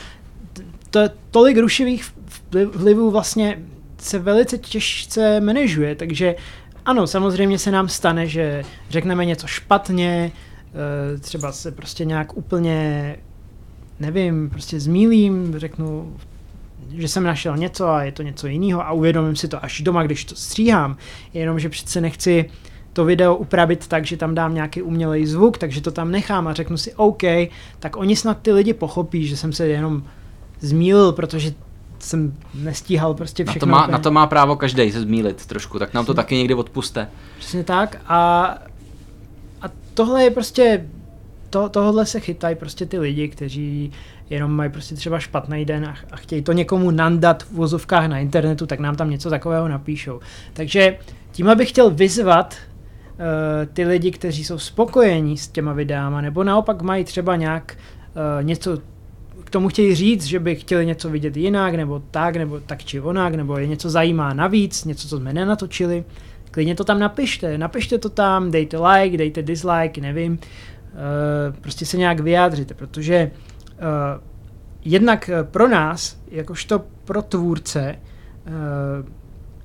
To, 0.90 1.00
tolik 1.30 1.58
rušivých 1.58 2.04
vlivů 2.74 3.10
vlastně 3.10 3.58
se 3.98 4.18
velice 4.18 4.58
těžce 4.58 5.40
manažuje, 5.40 5.94
takže 5.94 6.34
ano, 6.84 7.06
samozřejmě 7.06 7.58
se 7.58 7.70
nám 7.70 7.88
stane, 7.88 8.26
že 8.26 8.62
řekneme 8.90 9.24
něco 9.24 9.46
špatně, 9.46 10.32
eh, 11.14 11.18
třeba 11.18 11.52
se 11.52 11.72
prostě 11.72 12.04
nějak 12.04 12.36
úplně 12.36 13.16
nevím, 14.00 14.50
prostě 14.50 14.80
zmílím, 14.80 15.54
řeknu, 15.58 16.16
že 16.96 17.08
jsem 17.08 17.24
našel 17.24 17.56
něco 17.56 17.88
a 17.88 18.02
je 18.02 18.12
to 18.12 18.22
něco 18.22 18.46
jiného 18.46 18.86
a 18.86 18.92
uvědomím 18.92 19.36
si 19.36 19.48
to 19.48 19.64
až 19.64 19.80
doma, 19.80 20.02
když 20.02 20.24
to 20.24 20.34
stříhám. 20.34 20.96
Jenom, 21.34 21.58
že 21.58 21.68
přece 21.68 22.00
nechci 22.00 22.50
to 22.92 23.04
video 23.04 23.36
upravit 23.36 23.86
tak, 23.86 24.06
že 24.06 24.16
tam 24.16 24.34
dám 24.34 24.54
nějaký 24.54 24.82
umělej 24.82 25.26
zvuk, 25.26 25.58
takže 25.58 25.80
to 25.80 25.90
tam 25.90 26.10
nechám 26.10 26.48
a 26.48 26.54
řeknu 26.54 26.76
si 26.76 26.94
OK, 26.94 27.22
tak 27.78 27.96
oni 27.96 28.16
snad 28.16 28.38
ty 28.42 28.52
lidi 28.52 28.74
pochopí, 28.74 29.26
že 29.26 29.36
jsem 29.36 29.52
se 29.52 29.66
jenom 29.66 30.02
zmílil, 30.60 31.12
protože 31.12 31.54
jsem 31.98 32.34
nestíhal 32.54 33.14
prostě 33.14 33.44
všechno. 33.44 33.66
Na 33.66 33.76
to 33.76 33.80
má, 33.80 33.92
na 33.92 33.98
to 33.98 34.10
má 34.10 34.26
právo 34.26 34.56
každý 34.56 34.92
se 34.92 35.00
zmílit 35.00 35.46
trošku, 35.46 35.78
tak 35.78 35.94
nám 35.94 36.06
to 36.06 36.14
taky 36.14 36.36
někdy 36.36 36.54
odpuste. 36.54 37.08
Přesně 37.38 37.64
tak 37.64 37.96
a, 38.06 38.44
a 39.62 39.66
tohle 39.94 40.24
je 40.24 40.30
prostě 40.30 40.86
to, 41.54 41.68
tohle 41.68 42.06
se 42.06 42.20
chytají 42.20 42.56
prostě 42.56 42.86
ty 42.86 42.98
lidi, 42.98 43.28
kteří 43.28 43.92
jenom 44.30 44.52
mají 44.52 44.70
prostě 44.70 44.94
třeba 44.94 45.18
špatný 45.18 45.64
den 45.64 45.84
a, 45.84 45.94
a 46.10 46.16
chtějí 46.16 46.42
to 46.42 46.52
někomu 46.52 46.90
nandat 46.90 47.42
v 47.42 47.52
vozovkách 47.52 48.06
na 48.06 48.18
internetu, 48.18 48.66
tak 48.66 48.80
nám 48.80 48.96
tam 48.96 49.10
něco 49.10 49.30
takového 49.30 49.68
napíšou. 49.68 50.20
Takže 50.52 50.98
tím 51.32 51.50
bych 51.56 51.68
chtěl 51.68 51.90
vyzvat 51.90 52.54
uh, 52.54 53.18
ty 53.72 53.84
lidi, 53.84 54.10
kteří 54.10 54.44
jsou 54.44 54.58
spokojení 54.58 55.38
s 55.38 55.48
těma 55.48 55.72
videama, 55.72 56.20
nebo 56.20 56.44
naopak 56.44 56.82
mají 56.82 57.04
třeba 57.04 57.36
nějak 57.36 57.76
uh, 57.78 58.44
něco 58.44 58.78
k 59.44 59.50
tomu 59.50 59.68
chtějí 59.68 59.94
říct, 59.94 60.24
že 60.24 60.40
by 60.40 60.56
chtěli 60.56 60.86
něco 60.86 61.10
vidět 61.10 61.36
jinak, 61.36 61.74
nebo 61.74 62.02
tak, 62.10 62.36
nebo 62.36 62.60
tak 62.60 62.84
či 62.84 63.00
onak, 63.00 63.34
nebo 63.34 63.58
je 63.58 63.66
něco 63.66 63.90
zajímá 63.90 64.34
navíc, 64.34 64.84
něco, 64.84 65.08
co 65.08 65.16
jsme 65.18 65.32
nenatočili, 65.32 66.04
klidně 66.50 66.74
to 66.74 66.84
tam 66.84 66.98
napište, 66.98 67.58
napište 67.58 67.98
to 67.98 68.08
tam, 68.08 68.50
dejte 68.50 68.78
like, 68.78 69.16
dejte 69.16 69.42
dislike, 69.42 70.00
nevím, 70.00 70.38
prostě 71.60 71.86
se 71.86 71.96
nějak 71.96 72.20
vyjádřit, 72.20 72.74
protože 72.74 73.14
eh, 73.14 73.30
jednak 74.84 75.28
eh, 75.28 75.44
pro 75.44 75.68
nás, 75.68 76.18
jakožto 76.30 76.82
pro 77.04 77.22
tvůrce, 77.22 77.96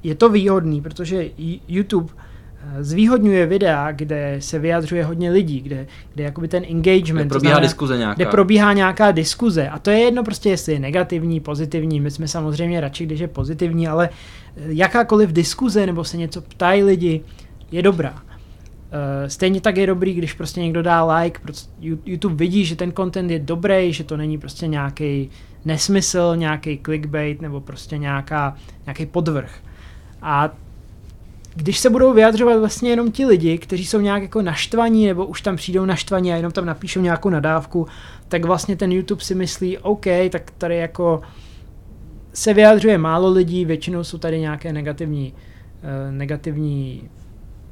je 0.04 0.16
to 0.16 0.30
výhodný, 0.30 0.82
protože 0.82 1.30
YouTube 1.68 2.14
zvýhodňuje 2.80 3.46
videa, 3.46 3.92
kde 3.92 4.36
se 4.40 4.60
vyjadřuje 4.60 5.06
hodně 5.06 5.32
lidí, 5.32 5.62
kde, 5.62 5.88
kde 6.14 6.24
jakoby 6.24 6.48
ten 6.48 6.64
engagement, 6.70 7.26
kde 7.26 7.30
probíhá 7.30 7.52
znamená, 7.52 7.68
diskuze 7.68 7.98
nějaká. 7.98 8.16
Kde 8.16 8.26
probíhá 8.26 8.74
nějaká 8.74 9.12
diskuze. 9.12 9.70
A 9.70 9.80
to 9.80 9.90
je 9.90 10.00
jedno 10.00 10.24
prostě, 10.24 10.50
jestli 10.50 10.74
je 10.74 10.80
negativní, 10.80 11.40
pozitivní. 11.40 12.00
My 12.00 12.12
jsme 12.12 12.28
samozřejmě 12.28 12.82
radši, 12.82 13.06
když 13.06 13.20
je 13.20 13.28
pozitivní, 13.28 13.88
ale 13.88 14.10
jakákoliv 14.56 15.30
diskuze 15.30 15.86
nebo 15.86 16.04
se 16.04 16.18
něco 16.18 16.42
ptají 16.42 16.84
lidi, 16.84 17.22
je 17.72 17.82
dobrá. 17.82 18.22
Uh, 18.90 19.28
stejně 19.28 19.62
tak 19.62 19.78
je 19.78 19.88
dobrý, 19.88 20.14
když 20.14 20.34
prostě 20.34 20.62
někdo 20.62 20.82
dá 20.82 21.18
like, 21.18 21.40
YouTube 22.06 22.36
vidí, 22.36 22.66
že 22.66 22.76
ten 22.76 22.92
content 22.92 23.32
je 23.32 23.40
dobrý, 23.40 23.94
že 23.94 24.04
to 24.04 24.18
není 24.18 24.38
prostě 24.38 24.68
nějaký 24.68 25.30
nesmysl, 25.66 26.34
nějaký 26.36 26.80
clickbait 26.86 27.42
nebo 27.42 27.62
prostě 27.62 27.98
nějaká, 27.98 28.58
nějaký 28.86 29.06
podvrh. 29.06 29.60
A 30.22 30.50
když 31.56 31.80
se 31.80 31.90
budou 31.90 32.14
vyjadřovat 32.14 32.60
vlastně 32.60 32.90
jenom 32.90 33.12
ti 33.12 33.26
lidi, 33.26 33.58
kteří 33.58 33.86
jsou 33.86 34.00
nějak 34.00 34.22
jako 34.22 34.42
naštvaní 34.42 35.08
nebo 35.08 35.26
už 35.26 35.42
tam 35.42 35.56
přijdou 35.56 35.86
naštvaní 35.86 36.34
a 36.34 36.36
jenom 36.36 36.52
tam 36.52 36.66
napíšou 36.66 37.02
nějakou 37.02 37.30
nadávku, 37.30 37.88
tak 38.28 38.46
vlastně 38.46 38.76
ten 38.76 38.92
YouTube 38.92 39.22
si 39.22 39.36
myslí, 39.36 39.78
OK, 39.78 40.06
tak 40.30 40.52
tady 40.58 40.78
jako 40.78 41.22
se 42.34 42.54
vyjadřuje 42.54 42.98
málo 42.98 43.32
lidí, 43.32 43.66
většinou 43.66 44.04
jsou 44.04 44.18
tady 44.18 44.40
nějaké 44.40 44.74
negativní, 44.74 45.34
uh, 45.34 46.16
negativní 46.16 47.10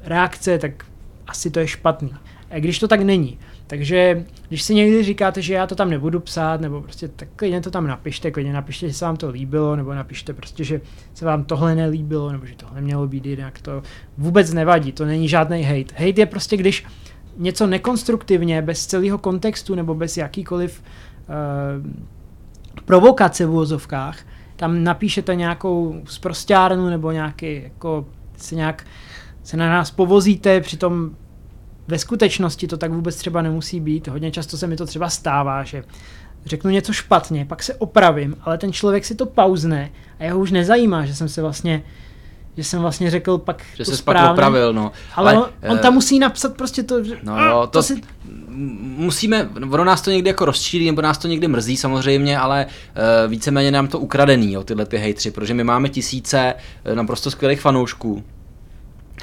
reakce, 0.04 0.58
tak 0.58 0.84
asi 1.28 1.50
to 1.50 1.60
je 1.60 1.66
špatný. 1.66 2.14
A 2.50 2.58
když 2.58 2.78
to 2.78 2.88
tak 2.88 3.02
není. 3.02 3.38
Takže 3.66 4.24
když 4.48 4.62
si 4.62 4.74
někdy 4.74 5.02
říkáte, 5.02 5.42
že 5.42 5.54
já 5.54 5.66
to 5.66 5.74
tam 5.74 5.90
nebudu 5.90 6.20
psát, 6.20 6.60
nebo 6.60 6.82
prostě 6.82 7.08
tak 7.08 7.28
klidně 7.36 7.60
to 7.60 7.70
tam 7.70 7.86
napište, 7.86 8.30
klidně 8.30 8.52
napište, 8.52 8.88
že 8.88 8.94
se 8.94 9.04
vám 9.04 9.16
to 9.16 9.30
líbilo, 9.30 9.76
nebo 9.76 9.94
napište 9.94 10.32
prostě, 10.32 10.64
že 10.64 10.80
se 11.14 11.24
vám 11.24 11.44
tohle 11.44 11.74
nelíbilo, 11.74 12.32
nebo 12.32 12.46
že 12.46 12.54
tohle 12.56 12.80
mělo 12.80 13.06
být 13.06 13.26
jinak, 13.26 13.60
to 13.60 13.82
vůbec 14.18 14.52
nevadí, 14.52 14.92
to 14.92 15.04
není 15.04 15.28
žádný 15.28 15.62
hate. 15.62 16.06
Hate 16.06 16.20
je 16.20 16.26
prostě, 16.26 16.56
když 16.56 16.84
něco 17.36 17.66
nekonstruktivně, 17.66 18.62
bez 18.62 18.86
celého 18.86 19.18
kontextu, 19.18 19.74
nebo 19.74 19.94
bez 19.94 20.16
jakýkoliv 20.16 20.82
uh, 20.82 22.84
provokace 22.84 23.46
v 23.46 23.50
úvozovkách, 23.50 24.18
tam 24.56 24.84
napíšete 24.84 25.34
nějakou 25.34 26.00
zprostárnu 26.04 26.88
nebo 26.88 27.12
nějaký, 27.12 27.62
jako 27.62 28.06
se 28.36 28.54
nějak 28.54 28.84
se 29.42 29.56
na 29.56 29.68
nás 29.68 29.90
povozíte, 29.90 30.60
přitom 30.60 31.10
ve 31.88 31.98
skutečnosti 31.98 32.66
to 32.66 32.76
tak 32.76 32.92
vůbec 32.92 33.16
třeba 33.16 33.42
nemusí 33.42 33.80
být. 33.80 34.08
Hodně 34.08 34.30
často 34.30 34.56
se 34.56 34.66
mi 34.66 34.76
to 34.76 34.86
třeba 34.86 35.10
stává, 35.10 35.64
že 35.64 35.84
řeknu 36.46 36.70
něco 36.70 36.92
špatně, 36.92 37.44
pak 37.44 37.62
se 37.62 37.74
opravím, 37.74 38.36
ale 38.40 38.58
ten 38.58 38.72
člověk 38.72 39.04
si 39.04 39.14
to 39.14 39.26
pauzne 39.26 39.90
a 40.18 40.24
jeho 40.24 40.38
už 40.38 40.50
nezajímá, 40.50 41.06
že 41.06 41.14
jsem 41.14 41.28
se 41.28 41.42
vlastně 41.42 41.82
že 42.56 42.64
jsem 42.64 42.80
vlastně 42.80 43.10
řekl 43.10 43.38
pak 43.38 43.62
Že 43.76 43.84
se 43.84 44.02
pak 44.02 44.30
opravil, 44.30 44.72
no. 44.72 44.92
Ale, 45.14 45.36
ale 45.36 45.46
on, 45.46 45.70
on 45.70 45.78
tam 45.78 45.94
musí 45.94 46.18
napsat 46.18 46.56
prostě 46.56 46.82
to, 46.82 47.04
že... 47.04 47.16
No 47.22 47.44
jo, 47.44 47.60
to, 47.60 47.66
to 47.66 47.82
si... 47.82 48.00
Musíme, 48.96 49.48
ono 49.70 49.84
nás 49.84 50.02
to 50.02 50.10
někdy 50.10 50.30
jako 50.30 50.44
rozčílí, 50.44 50.86
nebo 50.86 51.02
nás 51.02 51.18
to 51.18 51.28
někdy 51.28 51.48
mrzí 51.48 51.76
samozřejmě, 51.76 52.38
ale 52.38 52.66
uh, 52.66 53.30
víceméně 53.30 53.70
nám 53.70 53.88
to 53.88 53.98
ukradený, 53.98 54.52
jo, 54.52 54.64
tyhle 54.64 54.86
ty 54.86 54.96
hejtři, 54.96 55.30
protože 55.30 55.54
my 55.54 55.64
máme 55.64 55.88
tisíce 55.88 56.54
uh, 56.88 56.94
naprosto 56.94 57.30
skvělých 57.30 57.60
fanoušků, 57.60 58.24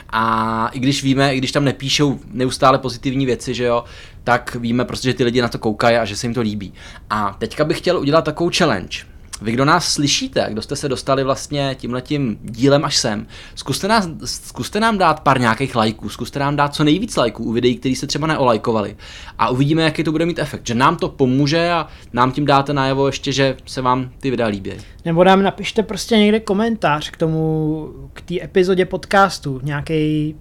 a 0.09 0.69
i 0.73 0.79
když 0.79 1.03
víme, 1.03 1.35
i 1.35 1.37
když 1.37 1.51
tam 1.51 1.63
nepíšou 1.63 2.19
neustále 2.31 2.77
pozitivní 2.77 3.25
věci, 3.25 3.53
že 3.53 3.63
jo, 3.63 3.83
tak 4.23 4.55
víme 4.55 4.85
prostě, 4.85 5.09
že 5.09 5.13
ty 5.13 5.23
lidi 5.23 5.41
na 5.41 5.47
to 5.47 5.59
koukají 5.59 5.97
a 5.97 6.05
že 6.05 6.15
se 6.15 6.27
jim 6.27 6.33
to 6.33 6.41
líbí. 6.41 6.73
A 7.09 7.35
teďka 7.39 7.63
bych 7.65 7.77
chtěl 7.77 7.99
udělat 7.99 8.25
takovou 8.25 8.49
challenge. 8.57 9.14
Vy, 9.41 9.51
kdo 9.51 9.65
nás 9.65 9.93
slyšíte, 9.93 10.47
kdo 10.49 10.61
jste 10.61 10.75
se 10.75 10.89
dostali 10.89 11.23
vlastně 11.23 11.75
tímhletím 11.79 12.37
dílem 12.43 12.85
až 12.85 12.97
sem, 12.97 13.27
zkuste, 13.55 13.87
nás, 13.87 14.09
zkuste 14.25 14.79
nám 14.79 14.97
dát 14.97 15.19
pár 15.19 15.39
nějakých 15.39 15.75
lajků, 15.75 16.09
zkuste 16.09 16.39
nám 16.39 16.55
dát 16.55 16.75
co 16.75 16.83
nejvíc 16.83 17.15
lajků 17.15 17.43
u 17.43 17.51
videí, 17.51 17.77
které 17.77 17.95
se 17.95 18.07
třeba 18.07 18.27
neolajkovali 18.27 18.95
a 19.37 19.49
uvidíme, 19.49 19.81
jaký 19.81 20.03
to 20.03 20.11
bude 20.11 20.25
mít 20.25 20.39
efekt, 20.39 20.67
že 20.67 20.75
nám 20.75 20.95
to 20.95 21.09
pomůže 21.09 21.71
a 21.71 21.87
nám 22.13 22.31
tím 22.31 22.45
dáte 22.45 22.73
najevo 22.73 23.07
ještě, 23.07 23.31
že 23.31 23.57
se 23.65 23.81
vám 23.81 24.09
ty 24.19 24.31
videa 24.31 24.47
líbí. 24.47 24.71
Nebo 25.05 25.23
nám 25.23 25.43
napište 25.43 25.83
prostě 25.83 26.17
někde 26.17 26.39
komentář 26.39 27.09
k 27.09 27.17
tomu, 27.17 27.89
k 28.13 28.21
té 28.21 28.41
epizodě 28.43 28.85
podcastu, 28.85 29.59
nějaký, 29.63 30.35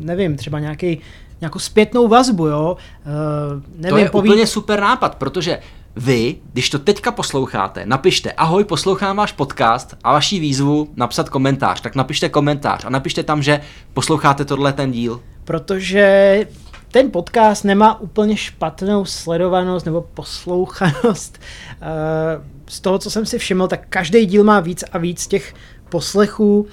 nevím, 0.00 0.36
třeba 0.36 0.58
nějaký 0.58 1.00
nějakou 1.40 1.58
zpětnou 1.58 2.08
vazbu, 2.08 2.46
jo. 2.46 2.76
Uh, 3.06 3.62
nevím, 3.76 3.90
to 3.90 3.98
je 3.98 4.10
poví... 4.10 4.28
úplně 4.28 4.46
super 4.46 4.80
nápad, 4.80 5.14
protože 5.14 5.58
vy, 5.98 6.36
když 6.52 6.70
to 6.70 6.78
teďka 6.78 7.12
posloucháte, 7.12 7.86
napište 7.86 8.32
ahoj, 8.32 8.64
poslouchám 8.64 9.16
váš 9.16 9.32
podcast 9.32 9.96
a 10.04 10.12
vaši 10.12 10.40
výzvu 10.40 10.88
napsat 10.96 11.28
komentář, 11.28 11.80
tak 11.80 11.94
napište 11.94 12.28
komentář 12.28 12.84
a 12.84 12.90
napište 12.90 13.22
tam, 13.22 13.42
že 13.42 13.60
posloucháte 13.94 14.44
tohle 14.44 14.72
ten 14.72 14.92
díl. 14.92 15.20
Protože 15.44 16.46
ten 16.92 17.10
podcast 17.10 17.64
nemá 17.64 18.00
úplně 18.00 18.36
špatnou 18.36 19.04
sledovanost 19.04 19.86
nebo 19.86 20.00
poslouchanost. 20.00 21.38
Eh, 21.80 22.40
z 22.66 22.80
toho, 22.80 22.98
co 22.98 23.10
jsem 23.10 23.26
si 23.26 23.38
všiml, 23.38 23.68
tak 23.68 23.86
každý 23.88 24.26
díl 24.26 24.44
má 24.44 24.60
víc 24.60 24.84
a 24.92 24.98
víc 24.98 25.26
těch 25.26 25.54
poslechů. 25.88 26.66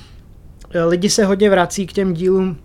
Eh, 0.72 0.84
lidi 0.84 1.10
se 1.10 1.26
hodně 1.26 1.50
vrací 1.50 1.88
k 1.88 1.94
těm 1.94 2.14
dílům, 2.14 2.58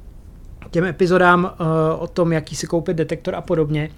těm 0.70 0.84
epizodám 0.84 1.52
eh, 1.52 1.64
o 1.98 2.06
tom, 2.06 2.32
jaký 2.32 2.56
si 2.56 2.66
koupit 2.66 2.96
detektor 2.96 3.34
a 3.34 3.40
podobně. 3.40 3.90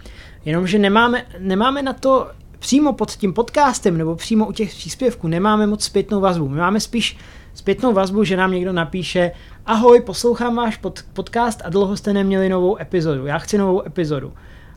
Jenomže 0.45 0.79
nemáme, 0.79 1.25
nemáme 1.39 1.83
na 1.83 1.93
to 1.93 2.31
přímo 2.63 2.93
pod 2.93 3.11
tím 3.11 3.33
podcastem 3.33 3.99
nebo 3.99 4.17
přímo 4.17 4.47
u 4.47 4.53
těch 4.53 4.71
příspěvků 4.71 5.29
nemáme 5.29 5.67
moc 5.67 5.85
zpětnou 5.85 6.21
vazbu. 6.21 6.49
My 6.49 6.61
máme 6.61 6.81
spíš 6.81 7.17
zpětnou 7.55 7.93
vazbu, 7.93 8.25
že 8.25 8.37
nám 8.37 8.53
někdo 8.53 8.73
napíše 8.73 9.33
ahoj, 9.67 10.01
poslouchám 10.01 10.57
váš 10.57 10.77
pod, 10.77 11.05
podcast 11.13 11.63
a 11.65 11.71
dlouho 11.71 11.97
jste 11.97 12.13
neměli 12.13 12.49
novou 12.49 12.81
epizodu. 12.81 13.27
Já 13.27 13.39
chci 13.39 13.59
novou 13.59 13.87
epizodu. 13.87 14.33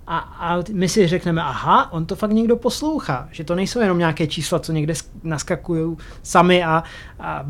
A, 0.07 0.17
a 0.17 0.63
my 0.73 0.89
si 0.89 1.07
řekneme, 1.07 1.41
aha, 1.41 1.91
on 1.93 2.05
to 2.05 2.15
fakt 2.15 2.31
někdo 2.31 2.55
poslouchá, 2.55 3.27
že 3.31 3.43
to 3.43 3.55
nejsou 3.55 3.79
jenom 3.79 3.97
nějaké 3.97 4.27
čísla, 4.27 4.59
co 4.59 4.71
někde 4.71 4.93
naskakují 5.23 5.97
sami 6.23 6.63
a, 6.63 6.83
a 7.19 7.45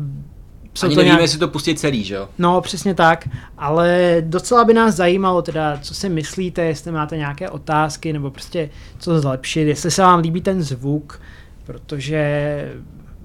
Ani 0.82 0.94
to 0.94 0.98
nevíme, 0.98 1.04
nějak... 1.04 1.20
jestli 1.20 1.38
to 1.38 1.48
pustit 1.48 1.78
celý, 1.78 2.04
že 2.04 2.14
jo? 2.14 2.28
No, 2.38 2.60
přesně 2.60 2.94
tak, 2.94 3.28
ale 3.58 4.16
docela 4.20 4.64
by 4.64 4.74
nás 4.74 4.94
zajímalo 4.94 5.42
teda, 5.42 5.78
co 5.82 5.94
si 5.94 6.08
myslíte, 6.08 6.64
jestli 6.64 6.92
máte 6.92 7.16
nějaké 7.16 7.50
otázky, 7.50 8.12
nebo 8.12 8.30
prostě 8.30 8.70
co 8.98 9.20
zlepšit, 9.20 9.68
jestli 9.68 9.90
se 9.90 10.02
vám 10.02 10.20
líbí 10.20 10.40
ten 10.40 10.62
zvuk, 10.62 11.20
protože 11.66 12.72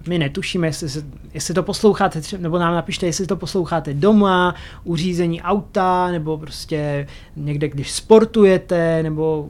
my 0.07 0.19
netušíme, 0.19 0.67
jestli, 0.67 0.89
se, 0.89 1.03
jestli 1.33 1.53
to 1.53 1.63
posloucháte, 1.63 2.21
nebo 2.37 2.59
nám 2.59 2.73
napište, 2.73 3.05
jestli 3.05 3.27
to 3.27 3.35
posloucháte 3.35 3.93
doma, 3.93 4.55
u 4.83 4.95
řízení 4.95 5.41
auta, 5.41 6.11
nebo 6.11 6.37
prostě 6.37 7.07
někde, 7.35 7.69
když 7.69 7.91
sportujete, 7.91 9.03
nebo 9.03 9.49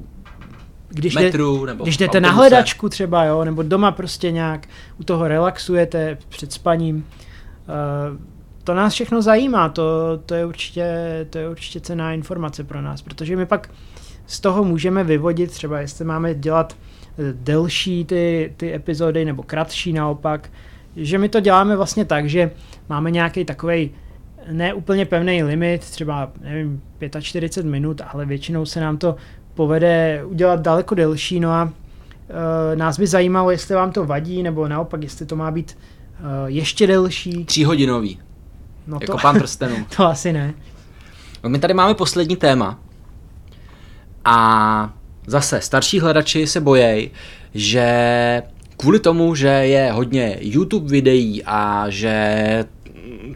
když, 0.89 1.15
Metru, 1.15 1.65
nebo 1.65 1.83
když 1.83 1.97
jdete 1.97 2.21
na 2.21 2.31
hledačku 2.31 2.89
třeba, 2.89 3.23
jo, 3.23 3.45
nebo 3.45 3.63
doma 3.63 3.91
prostě 3.91 4.31
nějak 4.31 4.67
u 4.99 5.03
toho 5.03 5.27
relaxujete 5.27 6.17
před 6.29 6.53
spaním. 6.53 7.05
Eh, 7.67 8.17
to 8.63 8.73
nás 8.73 8.93
všechno 8.93 9.21
zajímá, 9.21 9.69
to, 9.69 9.83
to, 10.25 10.35
je 10.35 10.45
určitě, 10.45 10.85
to 11.29 11.37
je 11.37 11.49
určitě 11.49 11.79
cená 11.79 12.13
informace 12.13 12.63
pro 12.63 12.81
nás, 12.81 13.01
protože 13.01 13.35
my 13.35 13.45
pak 13.45 13.69
z 14.25 14.39
toho 14.39 14.63
můžeme 14.63 15.03
vyvodit 15.03 15.51
třeba, 15.51 15.79
jestli 15.79 16.05
máme 16.05 16.35
dělat 16.35 16.75
eh, 17.19 17.33
delší 17.33 18.05
ty, 18.05 18.53
ty 18.57 18.73
epizody 18.73 19.25
nebo 19.25 19.43
kratší 19.43 19.93
naopak, 19.93 20.49
že 20.95 21.17
my 21.17 21.29
to 21.29 21.39
děláme 21.39 21.75
vlastně 21.75 22.05
tak, 22.05 22.29
že 22.29 22.51
máme 22.89 23.11
nějaký 23.11 23.45
takový 23.45 23.91
ne 24.51 24.73
úplně 24.73 25.05
pevný 25.05 25.43
limit, 25.43 25.81
třeba 25.81 26.31
nevím, 26.41 26.81
45 27.19 27.69
minut, 27.69 28.01
ale 28.07 28.25
většinou 28.25 28.65
se 28.65 28.79
nám 28.81 28.97
to 28.97 29.15
povede 29.53 30.23
udělat 30.25 30.61
daleko 30.61 30.95
delší, 30.95 31.39
no 31.39 31.51
a 31.51 31.73
e, 32.73 32.75
nás 32.75 32.99
by 32.99 33.07
zajímalo, 33.07 33.51
jestli 33.51 33.75
vám 33.75 33.91
to 33.91 34.05
vadí, 34.05 34.43
nebo 34.43 34.67
naopak, 34.67 35.03
jestli 35.03 35.25
to 35.25 35.35
má 35.35 35.51
být 35.51 35.77
ještě 36.45 36.87
delší. 36.87 37.45
Tříhodinový. 37.45 38.19
No 38.87 38.97
jako 39.01 39.11
to, 39.11 39.17
pan 39.21 39.39
prstenů. 39.39 39.85
to 39.97 40.05
asi 40.05 40.33
ne. 40.33 40.53
No 41.43 41.49
my 41.49 41.59
tady 41.59 41.73
máme 41.73 41.93
poslední 41.93 42.35
téma. 42.35 42.79
A 44.25 44.93
zase 45.27 45.61
starší 45.61 45.99
hledači 45.99 46.47
se 46.47 46.61
bojejí, 46.61 47.11
že 47.53 48.43
kvůli 48.77 48.99
tomu, 48.99 49.35
že 49.35 49.47
je 49.47 49.91
hodně 49.91 50.37
YouTube 50.41 50.91
videí 50.91 51.43
a 51.45 51.85
že 51.89 52.65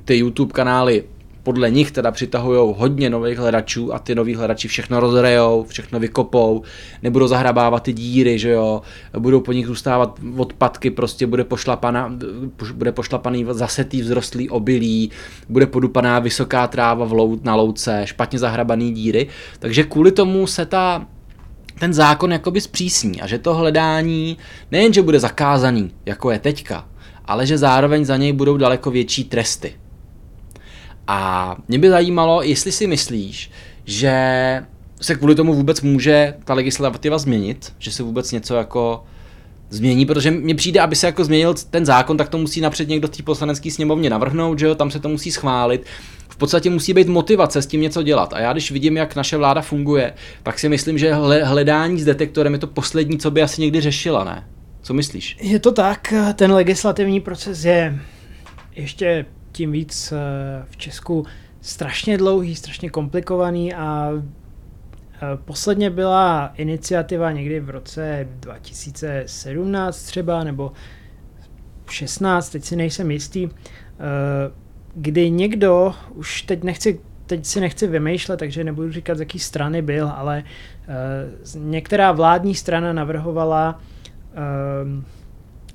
ty 0.06 0.18
YouTube 0.18 0.54
kanály 0.54 1.04
podle 1.46 1.72
nich 1.72 1.92
teda 1.92 2.12
přitahují 2.12 2.74
hodně 2.78 3.10
nových 3.10 3.38
hledačů 3.38 3.94
a 3.94 4.00
ty 4.00 4.16
noví 4.16 4.36
hledači 4.36 4.68
všechno 4.68 5.00
rozrejou, 5.00 5.66
všechno 5.68 6.00
vykopou, 6.00 6.62
nebudou 7.04 7.28
zahrabávat 7.28 7.84
ty 7.84 7.94
díry, 7.94 8.40
že 8.40 8.50
jo, 8.50 8.82
budou 9.20 9.40
po 9.40 9.52
nich 9.52 9.68
zůstávat 9.68 10.20
odpadky, 10.38 10.90
prostě 10.90 11.28
bude, 11.28 11.44
pošlapana, 11.44 12.14
bude 12.74 12.92
pošlapaný 12.92 13.46
zasetý 13.50 14.02
vzrostlý 14.02 14.50
obilí, 14.50 15.12
bude 15.50 15.66
podupaná 15.66 16.20
vysoká 16.20 16.68
tráva 16.68 17.06
v 17.06 17.14
lou, 17.14 17.40
na 17.44 17.56
louce, 17.56 18.02
špatně 18.06 18.40
zahrabaný 18.40 18.92
díry, 18.92 19.28
takže 19.60 19.84
kvůli 19.84 20.12
tomu 20.12 20.48
se 20.48 20.66
ta 20.66 21.06
ten 21.80 21.94
zákon 21.94 22.32
jakoby 22.32 22.62
zpřísní 22.62 23.22
a 23.22 23.28
že 23.28 23.40
to 23.40 23.54
hledání 23.54 24.38
nejen, 24.72 24.94
že 24.94 25.02
bude 25.02 25.20
zakázaný, 25.20 25.92
jako 26.06 26.32
je 26.32 26.40
teďka, 26.40 26.88
ale 27.26 27.46
že 27.46 27.58
zároveň 27.58 28.06
za 28.06 28.18
něj 28.18 28.34
budou 28.34 28.58
daleko 28.58 28.92
větší 28.92 29.24
tresty. 29.24 29.85
A 31.08 31.56
mě 31.68 31.80
by 31.80 31.90
zajímalo, 31.90 32.42
jestli 32.42 32.72
si 32.72 32.88
myslíš, 32.88 33.52
že 33.86 34.14
se 35.02 35.16
kvůli 35.16 35.36
tomu 35.36 35.54
vůbec 35.54 35.82
může 35.82 36.34
ta 36.46 36.54
legislativa 36.54 37.18
změnit, 37.18 37.74
že 37.80 37.92
se 37.92 38.04
vůbec 38.04 38.32
něco 38.32 38.56
jako 38.56 39.04
změní, 39.70 40.06
protože 40.06 40.32
mně 40.32 40.56
přijde, 40.56 40.80
aby 40.82 40.96
se 40.96 41.06
jako 41.06 41.26
změnil 41.26 41.56
ten 41.70 41.86
zákon, 41.86 42.18
tak 42.18 42.30
to 42.30 42.38
musí 42.38 42.62
napřed 42.62 42.90
někdo 42.90 43.08
té 43.08 43.24
poslanecké 43.24 43.72
sněmovně 43.72 44.10
navrhnout, 44.10 44.60
že 44.60 44.66
jo, 44.66 44.76
tam 44.76 44.92
se 44.92 45.00
to 45.00 45.10
musí 45.10 45.32
schválit. 45.32 45.86
V 46.30 46.38
podstatě 46.38 46.70
musí 46.70 46.94
být 46.94 47.08
motivace 47.08 47.62
s 47.62 47.68
tím 47.68 47.82
něco 47.82 48.04
dělat. 48.04 48.34
A 48.34 48.40
já 48.40 48.52
když 48.52 48.72
vidím, 48.72 48.98
jak 48.98 49.16
naše 49.16 49.38
vláda 49.38 49.62
funguje, 49.62 50.14
tak 50.44 50.60
si 50.60 50.70
myslím, 50.70 50.98
že 50.98 51.14
hledání 51.44 52.02
s 52.02 52.06
detektorem 52.06 52.54
je 52.54 52.60
to 52.60 52.68
poslední, 52.68 53.18
co 53.18 53.32
by 53.32 53.42
asi 53.42 53.62
někdy 53.62 53.82
řešila, 53.82 54.24
ne? 54.24 54.48
Co 54.82 54.94
myslíš? 54.94 55.38
Je 55.42 55.60
to 55.60 55.72
tak, 55.72 56.14
ten 56.36 56.52
legislativní 56.52 57.22
proces 57.22 57.66
je 57.66 58.00
ještě 58.76 59.26
tím 59.56 59.72
víc 59.72 60.12
eh, 60.12 60.18
v 60.70 60.78
Česku 60.78 61.26
strašně 61.62 62.18
dlouhý, 62.18 62.56
strašně 62.56 62.90
komplikovaný 62.90 63.74
a 63.74 64.12
eh, 64.14 65.20
posledně 65.46 65.90
byla 65.90 66.54
iniciativa 66.56 67.32
někdy 67.32 67.60
v 67.60 67.70
roce 67.70 68.28
2017 68.30 70.04
třeba, 70.04 70.44
nebo 70.44 70.72
16, 71.90 72.50
teď 72.50 72.64
si 72.64 72.76
nejsem 72.76 73.12
jistý, 73.12 73.50
eh, 73.50 73.50
kdy 74.96 75.30
někdo, 75.30 75.94
už 76.14 76.42
teď 76.42 76.64
nechci 76.64 77.00
teď 77.26 77.46
si 77.46 77.60
nechci 77.60 77.88
vymýšlet, 77.88 78.38
takže 78.38 78.64
nebudu 78.64 78.92
říkat, 78.92 79.18
z 79.18 79.20
jaký 79.20 79.40
strany 79.40 79.82
byl, 79.82 80.08
ale 80.16 80.44
některá 81.56 82.12
vládní 82.12 82.56
strana 82.56 82.94
navrhovala 82.94 83.80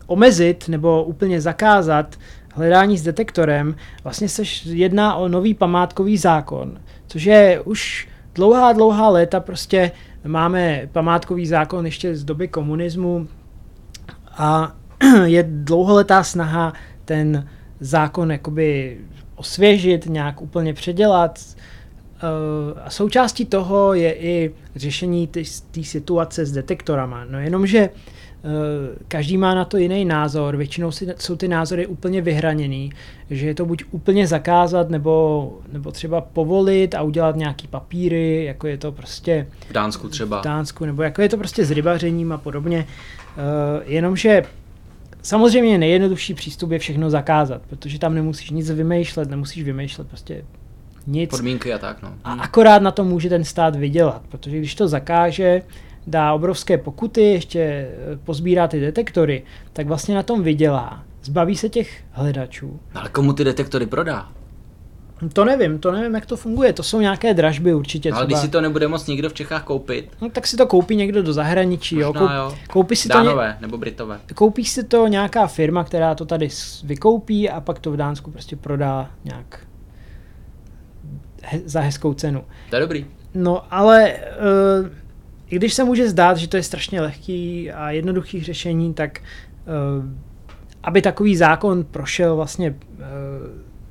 omezit 0.07 0.69
nebo 0.69 1.05
úplně 1.05 1.41
zakázat 1.41 2.17
hledání 2.55 2.99
s 2.99 3.03
detektorem, 3.03 3.77
vlastně 4.05 4.29
se 4.29 4.43
jedná 4.65 5.15
o 5.15 5.29
nový 5.29 5.55
památkový 5.55 6.17
zákon, 6.17 6.81
což 7.07 7.25
je 7.25 7.61
už 7.65 8.09
dlouhá, 8.35 8.73
dlouhá 8.73 9.09
léta 9.09 9.41
prostě 9.41 9.91
máme 10.25 10.89
památkový 10.93 11.47
zákon 11.47 11.87
ještě 11.87 12.17
z 12.17 12.25
doby 12.25 12.49
komunismu 12.49 13.29
a 14.39 14.77
je 15.25 15.45
dlouholetá 15.49 16.25
snaha 16.25 16.73
ten 17.05 17.49
zákon 17.81 18.33
jakoby 18.33 18.99
osvěžit, 19.35 20.07
nějak 20.07 20.41
úplně 20.41 20.75
předělat. 20.75 21.41
Eh, 22.23 22.81
a 22.85 22.91
součástí 22.91 23.45
toho 23.45 23.95
je 23.95 24.15
i 24.15 24.55
řešení 24.77 25.27
té 25.27 25.83
situace 25.83 26.47
s 26.47 26.53
detektorama. 26.53 27.25
No 27.25 27.41
jenomže 27.41 27.91
každý 29.09 29.37
má 29.37 29.55
na 29.55 29.65
to 29.65 29.77
jiný 29.77 30.05
názor, 30.05 30.57
většinou 30.57 30.91
si, 30.91 31.07
jsou 31.19 31.37
ty 31.37 31.49
názory 31.49 31.87
úplně 31.87 32.21
vyhraněný, 32.21 32.93
že 33.31 33.47
je 33.47 33.55
to 33.55 33.67
buď 33.67 33.85
úplně 33.91 34.27
zakázat, 34.27 34.91
nebo, 34.91 35.59
nebo 35.73 35.93
třeba 35.93 36.21
povolit 36.21 36.95
a 36.95 37.03
udělat 37.03 37.37
nějaký 37.37 37.67
papíry, 37.69 38.45
jako 38.45 38.67
je 38.67 38.79
to 38.79 38.93
prostě... 38.93 39.47
V 39.69 39.73
Dánsku 39.73 40.09
třeba. 40.09 40.41
V 40.41 40.45
Dánsku, 40.45 40.85
nebo 40.85 41.03
jako 41.03 41.23
je 41.23 41.29
to 41.29 41.37
prostě 41.37 41.65
s 41.65 41.71
rybařením 41.71 42.33
a 42.33 42.39
podobně. 42.39 42.87
Uh, 43.37 43.83
jenomže 43.93 44.43
samozřejmě 45.23 45.79
nejjednodušší 45.79 46.35
přístup 46.35 46.71
je 46.71 46.79
všechno 46.79 47.11
zakázat, 47.11 47.63
protože 47.69 47.99
tam 47.99 48.15
nemusíš 48.15 48.51
nic 48.51 48.71
vymýšlet, 48.71 49.31
nemusíš 49.31 49.63
vymýšlet 49.65 50.09
prostě 50.09 50.45
nic. 51.07 51.31
Podmínky 51.31 51.73
a 51.73 51.79
tak, 51.79 52.03
no. 52.03 52.13
A 52.25 52.33
akorát 52.33 52.83
na 52.83 52.91
to 52.91 53.05
může 53.05 53.29
ten 53.29 53.45
stát 53.45 53.77
vydělat, 53.77 54.23
protože 54.29 54.59
když 54.59 54.75
to 54.75 54.89
zakáže, 54.89 55.63
dá 56.07 56.33
obrovské 56.33 56.79
pokuty, 56.79 57.23
ještě 57.23 57.61
eh, 57.61 58.17
pozbírá 58.25 58.69
ty 58.69 58.81
detektory, 58.81 59.43
tak 59.73 59.87
vlastně 59.87 60.15
na 60.15 60.23
tom 60.23 60.43
vydělá. 60.43 61.05
Zbaví 61.23 61.57
se 61.57 61.69
těch 61.69 62.03
hledačů. 62.11 62.81
Ale 62.95 63.09
komu 63.09 63.33
ty 63.33 63.45
detektory 63.45 63.87
prodá? 63.87 64.29
To 65.33 65.45
nevím, 65.45 65.79
to 65.79 65.93
nevím, 65.93 66.15
jak 66.15 66.27
to 66.27 66.37
funguje. 66.37 66.73
To 66.73 66.83
jsou 66.83 67.01
nějaké 67.01 67.35
dražby 67.35 67.75
určitě. 67.75 68.13
Ale 68.13 68.27
když 68.27 68.39
si 68.39 68.49
to 68.49 68.61
nebude 68.61 68.89
moc 68.89 69.07
nikdo 69.07 69.29
v 69.29 69.35
Čechách 69.35 69.65
koupit. 69.65 70.11
No, 70.21 70.31
tak 70.31 70.47
si 70.47 70.57
to 70.57 70.67
koupí 70.67 70.97
někdo 70.97 71.23
do 71.23 71.33
zahraničí. 71.33 71.97
Možná, 71.97 72.07
jo. 72.07 72.49
Koup, 72.49 72.59
jo. 72.59 72.59
Koupí 72.71 72.97
si 72.97 73.09
Dánové 73.09 73.47
to 73.47 73.53
ně, 73.53 73.57
nebo 73.61 73.79
Britové. 73.79 74.21
koupí 74.35 74.65
si 74.65 74.85
to 74.85 75.07
nějaká 75.07 75.47
firma, 75.47 75.85
která 75.85 76.15
to 76.15 76.27
tady 76.27 76.49
vykoupí 76.85 77.51
a 77.51 77.61
pak 77.61 77.79
to 77.79 77.93
v 77.93 77.97
Dánsku 77.97 78.31
prostě 78.31 78.57
prodá 78.57 79.11
nějak 79.25 79.61
he, 81.43 81.61
za 81.65 81.81
hezkou 81.81 82.15
cenu. 82.15 82.45
To 82.71 82.77
je 82.77 82.81
dobrý. 82.81 83.07
No 83.35 83.75
ale 83.75 84.13
uh, 84.13 84.89
i 85.51 85.57
když 85.57 85.75
se 85.75 85.85
může 85.85 86.09
zdát, 86.09 86.37
že 86.37 86.49
to 86.49 86.57
je 86.57 86.63
strašně 86.63 87.01
lehký 87.01 87.71
a 87.73 87.91
jednoduchý 87.91 88.43
řešení, 88.43 88.95
tak 88.95 89.19
uh, 89.19 90.05
aby 90.83 91.03
takový 91.03 91.37
zákon 91.37 91.85
prošel 91.85 92.37
vlastně 92.37 92.71
uh, 92.71 92.77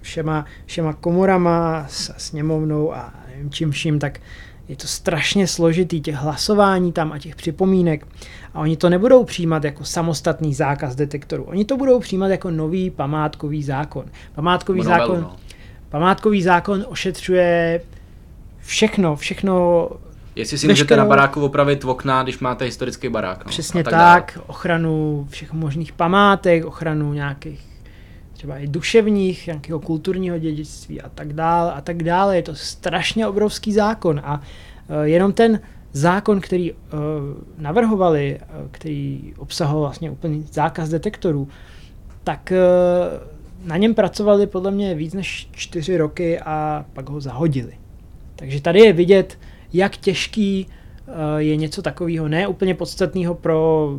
všema, 0.01 0.45
všema 0.65 0.93
komorama, 0.93 1.85
s 1.89 2.13
sněmovnou 2.17 2.93
a 2.93 3.13
nevím 3.31 3.51
čím 3.51 3.71
vším, 3.71 3.99
tak 3.99 4.19
je 4.67 4.75
to 4.75 4.87
strašně 4.87 5.47
složitý, 5.47 6.01
těch 6.01 6.15
hlasování 6.15 6.91
tam 6.91 7.11
a 7.11 7.19
těch 7.19 7.35
připomínek. 7.35 8.07
A 8.53 8.59
oni 8.59 8.77
to 8.77 8.89
nebudou 8.89 9.23
přijímat 9.23 9.63
jako 9.63 9.85
samostatný 9.85 10.53
zákaz 10.53 10.95
detektoru. 10.95 11.43
Oni 11.43 11.65
to 11.65 11.77
budou 11.77 11.99
přijímat 11.99 12.27
jako 12.27 12.51
nový 12.51 12.89
památkový 12.89 13.63
zákon. 13.63 14.05
Památkový 14.35 14.79
Novelu, 14.83 14.99
zákon, 14.99 15.21
no. 15.21 15.35
památkový 15.89 16.43
zákon 16.43 16.85
ošetřuje 16.89 17.81
všechno, 18.59 19.15
všechno 19.15 19.89
Jestli 20.39 20.57
si 20.57 20.67
můžete 20.67 20.83
Veškerou- 20.83 20.97
na 20.97 21.05
baráku 21.05 21.41
opravit 21.41 21.85
okna, 21.85 22.23
když 22.23 22.39
máte 22.39 22.65
historický 22.65 23.09
barák. 23.09 23.45
No, 23.45 23.49
Přesně 23.49 23.83
tak, 23.83 23.93
dále. 23.93 24.21
tak 24.21 24.39
ochranu 24.47 25.27
všech 25.29 25.53
možných 25.53 25.91
památek, 25.93 26.65
ochranu 26.65 27.13
nějakých 27.13 27.65
třeba 28.33 28.57
i 28.57 28.67
duševních, 28.67 29.47
nějakého 29.47 29.79
kulturního 29.79 30.37
dědictví 30.37 31.01
a 31.01 31.09
tak 31.09 31.33
dále 31.33 31.73
a 31.73 31.81
tak 31.81 32.03
dále. 32.03 32.35
Je 32.35 32.41
to 32.43 32.55
strašně 32.55 33.27
obrovský 33.27 33.73
zákon 33.73 34.21
a 34.23 34.41
uh, 34.41 35.01
jenom 35.01 35.33
ten 35.33 35.59
zákon, 35.91 36.41
který 36.41 36.71
uh, 36.71 36.77
navrhovali, 37.57 38.39
uh, 38.41 38.67
který 38.71 39.33
obsahoval 39.37 39.81
vlastně 39.81 40.11
úplný 40.11 40.45
zákaz 40.51 40.89
detektorů, 40.89 41.47
tak 42.23 42.53
uh, 43.61 43.67
na 43.67 43.77
něm 43.77 43.93
pracovali 43.95 44.47
podle 44.47 44.71
mě 44.71 44.95
víc 44.95 45.13
než 45.13 45.49
čtyři 45.51 45.97
roky 45.97 46.39
a 46.39 46.85
pak 46.93 47.09
ho 47.09 47.21
zahodili. 47.21 47.73
Takže 48.35 48.61
tady 48.61 48.79
je 48.79 48.93
vidět, 48.93 49.37
jak 49.73 49.97
těžký 49.97 50.67
uh, 51.07 51.13
je 51.37 51.55
něco 51.55 51.81
takového, 51.81 52.27
ne 52.27 52.47
úplně 52.47 52.73
podstatného 52.73 53.35
pro 53.35 53.89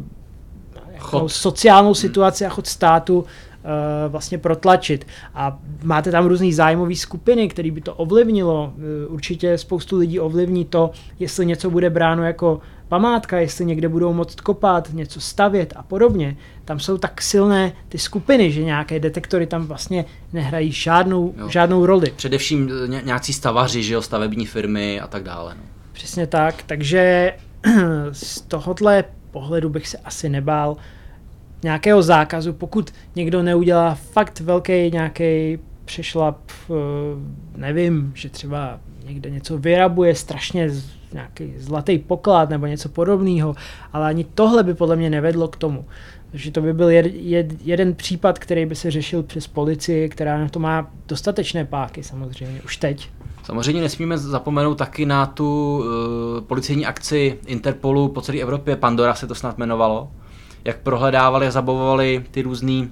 jako 0.93 1.19
Chod. 1.19 1.33
sociálnou 1.33 1.95
situaci 1.95 2.47
a 2.47 2.49
chod 2.49 2.67
státu 2.67 3.25
vlastně 4.09 4.39
protlačit. 4.39 5.07
A 5.35 5.59
máte 5.83 6.11
tam 6.11 6.27
různý 6.27 6.53
zájmové 6.53 6.95
skupiny, 6.97 7.49
které 7.49 7.71
by 7.71 7.81
to 7.81 7.95
ovlivnilo. 7.95 8.73
Uh, 9.07 9.15
určitě 9.15 9.59
spoustu 9.59 9.99
lidí 9.99 10.21
ovlivní 10.21 10.65
to, 10.65 10.91
jestli 11.19 11.47
něco 11.47 11.71
bude 11.71 11.91
bráno 11.91 12.25
jako 12.25 12.61
památka, 12.89 13.39
jestli 13.39 13.65
někde 13.67 13.89
budou 13.89 14.13
moct 14.13 14.41
kopat, 14.41 14.93
něco 14.93 15.21
stavět 15.21 15.73
a 15.77 15.83
podobně. 15.83 16.37
Tam 16.65 16.81
jsou 16.81 16.99
tak 16.99 17.23
silné 17.23 17.73
ty 17.89 17.99
skupiny, 17.99 18.53
že 18.53 18.65
nějaké 18.65 19.01
detektory 19.01 19.47
tam 19.47 19.67
vlastně 19.67 20.05
nehrají 20.33 20.73
žádnou, 20.73 21.35
Jo. 21.37 21.49
žádnou 21.49 21.87
roli. 21.87 22.13
Především 22.17 22.71
eh, 22.85 22.89
ně- 22.89 23.03
nějací 23.05 23.33
stavaři, 23.33 23.83
že 23.83 23.95
jo, 23.95 24.03
stavební 24.03 24.47
firmy 24.47 25.01
a 25.01 25.07
tak 25.07 25.23
dále. 25.23 25.55
No. 25.57 25.63
Přesně 25.93 26.27
tak, 26.27 26.55
takže 26.67 27.33
z 28.13 28.41
tohohle 28.41 29.05
pohledu 29.31 29.69
bych 29.69 29.89
se 29.89 29.99
asi 29.99 30.29
nebál 30.29 30.77
nějakého 31.63 32.03
zákazu, 32.03 32.53
pokud 32.53 32.91
někdo 33.17 33.43
neudělá 33.43 33.95
fakt 33.95 34.41
velký 34.41 34.91
nějaký 34.91 35.59
přešlap, 35.85 36.39
eh, 36.71 36.75
nevím, 37.57 38.13
že 38.15 38.29
třeba 38.29 38.81
někde 39.07 39.31
něco 39.31 39.59
vyrabuje 39.59 40.15
strašně 40.15 40.71
nějaký 41.13 41.55
zlatý 41.57 41.99
poklad 41.99 42.51
nebo 42.51 42.67
něco 42.67 42.89
podobného, 42.89 43.55
ale 43.93 44.07
ani 44.07 44.25
tohle 44.25 44.63
by 44.63 44.75
podle 44.75 44.97
mě 44.97 45.11
nevedlo 45.11 45.49
k 45.49 45.57
tomu. 45.57 45.85
Takže 46.31 46.51
to 46.51 46.61
by 46.61 46.73
byl 46.73 46.89
jed, 46.89 47.07
jed, 47.15 47.47
jeden 47.67 47.95
případ, 47.95 48.39
který 48.39 48.67
by 48.67 48.75
se 48.75 48.91
řešil 48.91 49.23
přes 49.23 49.47
policii, 49.47 50.09
která 50.09 50.39
na 50.39 50.49
to 50.49 50.59
má 50.59 50.91
dostatečné 51.09 51.65
páky 51.65 52.03
samozřejmě, 52.03 52.63
už 52.65 52.77
teď. 52.77 53.09
Samozřejmě 53.43 53.83
nesmíme 53.83 54.19
zapomenout 54.19 54.75
taky 54.75 55.07
na 55.07 55.27
tu 55.27 55.79
uh, 55.79 55.85
policejní 56.41 56.87
akci 56.87 57.39
Interpolu 57.47 58.09
po 58.09 58.21
celé 58.21 58.39
Evropě, 58.39 58.77
Pandora 58.77 59.15
se 59.15 59.27
to 59.27 59.35
snad 59.35 59.59
jmenovalo, 59.59 60.11
jak 60.65 60.79
prohledávali 60.79 61.47
a 61.47 61.51
zabavovali 61.51 62.25
ty 62.31 62.43
různé 62.43 62.73
uh, 62.73 62.89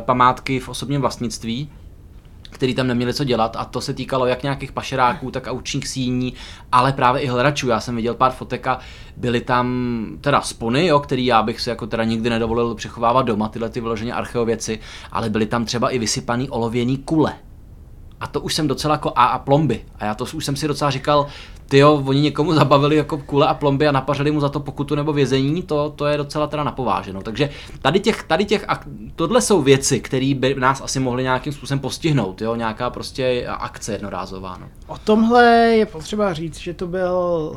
památky 0.00 0.60
v 0.60 0.68
osobním 0.68 1.00
vlastnictví, 1.00 1.70
který 2.50 2.74
tam 2.74 2.86
neměli 2.86 3.14
co 3.14 3.24
dělat 3.24 3.56
a 3.56 3.64
to 3.64 3.80
se 3.80 3.94
týkalo 3.94 4.26
jak 4.26 4.42
nějakých 4.42 4.72
pašeráků, 4.72 5.30
tak 5.30 5.46
aučních 5.46 5.88
síní, 5.88 6.34
ale 6.72 6.92
právě 6.92 7.22
i 7.22 7.26
hledačů. 7.26 7.68
Já 7.68 7.80
jsem 7.80 7.96
viděl 7.96 8.14
pár 8.14 8.32
fotek 8.32 8.66
a 8.66 8.78
byly 9.16 9.40
tam 9.40 10.06
teda 10.20 10.40
spony, 10.40 10.86
jo, 10.86 11.00
který 11.00 11.26
já 11.26 11.42
bych 11.42 11.60
si 11.60 11.70
jako 11.70 11.86
teda 11.86 12.04
nikdy 12.04 12.30
nedovolil 12.30 12.74
přechovávat 12.74 13.26
doma, 13.26 13.48
tyhle 13.48 13.68
ty 13.68 13.80
vyloženě 13.80 14.12
archeověci, 14.12 14.78
ale 15.12 15.30
byly 15.30 15.46
tam 15.46 15.64
třeba 15.64 15.90
i 15.90 15.98
vysypaný 15.98 16.50
olověný 16.50 16.98
kule. 16.98 17.34
A 18.22 18.26
to 18.26 18.40
už 18.40 18.54
jsem 18.54 18.68
docela 18.68 18.94
jako 18.94 19.12
a 19.16 19.24
a 19.24 19.38
plomby. 19.38 19.80
A 19.98 20.04
já 20.04 20.14
to 20.14 20.24
už 20.34 20.44
jsem 20.44 20.56
si 20.56 20.68
docela 20.68 20.90
říkal, 20.90 21.26
ty 21.68 21.78
jo, 21.78 22.02
oni 22.06 22.20
někomu 22.20 22.54
zabavili 22.62 22.96
jako 22.96 23.18
kule 23.18 23.46
a 23.46 23.54
plomby 23.54 23.88
a 23.88 23.92
napařili 23.92 24.30
mu 24.30 24.40
za 24.40 24.48
to 24.48 24.60
pokutu 24.60 24.94
nebo 24.94 25.12
vězení, 25.12 25.62
to, 25.62 25.90
to 25.90 26.06
je 26.06 26.16
docela 26.16 26.46
teda 26.46 26.64
napováženo. 26.64 27.22
Takže 27.22 27.50
tady 27.82 28.00
těch, 28.00 28.22
tady 28.22 28.44
těch, 28.44 28.68
ak- 28.68 29.10
tohle 29.16 29.40
jsou 29.40 29.62
věci, 29.62 30.00
které 30.00 30.34
by 30.34 30.54
nás 30.54 30.80
asi 30.80 31.00
mohly 31.00 31.22
nějakým 31.22 31.52
způsobem 31.52 31.78
postihnout, 31.78 32.42
jo, 32.42 32.54
nějaká 32.54 32.90
prostě 32.90 33.46
akce 33.48 33.92
jednorázová. 33.92 34.58
No. 34.60 34.66
O 34.86 34.98
tomhle 34.98 35.44
je 35.52 35.86
potřeba 35.86 36.32
říct, 36.32 36.58
že 36.58 36.74
to 36.74 36.86
byl 36.86 37.52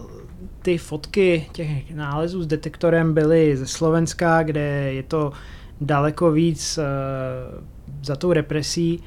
ty 0.62 0.78
fotky 0.78 1.50
těch 1.52 1.96
nálezů 1.96 2.44
s 2.44 2.48
detektorem 2.48 3.14
byly 3.14 3.58
ze 3.58 3.68
Slovenska, 3.68 4.44
kde 4.44 4.94
je 4.94 5.04
to 5.04 5.32
daleko 5.82 6.32
víc 6.32 6.78
uh, 6.78 7.66
za 8.04 8.16
tou 8.16 8.34
represí 8.34 9.04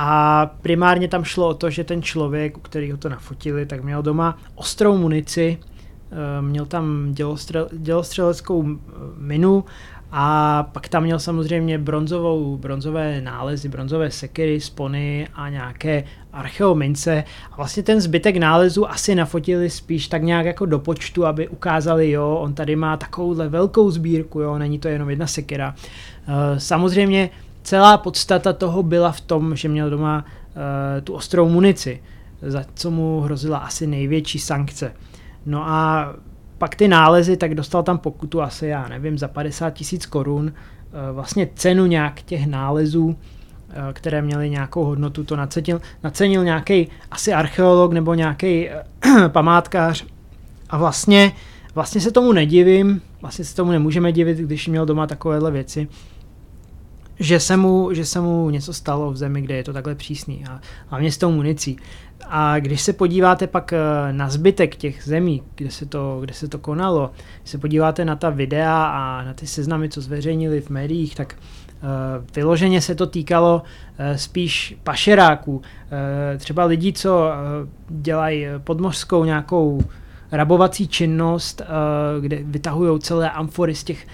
a 0.00 0.46
primárně 0.62 1.08
tam 1.08 1.24
šlo 1.24 1.48
o 1.48 1.54
to, 1.54 1.70
že 1.70 1.84
ten 1.84 2.02
člověk, 2.02 2.56
u 2.56 2.60
kterého 2.60 2.98
to 2.98 3.08
nafotili, 3.08 3.66
tak 3.66 3.84
měl 3.84 4.02
doma 4.02 4.38
ostrou 4.54 4.98
munici, 4.98 5.58
eh, 6.12 6.42
měl 6.42 6.66
tam 6.66 7.08
dělostřel, 7.12 7.68
dělostřeleckou 7.72 8.64
eh, 8.68 8.92
minu 9.16 9.64
a 10.12 10.62
pak 10.72 10.88
tam 10.88 11.02
měl 11.02 11.18
samozřejmě 11.18 11.78
bronzovou, 11.78 12.56
bronzové 12.56 13.20
nálezy, 13.20 13.68
bronzové 13.68 14.10
sekery, 14.10 14.60
spony 14.60 15.28
a 15.34 15.48
nějaké 15.48 16.04
archeomince. 16.32 17.24
A 17.52 17.56
vlastně 17.56 17.82
ten 17.82 18.00
zbytek 18.00 18.36
nálezu 18.36 18.90
asi 18.90 19.14
nafotili 19.14 19.70
spíš 19.70 20.08
tak 20.08 20.22
nějak 20.22 20.46
jako 20.46 20.66
do 20.66 20.78
počtu, 20.78 21.26
aby 21.26 21.48
ukázali, 21.48 22.10
jo, 22.10 22.38
on 22.40 22.54
tady 22.54 22.76
má 22.76 22.96
takovouhle 22.96 23.48
velkou 23.48 23.90
sbírku, 23.90 24.40
jo, 24.40 24.58
není 24.58 24.78
to 24.78 24.88
jenom 24.88 25.10
jedna 25.10 25.26
sekera. 25.26 25.74
Eh, 26.28 26.60
Samozřejmě 26.60 27.30
celá 27.62 27.98
podstata 27.98 28.52
toho 28.52 28.82
byla 28.82 29.12
v 29.12 29.20
tom, 29.20 29.56
že 29.56 29.68
měl 29.68 29.90
doma 29.90 30.24
uh, 30.24 31.04
tu 31.04 31.14
ostrou 31.14 31.48
munici, 31.48 32.02
za 32.42 32.64
co 32.74 32.90
mu 32.90 33.20
hrozila 33.20 33.58
asi 33.58 33.86
největší 33.86 34.38
sankce. 34.38 34.92
No 35.46 35.68
a 35.68 36.08
pak 36.58 36.74
ty 36.74 36.88
nálezy, 36.88 37.36
tak 37.36 37.54
dostal 37.54 37.82
tam 37.82 37.98
pokutu 37.98 38.42
asi, 38.42 38.66
já 38.66 38.88
nevím, 38.88 39.18
za 39.18 39.28
50 39.28 39.70
tisíc 39.70 40.06
korun. 40.06 40.44
Uh, 40.44 41.14
vlastně 41.14 41.48
cenu 41.54 41.86
nějak 41.86 42.22
těch 42.22 42.46
nálezů, 42.46 43.06
uh, 43.06 43.14
které 43.92 44.22
měly 44.22 44.50
nějakou 44.50 44.84
hodnotu, 44.84 45.24
to 45.24 45.36
nacenil, 45.36 45.80
nacenil 46.04 46.44
nějaký 46.44 46.88
asi 47.10 47.32
archeolog 47.32 47.92
nebo 47.92 48.14
nějaký 48.14 48.68
památkář. 49.28 50.04
A 50.70 50.78
vlastně, 50.78 51.32
vlastně 51.74 52.00
se 52.00 52.10
tomu 52.10 52.32
nedivím, 52.32 53.02
vlastně 53.20 53.44
se 53.44 53.56
tomu 53.56 53.70
nemůžeme 53.72 54.12
divit, 54.12 54.38
když 54.38 54.68
měl 54.68 54.86
doma 54.86 55.06
takovéhle 55.06 55.50
věci 55.50 55.88
že 57.20 57.40
se, 57.40 57.56
mu, 57.56 57.92
že 57.92 58.04
se 58.04 58.20
mu 58.20 58.50
něco 58.50 58.72
stalo 58.72 59.10
v 59.10 59.16
zemi, 59.16 59.42
kde 59.42 59.54
je 59.54 59.64
to 59.64 59.72
takhle 59.72 59.94
přísný 59.94 60.44
a 60.50 60.60
hlavně 60.86 61.12
s 61.12 61.18
tou 61.18 61.30
municí. 61.30 61.76
A 62.26 62.58
když 62.58 62.80
se 62.80 62.92
podíváte 62.92 63.46
pak 63.46 63.72
eh, 63.72 63.78
na 64.12 64.30
zbytek 64.30 64.76
těch 64.76 65.02
zemí, 65.04 65.42
kde 65.54 65.70
se 65.70 65.86
to, 65.86 66.18
kde 66.20 66.34
se 66.34 66.48
to 66.48 66.58
konalo, 66.58 67.10
když 67.40 67.50
se 67.50 67.58
podíváte 67.58 68.04
na 68.04 68.16
ta 68.16 68.30
videa 68.30 68.84
a 68.84 69.24
na 69.24 69.34
ty 69.34 69.46
seznamy, 69.46 69.88
co 69.88 70.00
zveřejnili 70.00 70.60
v 70.60 70.70
médiích, 70.70 71.14
tak 71.14 71.34
uh, 71.38 71.88
vyloženě 72.34 72.80
se 72.80 72.94
to 72.94 73.06
týkalo 73.06 73.62
uh, 73.62 74.16
spíš 74.16 74.76
pašeráků, 74.84 75.56
uh, 75.56 75.62
třeba 76.38 76.64
lidí, 76.64 76.92
co 76.92 77.30
dělají 77.88 78.46
podmořskou 78.58 79.24
nějakou 79.24 79.80
rabovací 80.32 80.88
činnost, 80.88 81.62
kde 82.20 82.38
vytahují 82.42 83.00
celé 83.00 83.30
amfory 83.30 83.74
z 83.74 83.84
těch 83.84 84.06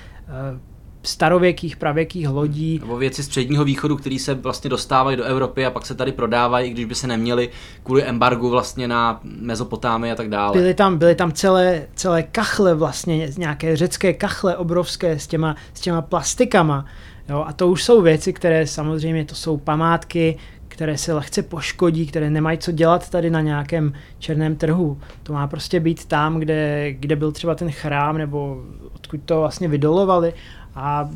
starověkých, 1.07 1.77
pravěkých 1.77 2.29
lodí. 2.29 2.79
Nebo 2.79 2.97
věci 2.97 3.23
z 3.23 3.29
předního 3.29 3.65
východu, 3.65 3.97
které 3.97 4.19
se 4.19 4.35
vlastně 4.35 4.71
dostávají 4.71 5.17
do 5.17 5.25
Evropy 5.25 5.67
a 5.67 5.71
pak 5.71 5.87
se 5.87 5.95
tady 5.95 6.13
prodávají, 6.13 6.71
když 6.71 6.85
by 6.85 6.95
se 6.95 7.07
neměli 7.07 7.51
kvůli 7.83 8.03
embargu 8.03 8.51
vlastně 8.51 8.89
na 8.89 9.21
Mezopotámii 9.23 10.13
a 10.13 10.15
tak 10.15 10.29
dále. 10.29 10.53
Byly 10.53 10.75
tam, 10.75 10.99
byly 10.99 11.15
tam 11.15 11.33
celé, 11.33 11.87
celé 11.95 12.23
kachle 12.23 12.75
vlastně, 12.75 13.31
nějaké 13.39 13.77
řecké 13.77 14.13
kachle 14.13 14.57
obrovské 14.57 15.19
s 15.19 15.27
těma, 15.27 15.57
s 15.75 15.81
těma 15.81 16.03
plastikama. 16.03 16.87
Jo, 17.29 17.45
a 17.47 17.53
to 17.53 17.69
už 17.69 17.85
jsou 17.85 18.03
věci, 18.03 18.33
které 18.33 18.67
samozřejmě 18.67 19.25
to 19.25 19.35
jsou 19.35 19.57
památky, 19.57 20.39
které 20.69 20.99
se 20.99 21.13
lehce 21.13 21.43
poškodí, 21.43 22.07
které 22.07 22.31
nemají 22.31 22.59
co 22.59 22.73
dělat 22.73 23.11
tady 23.11 23.31
na 23.31 23.41
nějakém 23.41 23.93
černém 24.19 24.57
trhu. 24.57 24.99
To 25.23 25.33
má 25.33 25.47
prostě 25.47 25.81
být 25.81 26.05
tam, 26.05 26.39
kde, 26.39 26.93
kde 26.93 27.17
byl 27.17 27.33
třeba 27.33 27.55
ten 27.55 27.71
chrám, 27.71 28.19
nebo 28.19 28.63
odkud 28.95 29.21
to 29.25 29.41
vlastně 29.41 29.69
vydolovali 29.69 30.33
a 30.75 31.11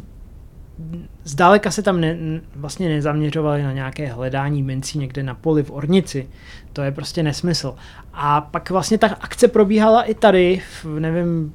zdáleka 1.24 1.70
se 1.70 1.82
tam 1.82 2.00
ne, 2.00 2.18
vlastně 2.56 2.88
nezaměřovali 2.88 3.62
na 3.62 3.72
nějaké 3.72 4.06
hledání 4.06 4.62
mincí 4.62 4.98
někde 4.98 5.22
na 5.22 5.34
poli 5.34 5.62
v 5.62 5.70
Ornici. 5.70 6.28
To 6.72 6.82
je 6.82 6.92
prostě 6.92 7.22
nesmysl. 7.22 7.74
A 8.12 8.40
pak 8.40 8.70
vlastně 8.70 8.98
ta 8.98 9.06
akce 9.20 9.48
probíhala 9.48 10.02
i 10.02 10.14
tady, 10.14 10.62
v, 10.82 11.00
nevím, 11.00 11.54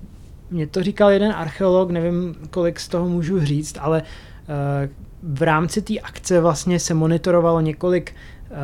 mě 0.52 0.68
to 0.68 0.84
říkal 0.84 1.10
jeden 1.10 1.32
archeolog, 1.32 1.92
nevím, 1.92 2.36
kolik 2.50 2.80
z 2.80 2.88
toho 2.88 3.10
můžu 3.10 3.46
říct, 3.46 3.78
ale 3.80 4.02
uh, 4.02 4.90
v 5.38 5.42
rámci 5.42 5.82
té 5.82 6.00
akce 6.00 6.42
vlastně 6.42 6.80
se 6.80 6.94
monitorovalo 6.94 7.62
několik 7.62 8.16
uh, 8.52 8.58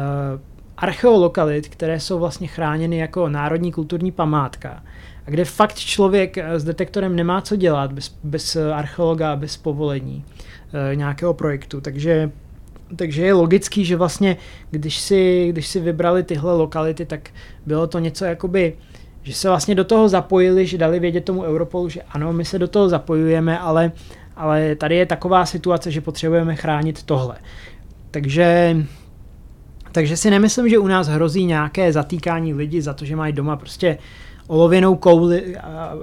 archeolokalit, 0.79 1.67
které 1.67 1.99
jsou 1.99 2.19
vlastně 2.19 2.47
chráněny 2.47 2.97
jako 2.97 3.29
národní 3.29 3.71
kulturní 3.71 4.11
památka. 4.11 4.83
A 5.27 5.29
kde 5.29 5.45
fakt 5.45 5.75
člověk 5.75 6.37
s 6.37 6.63
detektorem 6.63 7.15
nemá 7.15 7.41
co 7.41 7.55
dělat 7.55 7.93
bez, 7.93 8.15
bez 8.23 8.55
archeologa, 8.55 9.35
bez 9.35 9.57
povolení 9.57 10.25
uh, 10.25 10.95
nějakého 10.95 11.33
projektu. 11.33 11.81
Takže 11.81 12.31
takže 12.95 13.25
je 13.25 13.33
logický, 13.33 13.85
že 13.85 13.95
vlastně, 13.95 14.37
když 14.71 14.99
si, 14.99 15.47
když 15.51 15.67
si 15.67 15.79
vybrali 15.79 16.23
tyhle 16.23 16.53
lokality, 16.53 17.05
tak 17.05 17.29
bylo 17.65 17.87
to 17.87 17.99
něco 17.99 18.25
jakoby, 18.25 18.73
že 19.23 19.33
se 19.33 19.49
vlastně 19.49 19.75
do 19.75 19.83
toho 19.83 20.09
zapojili, 20.09 20.65
že 20.65 20.77
dali 20.77 20.99
vědět 20.99 21.25
tomu 21.25 21.43
Europolu, 21.43 21.89
že 21.89 22.01
ano, 22.01 22.33
my 22.33 22.45
se 22.45 22.59
do 22.59 22.67
toho 22.67 22.89
zapojujeme, 22.89 23.59
ale 23.59 23.91
ale 24.39 24.75
tady 24.75 24.95
je 24.95 25.05
taková 25.05 25.45
situace, 25.45 25.91
že 25.91 26.01
potřebujeme 26.01 26.55
chránit 26.55 27.03
tohle. 27.03 27.35
Takže, 28.11 28.77
takže 29.91 30.17
si 30.17 30.29
nemyslím, 30.29 30.69
že 30.69 30.77
u 30.77 30.87
nás 30.87 31.07
hrozí 31.07 31.45
nějaké 31.45 31.93
zatýkání 31.93 32.53
lidí 32.53 32.81
za 32.81 32.93
to, 32.93 33.05
že 33.05 33.15
mají 33.15 33.33
doma 33.33 33.55
prostě 33.55 33.97
olověnou, 34.47 34.95
kouli, 34.95 35.55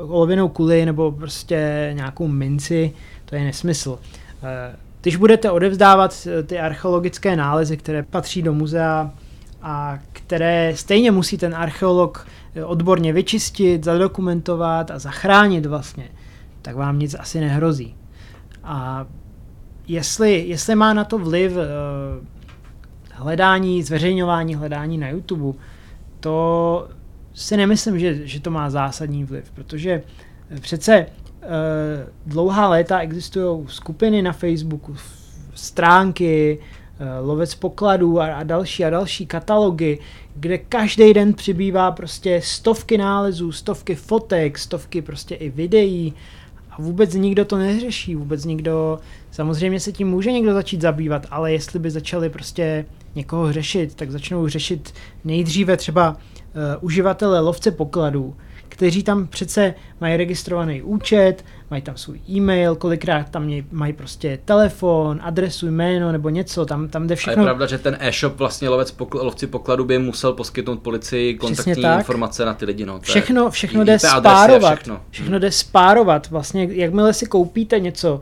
olověnou 0.08 0.48
kuli 0.48 0.86
nebo 0.86 1.12
prostě 1.12 1.90
nějakou 1.92 2.28
minci, 2.28 2.92
to 3.24 3.34
je 3.34 3.44
nesmysl. 3.44 3.98
Eh, 4.42 4.76
když 5.02 5.16
budete 5.16 5.50
odevzdávat 5.50 6.26
eh, 6.26 6.42
ty 6.42 6.58
archeologické 6.58 7.36
nálezy, 7.36 7.76
které 7.76 8.02
patří 8.02 8.42
do 8.42 8.54
muzea 8.54 9.10
a 9.62 9.98
které 10.12 10.72
stejně 10.76 11.10
musí 11.10 11.38
ten 11.38 11.54
archeolog 11.54 12.26
eh, 12.54 12.64
odborně 12.64 13.12
vyčistit, 13.12 13.84
zadokumentovat 13.84 14.90
a 14.90 14.98
zachránit 14.98 15.66
vlastně, 15.66 16.08
tak 16.62 16.76
vám 16.76 16.98
nic 16.98 17.16
asi 17.18 17.40
nehrozí. 17.40 17.94
A 18.64 19.06
jestli, 19.88 20.44
jestli 20.48 20.74
má 20.74 20.92
na 20.92 21.04
to 21.04 21.18
vliv 21.18 21.52
hledání, 23.16 23.82
zveřejňování 23.82 24.54
hledání 24.54 24.98
na 24.98 25.08
YouTube, 25.08 25.58
to 26.20 26.88
si 27.34 27.56
nemyslím, 27.56 27.98
že, 27.98 28.26
že 28.26 28.40
to 28.40 28.50
má 28.50 28.70
zásadní 28.70 29.24
vliv, 29.24 29.50
protože 29.54 30.02
přece 30.60 31.06
uh, 31.06 31.48
dlouhá 32.26 32.68
léta 32.68 32.98
existují 32.98 33.66
skupiny 33.68 34.22
na 34.22 34.32
Facebooku, 34.32 34.96
stránky, 35.54 36.58
uh, 36.60 37.28
lovec 37.28 37.54
pokladů 37.54 38.20
a, 38.20 38.26
a 38.26 38.42
další 38.42 38.84
a 38.84 38.90
další 38.90 39.26
katalogy, 39.26 39.98
kde 40.34 40.58
každý 40.58 41.14
den 41.14 41.34
přibývá 41.34 41.90
prostě 41.90 42.40
stovky 42.44 42.98
nálezů, 42.98 43.52
stovky 43.52 43.94
fotek, 43.94 44.58
stovky 44.58 45.02
prostě 45.02 45.34
i 45.34 45.50
videí 45.50 46.14
a 46.70 46.82
vůbec 46.82 47.14
nikdo 47.14 47.44
to 47.44 47.58
neřeší, 47.58 48.14
vůbec 48.14 48.44
nikdo, 48.44 48.98
samozřejmě 49.30 49.80
se 49.80 49.92
tím 49.92 50.08
může 50.08 50.32
někdo 50.32 50.54
začít 50.54 50.80
zabývat, 50.80 51.26
ale 51.30 51.52
jestli 51.52 51.78
by 51.78 51.90
začali 51.90 52.30
prostě 52.30 52.84
někoho 53.16 53.52
řešit, 53.52 53.94
tak 53.94 54.10
začnou 54.10 54.48
řešit 54.48 54.94
nejdříve 55.24 55.76
třeba 55.76 56.10
uh, 56.10 56.16
uživatele 56.80 57.40
lovce 57.40 57.70
pokladů, 57.70 58.34
kteří 58.68 59.02
tam 59.02 59.26
přece 59.26 59.74
mají 60.00 60.16
registrovaný 60.16 60.82
účet, 60.82 61.44
mají 61.70 61.82
tam 61.82 61.96
svůj 61.96 62.20
e-mail, 62.30 62.74
kolikrát 62.74 63.30
tam 63.30 63.50
mají 63.72 63.92
prostě 63.92 64.38
telefon, 64.44 65.20
adresu, 65.22 65.70
jméno 65.70 66.12
nebo 66.12 66.28
něco, 66.28 66.66
tam, 66.66 66.88
tam 66.88 67.06
jde 67.06 67.16
všechno. 67.16 67.42
A 67.42 67.42
je 67.42 67.46
pravda, 67.46 67.66
že 67.66 67.78
ten 67.78 67.96
e-shop 68.00 68.36
vlastně 68.36 68.68
lovec 68.68 68.96
pokl- 68.98 69.24
lovci 69.24 69.46
pokladu 69.46 69.84
by 69.84 69.98
musel 69.98 70.32
poskytnout 70.32 70.82
policii 70.82 71.34
kontaktní 71.34 71.84
informace 71.96 72.44
na 72.44 72.54
ty 72.54 72.64
lidi. 72.64 72.86
No. 72.86 73.00
všechno, 73.00 73.50
všechno 73.50 73.84
jde 73.84 73.98
spárovat. 73.98 74.74
Všechno. 74.74 75.00
všechno 75.10 75.38
jde 75.38 75.52
spárovat. 75.52 76.30
Vlastně, 76.30 76.68
jakmile 76.70 77.12
si 77.12 77.26
koupíte 77.26 77.80
něco 77.80 78.14
uh, 78.14 78.20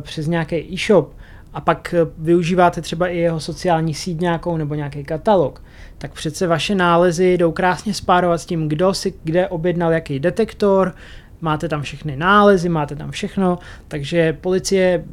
přes 0.00 0.26
nějaký 0.26 0.74
e-shop, 0.74 1.14
a 1.54 1.60
pak 1.60 1.94
eh, 1.94 2.06
využíváte 2.18 2.80
třeba 2.80 3.08
i 3.08 3.18
jeho 3.18 3.40
sociální 3.40 3.94
síť 3.94 4.20
nějakou 4.20 4.56
nebo 4.56 4.74
nějaký 4.74 5.04
katalog, 5.04 5.62
tak 5.98 6.12
přece 6.12 6.46
vaše 6.46 6.74
nálezy 6.74 7.38
jdou 7.38 7.52
krásně 7.52 7.94
spárovat 7.94 8.40
s 8.40 8.46
tím, 8.46 8.68
kdo 8.68 8.94
si 8.94 9.14
kde 9.24 9.48
objednal 9.48 9.92
jaký 9.92 10.20
detektor, 10.20 10.94
máte 11.40 11.68
tam 11.68 11.82
všechny 11.82 12.16
nálezy, 12.16 12.68
máte 12.68 12.96
tam 12.96 13.10
všechno, 13.10 13.58
takže 13.88 14.32
policie 14.32 15.04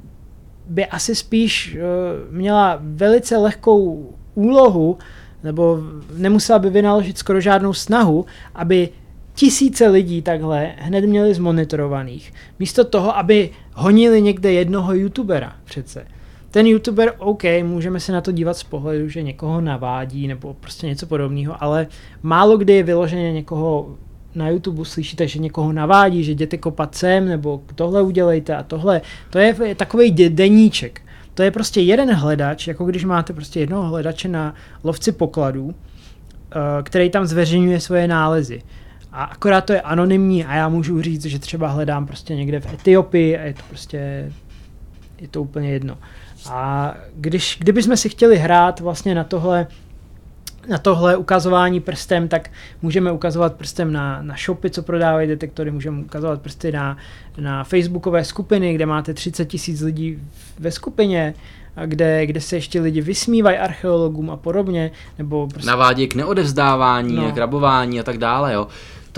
by 0.68 0.86
asi 0.86 1.16
spíš 1.16 1.76
uh, 1.76 2.36
měla 2.36 2.80
velice 2.82 3.38
lehkou 3.38 4.10
úlohu, 4.36 4.98
nebo 5.44 5.80
nemusela 6.18 6.60
by 6.60 6.70
vynaložit 6.70 7.18
skoro 7.18 7.42
žádnou 7.42 7.74
snahu, 7.74 8.26
aby 8.56 8.90
tisíce 9.34 9.88
lidí 9.88 10.22
takhle 10.22 10.72
hned 10.78 11.06
měli 11.06 11.34
zmonitorovaných. 11.34 12.34
Místo 12.60 12.84
toho, 12.84 13.18
aby 13.18 13.50
honili 13.74 14.22
někde 14.22 14.52
jednoho 14.52 14.94
youtubera 14.94 15.56
přece 15.66 16.06
ten 16.52 16.68
youtuber, 16.68 17.14
OK, 17.18 17.44
můžeme 17.64 18.00
se 18.00 18.12
na 18.12 18.22
to 18.22 18.32
dívat 18.32 18.58
z 18.58 18.64
pohledu, 18.64 19.10
že 19.10 19.24
někoho 19.24 19.62
navádí 19.62 20.28
nebo 20.28 20.54
prostě 20.54 20.88
něco 20.88 21.08
podobného, 21.08 21.64
ale 21.64 21.88
málo 22.24 22.58
kdy 22.58 22.74
je 22.74 22.84
vyloženě 22.84 23.32
někoho 23.32 23.98
na 24.36 24.50
YouTube 24.50 24.86
slyšíte, 24.86 25.28
že 25.28 25.40
někoho 25.40 25.72
navádí, 25.72 26.24
že 26.24 26.32
jděte 26.32 26.58
kopat 26.58 26.96
sem, 26.96 27.26
nebo 27.26 27.62
tohle 27.76 28.02
udělejte 28.02 28.56
a 28.56 28.64
tohle. 28.64 29.02
To 29.30 29.40
je 29.40 29.76
takový 29.76 30.12
deníček. 30.12 31.02
To 31.34 31.44
je 31.44 31.52
prostě 31.52 31.82
jeden 31.82 32.14
hledač, 32.14 32.68
jako 32.68 32.86
když 32.86 33.06
máte 33.06 33.34
prostě 33.34 33.60
jednoho 33.60 33.90
hledače 33.90 34.28
na 34.28 34.56
lovci 34.84 35.12
pokladů, 35.12 35.74
eh, 36.52 36.84
který 36.84 37.10
tam 37.10 37.26
zveřejňuje 37.26 37.80
svoje 37.80 38.08
nálezy. 38.08 38.62
A 39.12 39.24
akorát 39.24 39.62
to 39.62 39.74
je 39.74 39.82
anonymní 39.82 40.46
a 40.46 40.56
já 40.56 40.70
můžu 40.70 41.02
říct, 41.02 41.26
že 41.26 41.40
třeba 41.40 41.68
hledám 41.68 42.06
prostě 42.06 42.36
někde 42.36 42.60
v 42.60 42.74
Etiopii 42.74 43.38
a 43.38 43.42
je 43.42 43.54
to 43.54 43.62
prostě, 43.70 44.32
je 45.22 45.28
to 45.28 45.42
úplně 45.42 45.72
jedno. 45.72 45.98
A 46.48 46.94
když, 47.16 47.58
kdybychom 47.60 47.98
si 47.98 48.10
chtěli 48.10 48.38
hrát 48.38 48.80
vlastně 48.80 49.16
na 49.16 49.24
tohle, 49.24 49.68
na 50.70 50.78
tohle 50.78 51.18
ukazování 51.18 51.80
prstem, 51.80 52.28
tak 52.28 52.50
můžeme 52.82 53.12
ukazovat 53.12 53.54
prstem 53.54 53.94
na, 53.94 54.22
na 54.22 54.36
shopy, 54.46 54.70
co 54.70 54.84
prodávají 54.84 55.28
detektory, 55.28 55.72
můžeme 55.72 56.02
ukazovat 56.02 56.42
prsty 56.42 56.72
na, 56.72 56.98
na 57.38 57.64
facebookové 57.64 58.24
skupiny, 58.24 58.74
kde 58.74 58.86
máte 58.86 59.14
30 59.14 59.46
tisíc 59.46 59.82
lidí 59.82 60.20
ve 60.60 60.72
skupině, 60.72 61.34
kde, 61.86 62.26
kde 62.26 62.42
se 62.42 62.56
ještě 62.56 62.82
lidi 62.82 63.02
vysmívají 63.02 63.58
archeologům 63.58 64.30
a 64.30 64.38
podobně, 64.38 64.92
nebo 65.18 65.48
prostě... 65.48 65.68
Navádí 65.68 66.08
k 66.08 66.16
neodevzdávání, 66.16 67.16
no. 67.16 67.32
k 67.32 67.38
rabování 67.38 68.00
a 68.00 68.04
tak 68.04 68.18
dále, 68.18 68.54
jo. 68.54 68.68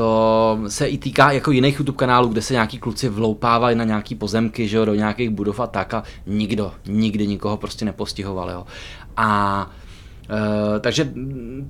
To 0.01 0.59
se 0.67 0.87
i 0.87 0.97
týká 0.97 1.31
jako 1.31 1.51
jiných 1.51 1.79
YouTube 1.79 1.97
kanálů, 1.97 2.27
kde 2.27 2.41
se 2.41 2.53
nějaký 2.53 2.77
kluci 2.77 3.09
vloupávají 3.09 3.75
na 3.75 3.83
nějaký 3.83 4.15
pozemky, 4.15 4.67
že 4.67 4.77
jo, 4.77 4.85
do 4.85 4.95
nějakých 4.95 5.29
budov 5.29 5.59
a 5.59 5.67
tak 5.67 5.93
a 5.93 6.03
nikdo, 6.27 6.71
nikdy 6.87 7.27
nikoho 7.27 7.57
prostě 7.57 7.85
nepostihoval, 7.85 8.49
jo. 8.49 8.65
A 9.17 9.71
Uh, 10.29 10.79
takže 10.79 11.13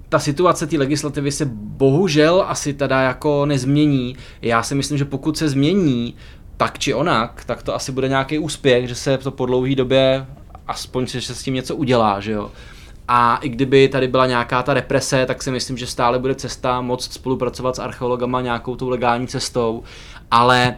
ta 0.10 0.20
situace 0.20 0.68
té 0.68 0.78
legislativy 0.78 1.32
se 1.32 1.46
bohužel 1.54 2.46
asi 2.48 2.74
teda 2.74 3.02
jako 3.02 3.46
nezmění. 3.46 4.16
Já 4.42 4.64
si 4.64 4.76
myslím, 4.76 4.98
že 4.98 5.06
pokud 5.06 5.38
se 5.38 5.50
změní 5.50 6.16
tak 6.58 6.80
či 6.80 6.94
onak, 6.94 7.44
tak 7.46 7.64
to 7.64 7.76
asi 7.76 7.92
bude 7.92 8.08
nějaký 8.08 8.40
úspěch, 8.40 8.88
že 8.88 8.96
se 8.96 9.18
to 9.18 9.32
po 9.32 9.46
dlouhé 9.46 9.76
době 9.76 10.26
aspoň 10.68 11.08
se, 11.08 11.22
se 11.22 11.36
s 11.36 11.44
tím 11.44 11.54
něco 11.54 11.76
udělá, 11.76 12.20
že 12.20 12.32
jo. 12.32 12.52
A 13.14 13.36
i 13.42 13.50
kdyby 13.50 13.88
tady 13.88 14.08
byla 14.08 14.28
nějaká 14.28 14.64
ta 14.64 14.74
represe, 14.74 15.26
tak 15.26 15.44
si 15.44 15.52
myslím, 15.52 15.78
že 15.78 15.88
stále 15.88 16.20
bude 16.20 16.36
cesta 16.36 16.82
moc 16.82 17.14
spolupracovat 17.14 17.76
s 17.76 17.80
archeologama 17.80 18.42
nějakou 18.42 18.76
tou 18.76 18.90
legální 18.90 19.28
cestou, 19.28 19.84
ale 20.32 20.78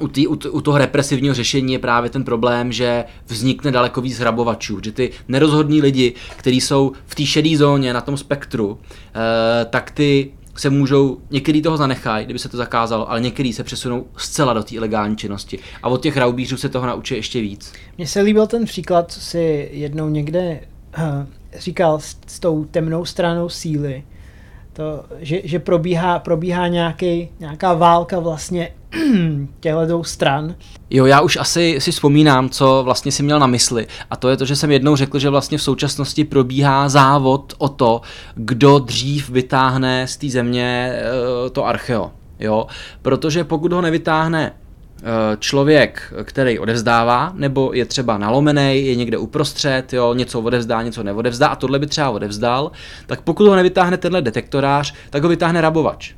u, 0.00 0.08
tý, 0.08 0.26
u, 0.26 0.38
u 0.50 0.60
toho 0.60 0.78
represivního 0.78 1.34
řešení 1.34 1.72
je 1.72 1.78
právě 1.78 2.10
ten 2.10 2.24
problém, 2.24 2.72
že 2.72 3.04
vznikne 3.26 3.72
daleko 3.72 4.00
víc 4.00 4.18
hrabovačů, 4.18 4.80
že 4.84 4.92
ty 4.92 5.10
nerozhodní 5.28 5.82
lidi, 5.82 6.14
kteří 6.36 6.60
jsou 6.60 6.92
v 7.06 7.14
té 7.14 7.26
šedé 7.26 7.56
zóně 7.56 7.92
na 7.92 8.00
tom 8.00 8.16
spektru, 8.16 8.78
eh, 9.14 9.64
tak 9.64 9.90
ty 9.90 10.32
se 10.56 10.70
můžou, 10.70 11.18
některý 11.30 11.62
toho 11.62 11.76
zanechají, 11.76 12.24
kdyby 12.24 12.38
se 12.38 12.48
to 12.48 12.56
zakázalo, 12.56 13.10
ale 13.10 13.20
některý 13.20 13.52
se 13.52 13.64
přesunou 13.64 14.06
zcela 14.16 14.52
do 14.52 14.62
té 14.62 14.74
ilegální 14.74 15.16
činnosti. 15.16 15.58
A 15.82 15.88
od 15.88 16.02
těch 16.02 16.16
raubířů 16.16 16.56
se 16.56 16.68
toho 16.68 16.86
naučí 16.86 17.14
ještě 17.14 17.40
víc. 17.40 17.72
Mně 17.98 18.06
se 18.06 18.20
líbil 18.20 18.46
ten 18.46 18.64
příklad, 18.64 19.12
co 19.12 19.20
si 19.20 19.68
jednou 19.72 20.08
někde 20.08 20.60
uh, 20.98 21.26
říkal 21.58 22.00
s, 22.00 22.16
s 22.26 22.40
tou 22.40 22.64
temnou 22.64 23.04
stranou 23.04 23.48
síly, 23.48 24.04
to, 24.72 25.04
že, 25.18 25.40
že 25.44 25.58
probíhá, 25.58 26.18
probíhá 26.18 26.68
nějaký, 26.68 27.28
nějaká 27.40 27.74
válka 27.74 28.18
vlastně 28.18 28.68
těchto 29.60 30.04
stran. 30.04 30.54
Jo, 30.90 31.06
já 31.06 31.20
už 31.20 31.36
asi 31.36 31.76
si 31.78 31.92
vzpomínám, 31.92 32.48
co 32.48 32.82
vlastně 32.84 33.12
si 33.12 33.22
měl 33.22 33.38
na 33.38 33.46
mysli. 33.46 33.86
A 34.10 34.16
to 34.16 34.28
je 34.28 34.36
to, 34.36 34.44
že 34.44 34.56
jsem 34.56 34.72
jednou 34.72 34.96
řekl, 34.96 35.18
že 35.18 35.30
vlastně 35.30 35.58
v 35.58 35.62
současnosti 35.62 36.24
probíhá 36.24 36.88
závod 36.88 37.54
o 37.58 37.68
to, 37.68 38.00
kdo 38.34 38.78
dřív 38.78 39.30
vytáhne 39.30 40.06
z 40.06 40.16
té 40.16 40.28
země 40.28 40.92
eh, 40.94 41.50
to 41.50 41.66
archeo. 41.66 42.10
Jo? 42.38 42.66
Protože 43.02 43.44
pokud 43.44 43.72
ho 43.72 43.80
nevytáhne 43.80 44.52
člověk, 45.38 46.14
který 46.24 46.58
odevzdává, 46.58 47.32
nebo 47.34 47.70
je 47.72 47.84
třeba 47.84 48.18
nalomený, 48.18 48.86
je 48.86 48.94
někde 48.94 49.18
uprostřed, 49.18 49.92
jo, 49.92 50.14
něco 50.14 50.40
odevzdá, 50.40 50.82
něco 50.82 51.02
neodevzdá 51.02 51.48
a 51.48 51.56
tohle 51.56 51.78
by 51.78 51.86
třeba 51.86 52.10
odevzdal, 52.10 52.70
tak 53.06 53.20
pokud 53.20 53.48
ho 53.48 53.56
nevytáhne 53.56 53.96
tenhle 53.96 54.22
detektorář, 54.22 54.94
tak 55.10 55.22
ho 55.22 55.28
vytáhne 55.28 55.60
rabovač. 55.60 56.14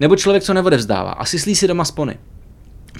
Nebo 0.00 0.16
člověk, 0.16 0.42
co 0.42 0.54
neodevzdává 0.54 1.10
a 1.12 1.24
syslí 1.24 1.54
si 1.54 1.68
doma 1.68 1.84
spony. 1.84 2.18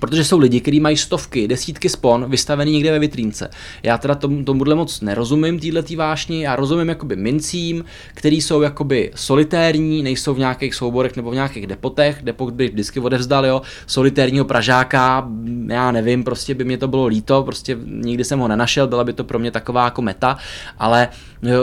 Protože 0.01 0.25
jsou 0.25 0.39
lidi, 0.39 0.61
kteří 0.61 0.81
mají 0.81 0.97
stovky, 0.97 1.49
desítky 1.49 1.89
spon 1.89 2.31
vystavený 2.31 2.73
někde 2.73 2.91
ve 2.91 2.99
vitrínce. 2.99 3.51
Já 3.83 3.99
teda 3.99 4.15
tomu, 4.15 4.45
tomuhle 4.45 4.75
moc 4.75 5.01
nerozumím, 5.01 5.59
týhletý 5.59 5.97
vášni, 5.97 6.43
já 6.43 6.57
rozumím 6.57 6.89
jakoby 6.89 7.17
mincím, 7.17 7.85
který 8.15 8.41
jsou 8.41 8.63
jakoby 8.63 9.11
solitérní, 9.15 10.03
nejsou 10.03 10.35
v 10.35 10.39
nějakých 10.39 10.75
souborech 10.75 11.17
nebo 11.17 11.31
v 11.31 11.35
nějakých 11.35 11.67
depotech, 11.67 12.19
depot 12.23 12.55
by 12.55 12.69
vždycky 12.69 13.01
odevzdal, 13.01 13.47
jo, 13.47 13.63
solitérního 13.87 14.45
pražáka, 14.45 15.29
já 15.67 15.91
nevím, 15.91 16.25
prostě 16.25 16.55
by 16.55 16.65
mě 16.65 16.79
to 16.79 16.89
bylo 16.89 17.07
líto, 17.07 17.43
prostě 17.43 17.77
nikdy 17.85 18.25
jsem 18.25 18.39
ho 18.39 18.49
nenašel, 18.49 18.87
byla 18.87 19.05
by 19.05 19.13
to 19.13 19.25
pro 19.25 19.39
mě 19.39 19.51
taková 19.51 19.85
jako 19.85 20.03
meta, 20.03 20.39
ale 20.79 21.09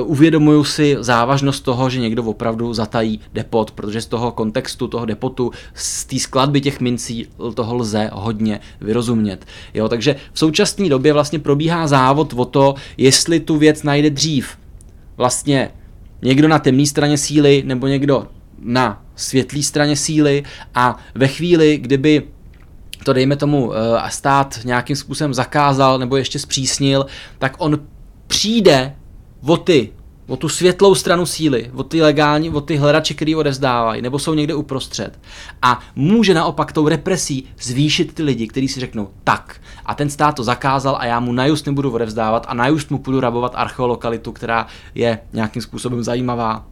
uvědomuju 0.03 0.63
si 0.63 0.97
závažnost 0.99 1.63
toho, 1.63 1.89
že 1.89 1.99
někdo 1.99 2.23
opravdu 2.23 2.73
zatají 2.73 3.19
depot, 3.33 3.71
protože 3.71 4.01
z 4.01 4.05
toho 4.05 4.31
kontextu 4.31 4.87
toho 4.87 5.05
depotu, 5.05 5.51
z 5.73 6.05
té 6.05 6.19
skladby 6.19 6.61
těch 6.61 6.79
mincí 6.79 7.27
toho 7.53 7.75
lze 7.75 8.09
hodně 8.13 8.59
vyrozumět. 8.81 9.45
Jo, 9.73 9.89
takže 9.89 10.15
v 10.33 10.39
současné 10.39 10.89
době 10.89 11.13
vlastně 11.13 11.39
probíhá 11.39 11.87
závod 11.87 12.33
o 12.37 12.45
to, 12.45 12.75
jestli 12.97 13.39
tu 13.39 13.57
věc 13.57 13.83
najde 13.83 14.09
dřív. 14.09 14.57
Vlastně 15.17 15.71
někdo 16.21 16.47
na 16.47 16.59
temné 16.59 16.85
straně 16.85 17.17
síly 17.17 17.63
nebo 17.65 17.87
někdo 17.87 18.27
na 18.59 19.01
světlé 19.15 19.63
straně 19.63 19.95
síly 19.95 20.43
a 20.75 20.97
ve 21.15 21.27
chvíli, 21.27 21.77
kdyby 21.77 22.23
to 23.03 23.13
dejme 23.13 23.35
tomu 23.35 23.73
a 23.75 24.09
stát 24.09 24.59
nějakým 24.65 24.95
způsobem 24.95 25.33
zakázal 25.33 25.99
nebo 25.99 26.17
ještě 26.17 26.39
zpřísnil, 26.39 27.05
tak 27.39 27.55
on 27.57 27.79
přijde 28.27 28.95
o 29.45 29.57
ty 29.57 29.93
o 30.27 30.37
tu 30.37 30.49
světlou 30.49 30.95
stranu 30.95 31.25
síly, 31.25 31.71
o 31.75 31.83
ty 31.83 32.01
legální, 32.01 32.49
o 32.49 32.61
ty 32.61 32.75
hledače, 32.75 33.13
který 33.13 33.35
odevzdávají, 33.35 34.01
nebo 34.01 34.19
jsou 34.19 34.33
někde 34.33 34.55
uprostřed. 34.55 35.19
A 35.61 35.79
může 35.95 36.33
naopak 36.33 36.71
tou 36.71 36.87
represí 36.87 37.45
zvýšit 37.61 38.13
ty 38.13 38.23
lidi, 38.23 38.47
kteří 38.47 38.67
si 38.67 38.79
řeknou 38.79 39.09
tak. 39.23 39.55
A 39.85 39.95
ten 39.95 40.09
stát 40.09 40.35
to 40.35 40.43
zakázal 40.43 40.97
a 40.99 41.05
já 41.05 41.19
mu 41.19 41.31
najust 41.31 41.65
nebudu 41.65 41.91
odevzdávat 41.91 42.45
a 42.49 42.53
najust 42.53 42.91
mu 42.91 42.99
půjdu 42.99 43.19
rabovat 43.19 43.51
archeolokalitu, 43.55 44.31
která 44.31 44.67
je 44.95 45.19
nějakým 45.33 45.61
způsobem 45.61 46.03
zajímavá, 46.03 46.65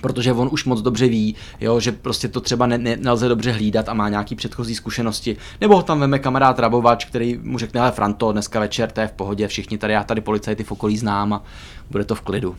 protože 0.00 0.32
on 0.32 0.48
už 0.52 0.64
moc 0.64 0.82
dobře 0.82 1.08
ví, 1.08 1.34
jo, 1.60 1.80
že 1.80 1.92
prostě 1.92 2.28
to 2.28 2.40
třeba 2.40 2.66
ne, 2.66 2.78
ne, 2.78 2.96
nelze 2.96 3.28
dobře 3.28 3.52
hlídat 3.52 3.88
a 3.88 3.94
má 3.94 4.08
nějaký 4.08 4.34
předchozí 4.34 4.74
zkušenosti. 4.74 5.36
Nebo 5.60 5.76
ho 5.76 5.82
tam 5.82 6.00
veme 6.00 6.18
kamarád 6.18 6.58
Rabovač, 6.58 7.04
který 7.04 7.38
mu 7.42 7.58
řekne, 7.58 7.80
ale 7.80 7.90
Franto, 7.90 8.32
dneska 8.32 8.60
večer, 8.60 8.90
to 8.90 9.00
je 9.00 9.06
v 9.08 9.12
pohodě, 9.12 9.48
všichni 9.48 9.78
tady, 9.78 9.92
já 9.92 10.04
tady 10.04 10.20
policajty 10.20 10.64
v 10.64 10.72
okolí 10.72 10.96
znám 10.96 11.32
a 11.32 11.42
bude 11.90 12.04
to 12.04 12.14
v 12.14 12.20
klidu. 12.20 12.56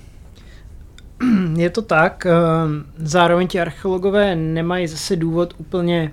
Je 1.58 1.70
to 1.70 1.82
tak, 1.82 2.26
eh, 2.26 2.32
zároveň 2.98 3.48
ti 3.48 3.62
archeologové 3.62 4.36
nemají 4.36 4.88
zase 4.88 5.16
důvod 5.16 5.54
úplně 5.58 6.12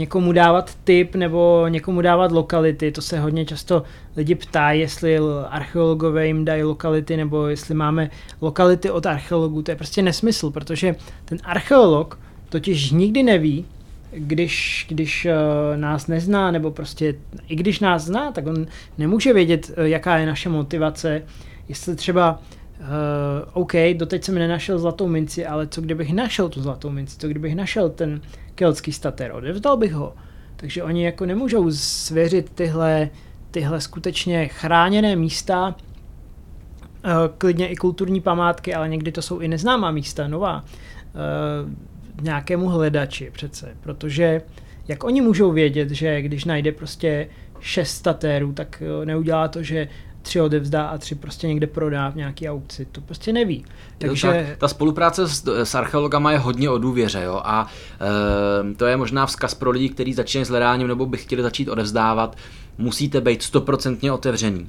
někomu 0.00 0.32
dávat 0.32 0.74
tip 0.84 1.14
nebo 1.14 1.68
někomu 1.68 2.00
dávat 2.00 2.32
lokality. 2.32 2.92
To 2.92 3.02
se 3.02 3.20
hodně 3.20 3.44
často 3.44 3.82
lidi 4.16 4.34
ptá, 4.34 4.70
jestli 4.70 5.18
archeologové 5.48 6.26
jim 6.26 6.44
dají 6.44 6.62
lokality 6.62 7.16
nebo 7.16 7.46
jestli 7.46 7.74
máme 7.74 8.10
lokality 8.40 8.90
od 8.90 9.06
archeologů. 9.06 9.62
To 9.62 9.70
je 9.70 9.76
prostě 9.76 10.02
nesmysl, 10.02 10.50
protože 10.50 10.94
ten 11.24 11.38
archeolog 11.44 12.18
totiž 12.48 12.90
nikdy 12.90 13.22
neví, 13.22 13.64
když, 14.12 14.86
když 14.88 15.26
uh, 15.26 15.76
nás 15.76 16.06
nezná, 16.06 16.50
nebo 16.50 16.70
prostě 16.70 17.14
i 17.48 17.56
když 17.56 17.80
nás 17.80 18.04
zná, 18.04 18.32
tak 18.32 18.46
on 18.46 18.66
nemůže 18.98 19.32
vědět, 19.32 19.70
uh, 19.78 19.84
jaká 19.84 20.18
je 20.18 20.26
naše 20.26 20.48
motivace, 20.48 21.22
jestli 21.68 21.96
třeba 21.96 22.40
uh, 22.80 22.86
OK, 23.52 23.72
doteď 23.94 24.24
jsem 24.24 24.34
nenašel 24.34 24.78
zlatou 24.78 25.08
minci, 25.08 25.46
ale 25.46 25.66
co 25.66 25.80
kdybych 25.80 26.12
našel 26.12 26.48
tu 26.48 26.62
zlatou 26.62 26.90
minci, 26.90 27.18
co 27.18 27.28
kdybych 27.28 27.54
našel 27.54 27.90
ten 27.90 28.20
keltský 28.60 28.92
stater, 28.92 29.32
odevzdal 29.32 29.76
bych 29.76 29.92
ho. 29.92 30.14
Takže 30.56 30.82
oni 30.82 31.04
jako 31.04 31.26
nemůžou 31.26 31.70
svěřit 31.70 32.50
tyhle, 32.54 33.08
tyhle 33.50 33.80
skutečně 33.80 34.48
chráněné 34.48 35.16
místa, 35.16 35.74
uh, 37.04 37.10
klidně 37.38 37.68
i 37.68 37.76
kulturní 37.76 38.20
památky, 38.20 38.74
ale 38.74 38.88
někdy 38.88 39.12
to 39.12 39.22
jsou 39.22 39.38
i 39.38 39.48
neznámá 39.48 39.90
místa, 39.90 40.28
nová, 40.28 40.64
uh, 40.64 42.22
nějakému 42.22 42.68
hledači 42.68 43.30
přece, 43.32 43.76
protože 43.80 44.42
jak 44.88 45.04
oni 45.04 45.20
můžou 45.20 45.52
vědět, 45.52 45.90
že 45.90 46.22
když 46.22 46.44
najde 46.44 46.72
prostě 46.72 47.28
šest 47.60 47.90
statérů, 47.90 48.52
tak 48.52 48.82
neudělá 49.04 49.48
to, 49.48 49.62
že 49.62 49.88
tři 50.22 50.40
odevzdá 50.40 50.86
a 50.86 50.98
tři 50.98 51.14
prostě 51.14 51.48
někde 51.48 51.66
prodá 51.66 52.08
v 52.10 52.16
nějaký 52.16 52.48
aukci. 52.48 52.86
To 52.92 53.00
prostě 53.00 53.32
neví. 53.32 53.64
Takže... 53.98 54.26
Jo, 54.26 54.32
tak, 54.32 54.58
ta 54.58 54.68
spolupráce 54.68 55.28
s, 55.28 55.64
s 55.64 55.74
archeologama 55.74 56.32
je 56.32 56.38
hodně 56.38 56.70
o 56.70 56.78
důvěře 56.78 57.22
jo? 57.22 57.40
a 57.44 57.66
e, 58.70 58.74
to 58.74 58.86
je 58.86 58.96
možná 58.96 59.26
vzkaz 59.26 59.54
pro 59.54 59.70
lidi, 59.70 59.88
kteří 59.88 60.12
začínají 60.14 60.44
s 60.44 60.48
hledáním 60.48 60.88
nebo 60.88 61.06
by 61.06 61.16
chtěli 61.16 61.42
začít 61.42 61.68
odevzdávat. 61.68 62.36
Musíte 62.78 63.20
být 63.20 63.42
stoprocentně 63.42 64.12
otevřený. 64.12 64.68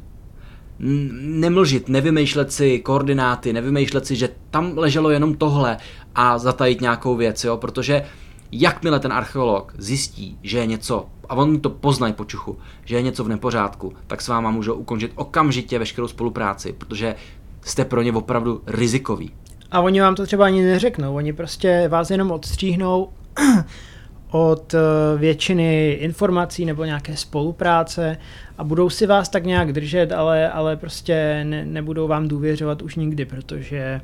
Nemlžit, 1.20 1.90
nevymýšlet 1.90 2.52
si 2.52 2.80
koordináty, 2.80 3.54
nevymýšlet 3.54 4.06
si, 4.06 4.16
že 4.16 4.30
tam 4.52 4.78
leželo 4.78 5.10
jenom 5.10 5.36
tohle 5.36 5.78
a 6.16 6.38
zatajit 6.38 6.82
nějakou 6.82 7.16
věc, 7.16 7.44
jo? 7.44 7.58
protože 7.58 8.04
jakmile 8.52 9.00
ten 9.00 9.14
archeolog 9.14 9.74
zjistí, 9.78 10.38
že 10.44 10.58
je 10.58 10.66
něco 10.66 11.06
a 11.30 11.36
on 11.36 11.60
to 11.60 11.70
poznají 11.70 12.14
po 12.14 12.26
čuchu, 12.26 12.58
že 12.86 12.96
je 12.96 13.02
něco 13.02 13.24
v 13.24 13.30
nepořádku, 13.30 13.94
tak 14.08 14.22
s 14.22 14.28
váma 14.28 14.52
můžou 14.52 14.74
ukončit 14.74 15.12
okamžitě 15.16 15.80
veškerou 15.80 16.08
spolupráci, 16.08 16.74
protože 16.74 17.16
jste 17.62 17.86
pro 17.86 18.02
ně 18.02 18.14
opravdu 18.14 18.62
rizikový. 18.68 19.32
A 19.72 19.80
oni 19.80 20.02
vám 20.02 20.16
to 20.16 20.26
třeba 20.26 20.46
ani 20.46 20.62
neřeknou, 20.62 21.16
oni 21.16 21.34
prostě 21.34 21.88
vás 21.88 22.12
jenom 22.12 22.32
odstříhnou 22.32 23.10
od 24.32 24.74
eh, 24.74 24.80
většiny 25.18 25.92
informací 25.92 26.66
nebo 26.66 26.86
nějaké 26.86 27.18
spolupráce 27.18 28.18
a 28.58 28.64
budou 28.64 28.90
si 28.90 29.08
vás 29.08 29.30
tak 29.30 29.46
nějak 29.46 29.74
držet, 29.74 30.12
ale, 30.12 30.50
ale 30.50 30.76
prostě 30.76 31.42
ne, 31.44 31.66
nebudou 31.66 32.08
vám 32.08 32.28
důvěřovat 32.28 32.82
už 32.82 32.96
nikdy, 32.96 33.26
protože 33.26 34.02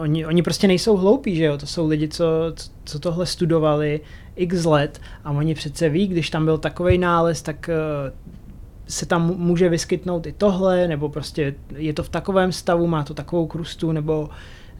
Oni, 0.00 0.26
oni 0.26 0.42
prostě 0.42 0.66
nejsou 0.66 0.96
hloupí, 0.96 1.36
že 1.36 1.44
jo? 1.44 1.58
To 1.58 1.66
jsou 1.66 1.88
lidi, 1.88 2.08
co, 2.08 2.24
co 2.84 2.98
tohle 2.98 3.26
studovali 3.26 4.00
x 4.36 4.64
let 4.64 5.00
a 5.24 5.30
oni 5.30 5.54
přece 5.54 5.88
ví, 5.88 6.06
když 6.06 6.30
tam 6.30 6.44
byl 6.44 6.58
takový 6.58 6.98
nález, 6.98 7.42
tak 7.42 7.70
uh, 8.06 8.34
se 8.88 9.06
tam 9.06 9.34
může 9.36 9.68
vyskytnout 9.68 10.26
i 10.26 10.32
tohle, 10.32 10.88
nebo 10.88 11.08
prostě 11.08 11.54
je 11.76 11.92
to 11.92 12.02
v 12.02 12.08
takovém 12.08 12.52
stavu, 12.52 12.86
má 12.86 13.04
to 13.04 13.14
takovou 13.14 13.46
krustu, 13.46 13.92
nebo, 13.92 14.28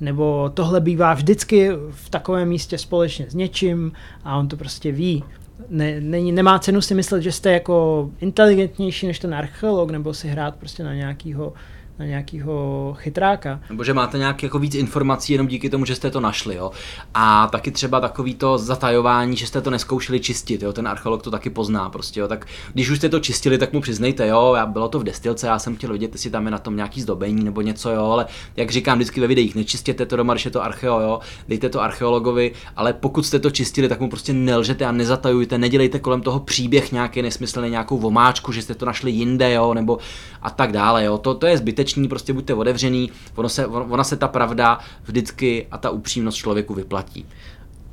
nebo 0.01 0.51
tohle 0.55 0.81
bývá 0.81 1.15
vždycky 1.15 1.71
v 1.91 2.11
takovém 2.11 2.49
místě 2.49 2.79
společně 2.79 3.27
s 3.31 3.35
něčím 3.35 3.93
a 4.25 4.37
on 4.37 4.49
to 4.49 4.57
prostě 4.57 4.93
ví. 4.93 5.25
Ne, 5.69 6.01
není, 6.01 6.33
nemá 6.33 6.59
cenu 6.59 6.81
si 6.81 6.95
myslet, 6.95 7.23
že 7.23 7.33
jste 7.33 7.53
jako 7.53 8.11
inteligentnější 8.21 9.07
než 9.07 9.19
ten 9.19 9.35
archeolog, 9.35 9.91
nebo 9.91 10.15
si 10.15 10.29
hrát 10.29 10.57
prostě 10.57 10.85
na 10.85 10.95
nějakýho 10.95 11.53
na 11.99 12.05
nějakého 12.05 12.95
chytráka. 12.99 13.61
Nebo 13.69 13.85
že 13.85 13.95
máte 13.95 14.19
nějak 14.19 14.43
jako 14.43 14.59
víc 14.59 14.75
informací 14.75 15.33
jenom 15.33 15.47
díky 15.47 15.71
tomu, 15.71 15.85
že 15.85 15.95
jste 15.95 16.11
to 16.11 16.21
našli, 16.21 16.55
jo. 16.55 16.71
A 17.15 17.47
taky 17.47 17.71
třeba 17.71 18.01
takový 18.01 18.35
to 18.35 18.59
zatajování, 18.59 19.37
že 19.37 19.47
jste 19.47 19.61
to 19.61 19.71
neskoušeli 19.71 20.21
čistit, 20.21 20.63
jo. 20.63 20.73
Ten 20.73 20.89
archeolog 20.89 21.23
to 21.23 21.31
taky 21.31 21.51
pozná 21.51 21.91
prostě, 21.91 22.21
jo. 22.21 22.29
Tak 22.29 22.47
když 22.73 22.91
už 22.91 22.99
jste 22.99 23.09
to 23.09 23.21
čistili, 23.21 23.59
tak 23.59 23.73
mu 23.73 23.81
přiznejte, 23.81 24.27
jo, 24.27 24.55
já, 24.57 24.67
bylo 24.67 24.89
to 24.89 24.99
v 24.99 25.05
destilce, 25.05 25.47
já 25.47 25.59
jsem 25.59 25.77
chtěl 25.77 25.93
vidět, 25.93 26.13
jestli 26.13 26.31
tam 26.31 26.45
je 26.45 26.51
na 26.51 26.59
tom 26.59 26.77
nějaký 26.77 27.01
zdobení 27.01 27.45
nebo 27.45 27.61
něco, 27.61 27.91
jo, 27.91 28.05
ale 28.05 28.27
jak 28.57 28.71
říkám 28.71 28.99
vždycky 28.99 29.21
ve 29.21 29.27
videích, 29.27 29.55
nečistěte 29.55 30.07
to 30.07 30.17
doma, 30.17 30.35
když 30.35 30.45
je 30.45 30.51
to 30.51 30.65
archeo, 30.65 31.01
jo, 31.01 31.21
dejte 31.49 31.69
to 31.69 31.83
archeologovi, 31.83 32.53
ale 32.77 32.93
pokud 32.93 33.27
jste 33.27 33.39
to 33.39 33.51
čistili, 33.51 33.89
tak 33.89 34.01
mu 34.01 34.09
prostě 34.09 34.33
nelžete 34.33 34.87
a 34.87 34.93
nezatajujte, 34.93 35.59
nedělejte 35.59 35.99
kolem 35.99 36.21
toho 36.21 36.41
příběh 36.41 36.93
nějaký 36.93 37.23
nesmyslný, 37.23 37.71
nějakou 37.71 37.99
vomáčku, 37.99 38.53
že 38.53 38.63
jste 38.63 38.75
to 38.75 38.87
našli 38.87 39.11
jinde, 39.11 39.53
jo, 39.53 39.75
nebo 39.75 39.99
a 40.45 40.51
tak 40.51 40.73
dále, 40.73 41.05
jo. 41.05 41.19
To, 41.19 41.35
to 41.35 41.47
je 41.47 41.59
zbytečné 41.59 41.95
skutečný, 41.95 42.09
prostě 42.09 42.33
buďte 42.33 42.55
otevřený, 42.55 43.11
ono 43.35 43.49
se, 43.49 43.67
ona 43.67 44.05
se 44.05 44.17
ta 44.17 44.29
pravda 44.29 44.79
vždycky 45.05 45.67
a 45.71 45.79
ta 45.79 45.91
upřímnost 45.91 46.39
člověku 46.39 46.75
vyplatí. 46.75 47.27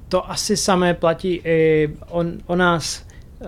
to 0.10 0.30
asi 0.32 0.58
samé 0.58 0.93
platí 0.93 1.41
i 1.43 1.89
o, 2.10 2.24
o 2.47 2.56
nás, 2.56 3.06
uh, 3.39 3.47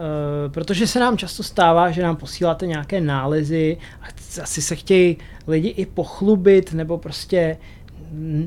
protože 0.52 0.88
se 0.88 1.00
nám 1.00 1.18
často 1.18 1.44
stává, 1.44 1.92
že 1.92 2.04
nám 2.04 2.16
posíláte 2.16 2.68
nějaké 2.68 3.02
nálezy 3.02 3.78
a 4.02 4.06
asi 4.44 4.62
se 4.62 4.76
chtějí 4.76 5.18
lidi 5.48 5.68
i 5.68 5.86
pochlubit, 5.86 6.74
nebo 6.74 6.98
prostě 6.98 7.58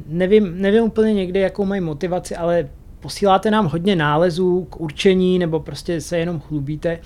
nevím, 0.07 0.61
nevím 0.61 0.85
úplně 0.85 1.15
někdy, 1.15 1.41
jakou 1.41 1.65
mají 1.65 1.81
motivaci, 1.81 2.37
ale 2.37 2.69
posíláte 3.01 3.51
nám 3.51 3.67
hodně 3.67 3.97
nálezů 3.97 4.65
k 4.71 4.81
určení, 4.81 5.39
nebo 5.39 5.61
prostě 5.61 6.01
se 6.01 6.19
jenom 6.19 6.41
chlubíte, 6.41 6.99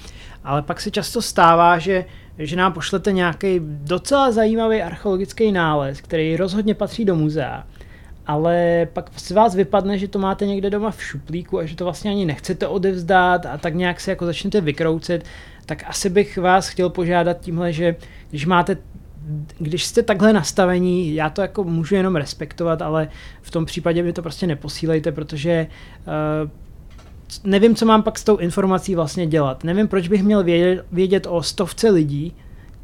ale 0.45 0.63
pak 0.63 0.81
se 0.81 0.91
často 0.91 1.23
stává, 1.23 1.79
že 1.79 2.05
že 2.47 2.57
nám 2.57 2.73
pošlete 2.73 3.13
nějaký 3.13 3.61
docela 3.63 4.33
zajímavý 4.33 4.83
archeologický 4.83 5.53
nález, 5.53 6.01
který 6.01 6.37
rozhodně 6.37 6.75
patří 6.75 7.05
do 7.05 7.15
muzea, 7.15 7.67
ale 8.27 8.89
pak 8.93 9.11
z 9.17 9.31
vás 9.31 9.55
vypadne, 9.55 9.99
že 9.99 10.09
to 10.09 10.19
máte 10.19 10.47
někde 10.47 10.71
doma 10.71 10.91
v 10.91 11.03
šuplíku 11.03 11.59
a 11.59 11.67
že 11.67 11.77
to 11.77 11.85
vlastně 11.85 12.11
ani 12.11 12.25
nechcete 12.25 12.67
odevzdát 12.67 13.47
a 13.47 13.59
tak 13.59 13.75
nějak 13.75 14.01
se 14.01 14.11
jako 14.11 14.27
začnete 14.27 14.61
vykroucet, 14.61 15.25
tak 15.67 15.85
asi 15.87 16.11
bych 16.11 16.39
vás 16.39 16.69
chtěl 16.69 16.91
požádat 16.91 17.41
tímhle, 17.41 17.73
že 17.73 17.97
když 18.31 18.47
máte 18.47 18.77
když 19.59 19.85
jste 19.85 20.03
takhle 20.03 20.33
nastavení, 20.33 21.15
já 21.15 21.31
to 21.31 21.43
jako 21.43 21.65
můžu 21.65 21.95
jenom 21.95 22.17
respektovat, 22.17 22.83
ale 22.83 23.09
v 23.43 23.51
tom 23.51 23.65
případě 23.65 24.03
mi 24.03 24.13
to 24.13 24.23
prostě 24.23 24.47
neposílejte, 24.47 25.13
protože 25.13 25.67
uh, 26.45 26.51
nevím, 27.45 27.75
co 27.75 27.87
mám 27.87 28.03
pak 28.03 28.19
s 28.19 28.25
tou 28.25 28.37
informací 28.37 28.95
vlastně 28.95 29.27
dělat. 29.27 29.65
Nevím, 29.65 29.89
proč 29.89 30.09
bych 30.09 30.23
měl 30.23 30.45
vědět, 30.45 30.85
vědět 30.93 31.27
o 31.31 31.43
stovce 31.43 31.91
lidí, 31.91 32.35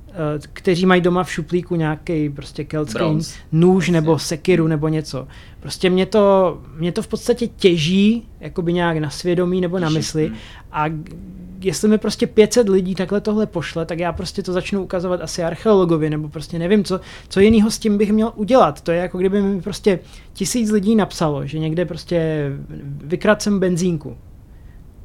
uh, 0.08 0.14
kteří 0.52 0.86
mají 0.86 1.00
doma 1.00 1.24
v 1.24 1.32
šuplíku 1.32 1.76
nějaký 1.76 2.30
prostě 2.30 2.64
keltský 2.64 2.98
Bronze. 2.98 3.34
nůž 3.52 3.88
nebo 3.88 4.18
sekiru 4.18 4.66
nebo 4.66 4.88
něco. 4.88 5.28
Prostě 5.60 5.90
mě 5.90 6.06
to, 6.06 6.58
mě 6.76 6.92
to 6.92 7.02
v 7.02 7.08
podstatě 7.08 7.46
těží, 7.46 8.28
jakoby 8.40 8.72
nějak 8.72 8.98
na 8.98 9.10
svědomí 9.10 9.60
nebo 9.60 9.78
na 9.78 9.90
mysli 9.90 10.32
a 10.72 10.84
jestli 11.60 11.88
mi 11.88 11.98
prostě 11.98 12.26
500 12.26 12.68
lidí 12.68 12.94
takhle 12.94 13.20
tohle 13.20 13.46
pošle, 13.46 13.86
tak 13.86 13.98
já 13.98 14.12
prostě 14.12 14.42
to 14.42 14.52
začnu 14.52 14.82
ukazovat 14.82 15.20
asi 15.20 15.42
archeologovi, 15.42 16.10
nebo 16.10 16.28
prostě 16.28 16.58
nevím, 16.58 16.84
co, 16.84 17.00
co 17.28 17.40
jiného 17.40 17.70
s 17.70 17.78
tím 17.78 17.98
bych 17.98 18.12
měl 18.12 18.32
udělat. 18.36 18.80
To 18.80 18.90
je 18.92 18.98
jako 18.98 19.18
kdyby 19.18 19.42
mi 19.42 19.62
prostě 19.62 19.98
tisíc 20.32 20.70
lidí 20.70 20.96
napsalo, 20.96 21.46
že 21.46 21.58
někde 21.58 21.84
prostě 21.84 22.50
vykrat 23.04 23.42
jsem 23.42 23.60
benzínku. 23.60 24.16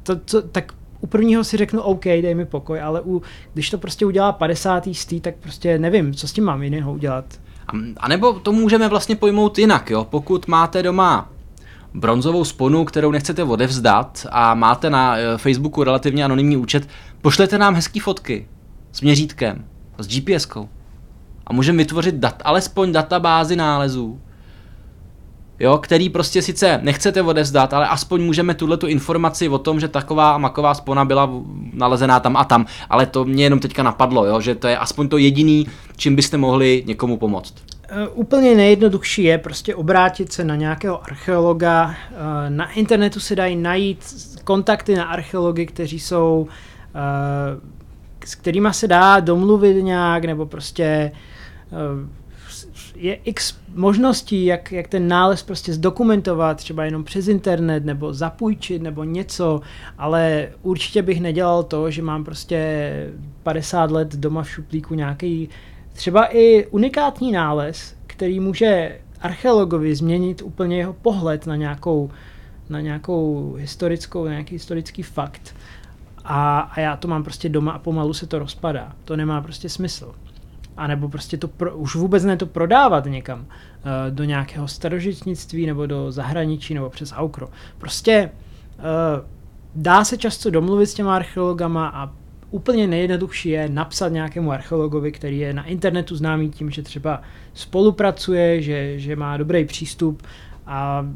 To, 0.02 0.16
to, 0.16 0.42
tak 0.42 0.72
u 1.00 1.06
prvního 1.06 1.44
si 1.44 1.56
řeknu 1.56 1.80
OK, 1.80 2.04
dej 2.04 2.34
mi 2.34 2.44
pokoj, 2.44 2.80
ale 2.80 3.00
u, 3.00 3.22
když 3.54 3.70
to 3.70 3.78
prostě 3.78 4.06
udělá 4.06 4.32
50. 4.32 4.88
stý, 4.92 5.20
tak 5.20 5.34
prostě 5.36 5.78
nevím, 5.78 6.14
co 6.14 6.28
s 6.28 6.32
tím 6.32 6.44
mám 6.44 6.62
jiného 6.62 6.92
udělat. 6.92 7.24
A, 7.96 8.08
nebo 8.08 8.32
to 8.32 8.52
můžeme 8.52 8.88
vlastně 8.88 9.16
pojmout 9.16 9.58
jinak, 9.58 9.90
jo? 9.90 10.06
Pokud 10.10 10.48
máte 10.48 10.82
doma 10.82 11.30
bronzovou 11.94 12.44
sponu, 12.44 12.84
kterou 12.84 13.10
nechcete 13.10 13.42
odevzdat 13.42 14.26
a 14.30 14.54
máte 14.54 14.90
na 14.90 15.16
eh, 15.16 15.38
Facebooku 15.38 15.84
relativně 15.84 16.24
anonymní 16.24 16.56
účet, 16.56 16.88
pošlete 17.20 17.58
nám 17.58 17.74
hezký 17.74 18.00
fotky 18.00 18.48
s 18.92 19.00
měřítkem, 19.00 19.64
s 19.98 20.08
GPSkou 20.08 20.68
a 21.46 21.52
můžeme 21.52 21.78
vytvořit 21.78 22.14
dat, 22.14 22.42
alespoň 22.44 22.92
databázi 22.92 23.56
nálezů, 23.56 24.20
jo, 25.62 25.78
který 25.78 26.08
prostě 26.08 26.42
sice 26.42 26.80
nechcete 26.82 27.22
odevzdat, 27.22 27.74
ale 27.74 27.88
aspoň 27.88 28.22
můžeme 28.22 28.54
tuhle 28.54 28.76
tu 28.76 28.86
informaci 28.86 29.48
o 29.48 29.58
tom, 29.58 29.80
že 29.80 29.88
taková 29.88 30.38
maková 30.38 30.74
spona 30.74 31.04
byla 31.04 31.30
nalezená 31.72 32.20
tam 32.20 32.36
a 32.36 32.44
tam, 32.44 32.66
ale 32.90 33.06
to 33.06 33.24
mě 33.24 33.44
jenom 33.44 33.58
teďka 33.58 33.82
napadlo, 33.82 34.26
jo, 34.26 34.40
že 34.40 34.54
to 34.54 34.68
je 34.68 34.78
aspoň 34.78 35.08
to 35.08 35.18
jediný, 35.18 35.66
čím 35.96 36.16
byste 36.16 36.36
mohli 36.36 36.82
někomu 36.86 37.16
pomoct. 37.16 37.54
Uh, 37.92 38.08
úplně 38.14 38.54
nejjednodušší 38.54 39.24
je 39.24 39.38
prostě 39.38 39.74
obrátit 39.74 40.32
se 40.32 40.44
na 40.44 40.56
nějakého 40.56 41.04
archeologa. 41.04 41.86
Uh, 41.86 41.94
na 42.48 42.70
internetu 42.70 43.20
se 43.20 43.36
dají 43.36 43.56
najít 43.56 44.04
kontakty 44.44 44.94
na 44.94 45.04
archeology, 45.04 45.66
kteří 45.66 46.00
jsou, 46.00 46.46
uh, 46.46 47.60
s 48.24 48.34
kterými 48.34 48.68
se 48.70 48.88
dá 48.88 49.20
domluvit 49.20 49.82
nějak, 49.82 50.24
nebo 50.24 50.46
prostě 50.46 51.12
je 53.02 53.14
x 53.14 53.56
možností, 53.74 54.44
jak, 54.44 54.72
jak 54.72 54.88
ten 54.88 55.08
nález 55.08 55.42
prostě 55.42 55.72
zdokumentovat, 55.72 56.56
třeba 56.56 56.84
jenom 56.84 57.04
přes 57.04 57.28
internet, 57.28 57.84
nebo 57.84 58.12
zapůjčit, 58.12 58.82
nebo 58.82 59.04
něco, 59.04 59.60
ale 59.98 60.48
určitě 60.62 61.02
bych 61.02 61.20
nedělal 61.20 61.62
to, 61.62 61.90
že 61.90 62.02
mám 62.02 62.24
prostě 62.24 63.10
50 63.42 63.90
let 63.90 64.16
doma 64.16 64.42
v 64.42 64.50
šuplíku 64.50 64.94
nějaký 64.94 65.48
třeba 65.92 66.36
i 66.36 66.66
unikátní 66.66 67.32
nález, 67.32 67.94
který 68.06 68.40
může 68.40 68.98
archeologovi 69.20 69.94
změnit 69.94 70.42
úplně 70.42 70.76
jeho 70.76 70.92
pohled 70.92 71.46
na 71.46 71.56
nějakou, 71.56 72.10
na 72.68 72.80
nějakou 72.80 73.54
historickou, 73.58 74.24
na 74.24 74.30
nějaký 74.30 74.54
historický 74.54 75.02
fakt. 75.02 75.54
A, 76.24 76.60
a 76.60 76.80
já 76.80 76.96
to 76.96 77.08
mám 77.08 77.24
prostě 77.24 77.48
doma 77.48 77.72
a 77.72 77.78
pomalu 77.78 78.14
se 78.14 78.26
to 78.26 78.38
rozpadá. 78.38 78.92
To 79.04 79.16
nemá 79.16 79.40
prostě 79.40 79.68
smysl. 79.68 80.14
A 80.76 80.86
nebo 80.86 81.08
prostě 81.08 81.36
to 81.36 81.48
pro, 81.48 81.76
už 81.76 81.94
vůbec 81.94 82.24
ne 82.24 82.36
to 82.36 82.46
prodávat 82.46 83.06
někam 83.06 83.40
uh, 83.40 83.46
do 84.10 84.24
nějakého 84.24 84.68
starožitnictví 84.68 85.66
nebo 85.66 85.86
do 85.86 86.12
zahraničí 86.12 86.74
nebo 86.74 86.90
přes 86.90 87.12
Aukro. 87.16 87.48
Prostě 87.78 88.30
uh, 88.78 88.84
dá 89.74 90.04
se 90.04 90.16
často 90.16 90.50
domluvit 90.50 90.86
s 90.86 90.94
těma 90.94 91.16
archeologama 91.16 91.88
a 91.88 92.12
úplně 92.50 92.86
nejjednodušší 92.86 93.48
je 93.48 93.68
napsat 93.68 94.08
nějakému 94.08 94.52
archeologovi, 94.52 95.12
který 95.12 95.38
je 95.38 95.54
na 95.54 95.64
internetu 95.64 96.16
známý 96.16 96.50
tím, 96.50 96.70
že 96.70 96.82
třeba 96.82 97.22
spolupracuje, 97.54 98.62
že, 98.62 98.98
že 98.98 99.16
má 99.16 99.36
dobrý 99.36 99.64
přístup 99.64 100.22
a 100.66 101.06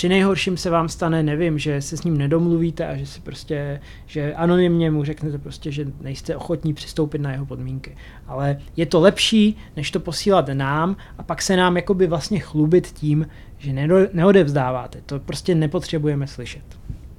při 0.00 0.08
nejhorším 0.08 0.56
se 0.56 0.70
vám 0.70 0.88
stane, 0.88 1.22
nevím, 1.22 1.58
že 1.58 1.82
se 1.82 1.96
s 1.96 2.04
ním 2.04 2.18
nedomluvíte 2.18 2.86
a 2.86 2.96
že 2.96 3.06
si 3.06 3.20
prostě, 3.20 3.80
že 4.06 4.34
anonymně 4.34 4.90
mu 4.90 5.04
řeknete 5.04 5.38
prostě, 5.38 5.72
že 5.72 5.86
nejste 6.00 6.36
ochotní 6.36 6.74
přistoupit 6.74 7.20
na 7.20 7.32
jeho 7.32 7.46
podmínky. 7.46 7.96
Ale 8.26 8.60
je 8.76 8.86
to 8.86 9.00
lepší, 9.00 9.56
než 9.76 9.90
to 9.90 10.00
posílat 10.00 10.48
nám 10.52 10.96
a 11.18 11.22
pak 11.22 11.42
se 11.42 11.56
nám 11.56 11.76
jakoby 11.76 12.06
vlastně 12.06 12.40
chlubit 12.40 12.86
tím, 12.86 13.26
že 13.58 13.72
neodevzdáváte. 14.12 15.00
To 15.06 15.18
prostě 15.18 15.54
nepotřebujeme 15.54 16.26
slyšet. 16.26 16.64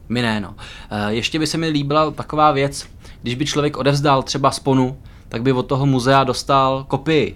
My 0.09 0.21
ne, 0.21 0.39
no. 0.39 0.55
Eh, 0.91 1.13
ještě 1.13 1.39
by 1.39 1.47
se 1.47 1.57
mi 1.57 1.67
líbila 1.67 2.11
taková 2.11 2.51
věc, 2.51 2.87
když 3.21 3.35
by 3.35 3.45
člověk 3.45 3.77
odevzdal 3.77 4.23
třeba 4.23 4.51
sponu, 4.51 4.97
tak 5.29 5.41
by 5.41 5.51
od 5.51 5.63
toho 5.63 5.85
muzea 5.85 6.23
dostal 6.23 6.85
kopii. 6.87 7.35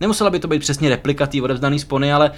Nemusela 0.00 0.30
by 0.30 0.38
to 0.38 0.48
být 0.48 0.60
přesně 0.60 0.88
replika 0.88 1.26
té 1.26 1.42
odevzdané 1.42 1.78
spony, 1.78 2.12
ale 2.12 2.30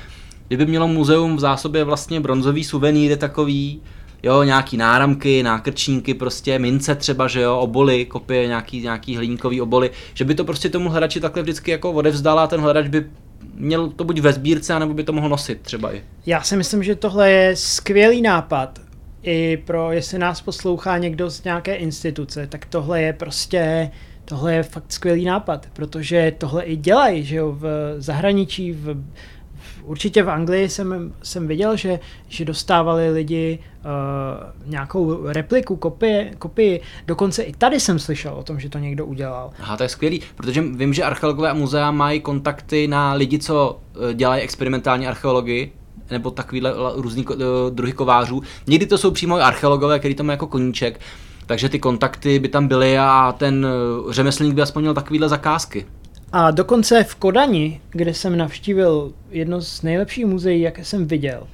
kdyby 0.53 0.67
mělo 0.67 0.89
muzeum 0.89 1.37
v 1.37 1.41
zásobě 1.41 1.85
vlastně 1.85 2.21
bronzový 2.21 2.65
suvenýry 2.65 3.17
takový, 3.17 3.83
jo, 4.23 4.43
nějaký 4.43 4.77
náramky, 4.77 5.43
nákrčníky, 5.43 6.15
prostě 6.15 6.59
mince 6.59 6.95
třeba, 6.95 7.29
že 7.29 7.41
jo, 7.41 7.59
oboly, 7.59 8.05
kopie, 8.05 8.47
nějaký, 8.47 8.83
nějaký 8.83 9.17
hliníkový 9.17 9.61
oboly, 9.61 9.91
že 10.15 10.25
by 10.25 10.35
to 10.35 10.45
prostě 10.45 10.69
tomu 10.69 10.89
hledači 10.89 11.21
takhle 11.21 11.43
vždycky 11.43 11.71
jako 11.71 11.93
odevzdala 11.93 12.45
a 12.45 12.47
ten 12.47 12.61
hledač 12.61 12.89
by 12.89 13.07
měl 13.55 13.91
to 13.91 14.05
buď 14.05 14.21
ve 14.21 14.33
sbírce, 14.33 14.79
nebo 14.79 14.95
by 14.95 15.05
to 15.05 15.13
mohl 15.13 15.29
nosit 15.29 15.61
třeba 15.63 15.95
i. 15.95 16.03
Já 16.27 16.43
si 16.43 16.57
myslím, 16.57 16.83
že 16.83 16.95
tohle 16.95 17.31
je 17.31 17.57
skvělý 17.57 18.23
nápad 18.23 18.79
i 19.23 19.57
pro, 19.57 19.93
jestli 19.93 20.19
nás 20.19 20.41
poslouchá 20.41 20.99
někdo 20.99 21.31
z 21.31 21.45
nějaké 21.45 21.75
instituce, 21.75 22.47
tak 22.47 22.67
tohle 22.67 23.03
je 23.03 23.13
prostě, 23.13 23.91
tohle 24.25 24.55
je 24.55 24.63
fakt 24.63 24.93
skvělý 24.93 25.25
nápad, 25.25 25.67
protože 25.73 26.33
tohle 26.39 26.63
i 26.63 26.77
dělají, 26.77 27.25
že 27.25 27.37
jo, 27.37 27.53
v 27.53 27.95
zahraničí, 27.99 28.73
v, 28.73 28.95
v 28.95 29.42
určitě 29.85 30.23
v 30.23 30.31
Anglii 30.31 30.69
jsem, 30.69 31.15
jsem 31.23 31.49
viděl, 31.49 31.77
že, 31.77 32.01
že 32.29 32.45
dostávali 32.45 33.11
lidi 33.11 33.59
uh, 33.59 34.71
nějakou 34.71 35.27
repliku, 35.27 35.77
kopii, 35.77 36.33
kopii, 36.39 36.81
dokonce 37.07 37.43
i 37.43 37.53
tady 37.53 37.81
jsem 37.81 37.99
slyšel 37.99 38.35
o 38.35 38.43
tom, 38.43 38.61
že 38.61 38.69
to 38.69 38.79
někdo 38.79 39.07
udělal. 39.07 39.51
Aha, 39.61 39.77
to 39.77 39.83
je 39.83 39.89
skvělý, 39.89 40.21
protože 40.37 40.63
vím, 40.63 40.95
že 40.95 41.05
archeologové 41.05 41.51
a 41.51 41.55
muzea 41.55 41.91
mají 41.91 42.21
kontakty 42.21 42.89
na 42.89 43.13
lidi, 43.13 43.39
co 43.39 43.81
eh, 44.11 44.15
dělají 44.15 44.43
experimentální 44.43 45.07
archeologii, 45.07 45.73
nebo 46.11 46.31
takovýhle 46.31 46.75
různý 46.95 47.27
uh, 47.27 47.37
druhy 47.71 47.93
kovářů. 47.93 48.43
Někdy 48.67 48.87
to 48.87 48.99
jsou 48.99 49.11
přímo 49.11 49.37
archeologové, 49.37 49.99
který 49.99 50.15
to 50.15 50.25
mají 50.25 50.35
jako 50.35 50.47
koníček, 50.47 51.01
takže 51.47 51.69
ty 51.69 51.79
kontakty 51.79 52.39
by 52.39 52.49
tam 52.49 52.69
byly 52.69 52.99
a 52.99 53.35
ten 53.39 53.67
řemeslník 54.11 54.55
by 54.55 54.63
aspoň 54.63 54.83
měl 54.83 54.95
takovýhle 54.95 55.29
zakázky. 55.29 55.87
A 56.33 56.51
dokonce 56.51 57.05
v 57.05 57.15
Kodani, 57.15 57.81
kde 57.91 58.15
jsem 58.15 58.37
navštívil 58.37 59.13
jedno 59.31 59.61
z 59.61 59.83
nejlepších 59.83 60.27
muzeí, 60.27 60.61
jaké 60.61 60.85
jsem 60.85 61.07
viděl, 61.07 61.47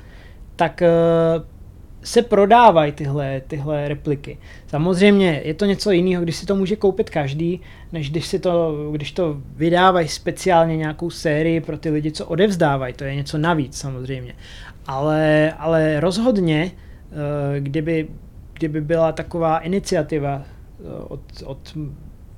tak 0.57 0.83
uh, 0.83 1.45
se 2.03 2.23
prodávají 2.23 2.93
tyhle, 2.93 3.43
tyhle 3.47 3.89
repliky. 3.89 4.39
Samozřejmě 4.67 5.43
je 5.45 5.55
to 5.55 5.65
něco 5.65 5.91
jiného, 5.91 6.23
když 6.23 6.37
si 6.37 6.47
to 6.47 6.57
může 6.57 6.77
koupit 6.77 7.11
každý, 7.11 7.61
než 7.93 8.11
když, 8.11 8.27
si 8.27 8.39
to, 8.39 8.75
když 8.93 9.13
to 9.13 9.41
vydávají 9.57 10.09
speciálně 10.09 10.77
nějakou 10.77 11.11
sérii 11.11 11.61
pro 11.61 11.79
ty 11.79 11.91
lidi, 11.91 12.13
co 12.13 12.27
odevzdávají. 12.27 12.95
To 12.95 13.05
je 13.05 13.15
něco 13.15 13.39
navíc 13.39 13.79
samozřejmě. 13.79 14.35
Ale, 14.87 15.53
ale 15.59 16.01
rozhodně, 16.01 16.71
eh, 16.73 17.61
kdyby, 17.61 18.09
kdyby 18.53 18.81
byla 18.81 19.13
taková 19.13 19.59
iniciativa 19.59 20.43
eh, 20.43 20.83
od, 21.09 21.21
od 21.45 21.77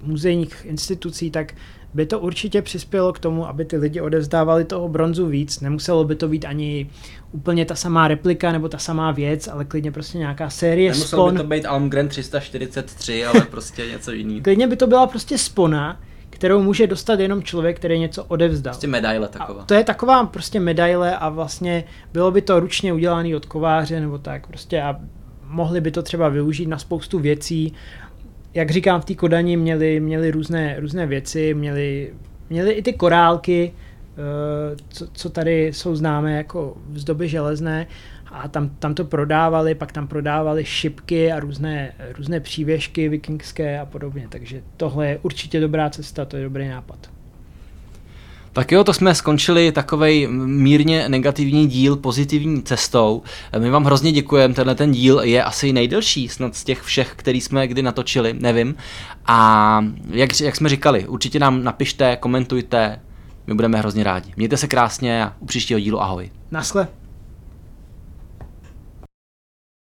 muzejních 0.03 0.67
institucí, 0.69 1.31
tak 1.31 1.55
by 1.95 2.07
to 2.07 2.19
určitě 2.21 2.63
přispělo 2.63 3.13
k 3.13 3.19
tomu, 3.19 3.49
aby 3.49 3.65
ty 3.65 3.77
lidi 3.77 4.01
odevzdávali 4.01 4.65
toho 4.65 4.89
bronzu 4.89 5.27
víc. 5.27 5.61
Nemuselo 5.61 6.05
by 6.05 6.15
to 6.15 6.29
být 6.29 6.45
ani 6.45 6.91
úplně 7.33 7.65
ta 7.65 7.75
samá 7.75 8.09
replika 8.09 8.53
nebo 8.53 8.69
ta 8.69 8.79
samá 8.79 9.11
věc, 9.11 9.49
ale 9.49 9.65
klidně 9.65 9.93
prostě 9.93 10.19
nějaká 10.19 10.51
série 10.51 10.91
Nemuselo 10.91 11.27
spon. 11.27 11.35
by 11.35 11.41
to 11.43 11.47
být 11.47 11.67
Almgren 11.67 12.09
343, 12.09 13.27
ale 13.27 13.41
prostě 13.41 13.87
něco 13.87 14.13
jiného. 14.13 14.41
Klidně 14.45 14.67
by 14.67 14.77
to 14.77 14.87
byla 14.87 15.07
prostě 15.07 15.39
spona, 15.39 16.01
kterou 16.31 16.63
může 16.63 16.87
dostat 16.87 17.21
jenom 17.21 17.43
člověk, 17.43 17.77
který 17.77 17.99
něco 17.99 18.25
odevzdal. 18.25 18.73
Prostě 18.73 18.87
medaile 18.87 19.29
taková. 19.29 19.63
A 19.63 19.65
to 19.65 19.75
je 19.75 19.85
taková 19.85 20.27
prostě 20.27 20.61
medaile 20.61 21.17
a 21.17 21.29
vlastně 21.29 21.85
bylo 22.13 22.31
by 22.31 22.43
to 22.43 22.61
ručně 22.61 22.93
udělané 22.93 23.37
od 23.37 23.47
kováře 23.47 24.01
nebo 24.01 24.19
tak 24.19 24.47
prostě 24.47 24.83
a 24.83 24.97
mohli 25.45 25.81
by 25.81 25.91
to 25.91 26.03
třeba 26.03 26.29
využít 26.29 26.67
na 26.67 26.79
spoustu 26.79 27.19
věcí. 27.19 27.75
Jak 28.55 28.71
říkám, 28.71 29.01
v 29.01 29.05
té 29.05 29.15
Kodani 29.15 29.57
měli, 29.57 30.01
měli 30.01 30.31
různé, 30.31 30.81
různé 30.81 31.07
věci, 31.07 31.55
měli, 31.55 32.15
měli 32.51 32.73
i 32.73 32.83
ty 32.83 32.93
korálky, 32.93 33.73
eh, 33.73 34.77
co, 34.89 35.07
co 35.13 35.31
tady 35.31 35.67
jsou 35.67 35.97
známé 35.97 36.37
jako 36.37 36.77
z 36.95 37.05
doby 37.05 37.29
železné 37.29 37.87
a 38.27 38.49
tam, 38.49 38.69
tam 38.69 38.95
to 38.95 39.05
prodávali, 39.05 39.75
pak 39.75 39.93
tam 39.93 40.09
prodávali 40.09 40.65
šipky 40.65 41.33
a 41.33 41.41
různé, 41.41 41.93
různé 42.19 42.41
přívěšky 42.41 43.09
vikingské 43.09 43.81
a 43.81 43.87
podobně, 43.87 44.27
takže 44.29 44.63
tohle 44.77 45.09
je 45.09 45.19
určitě 45.23 45.61
dobrá 45.61 45.91
cesta, 45.91 46.25
to 46.25 46.37
je 46.37 46.45
dobrý 46.45 46.69
nápad. 46.69 47.20
Tak 48.53 48.73
jo, 48.73 48.85
to 48.85 48.93
jsme 48.93 49.15
skončili 49.15 49.73
takovej 49.73 50.29
mírně 50.47 51.09
negativní 51.09 51.67
díl 51.67 51.97
pozitivní 51.97 52.63
cestou. 52.63 53.23
My 53.59 53.71
vám 53.71 53.85
hrozně 53.85 54.13
děkujeme, 54.13 54.55
tenhle 54.55 54.75
ten 54.75 54.93
díl 54.93 55.21
je 55.21 55.45
asi 55.45 55.73
nejdelší 55.73 56.29
snad 56.29 56.57
z 56.57 56.65
těch 56.65 56.83
všech, 56.83 57.13
který 57.17 57.41
jsme 57.41 57.67
kdy 57.67 57.83
natočili, 57.83 58.35
nevím. 58.41 58.75
A 59.27 59.81
jak, 60.11 60.41
jak 60.41 60.57
jsme 60.57 60.69
říkali, 60.69 61.09
určitě 61.09 61.39
nám 61.39 61.65
napište, 61.65 62.17
komentujte, 62.17 63.01
my 63.47 63.55
budeme 63.55 63.79
hrozně 63.79 64.05
rádi. 64.05 64.33
Mějte 64.37 64.57
se 64.57 64.69
krásně 64.69 65.25
a 65.25 65.33
u 65.41 65.47
příštího 65.47 65.81
dílu 65.81 66.03
ahoj. 66.03 66.31
Nasle. 66.51 66.89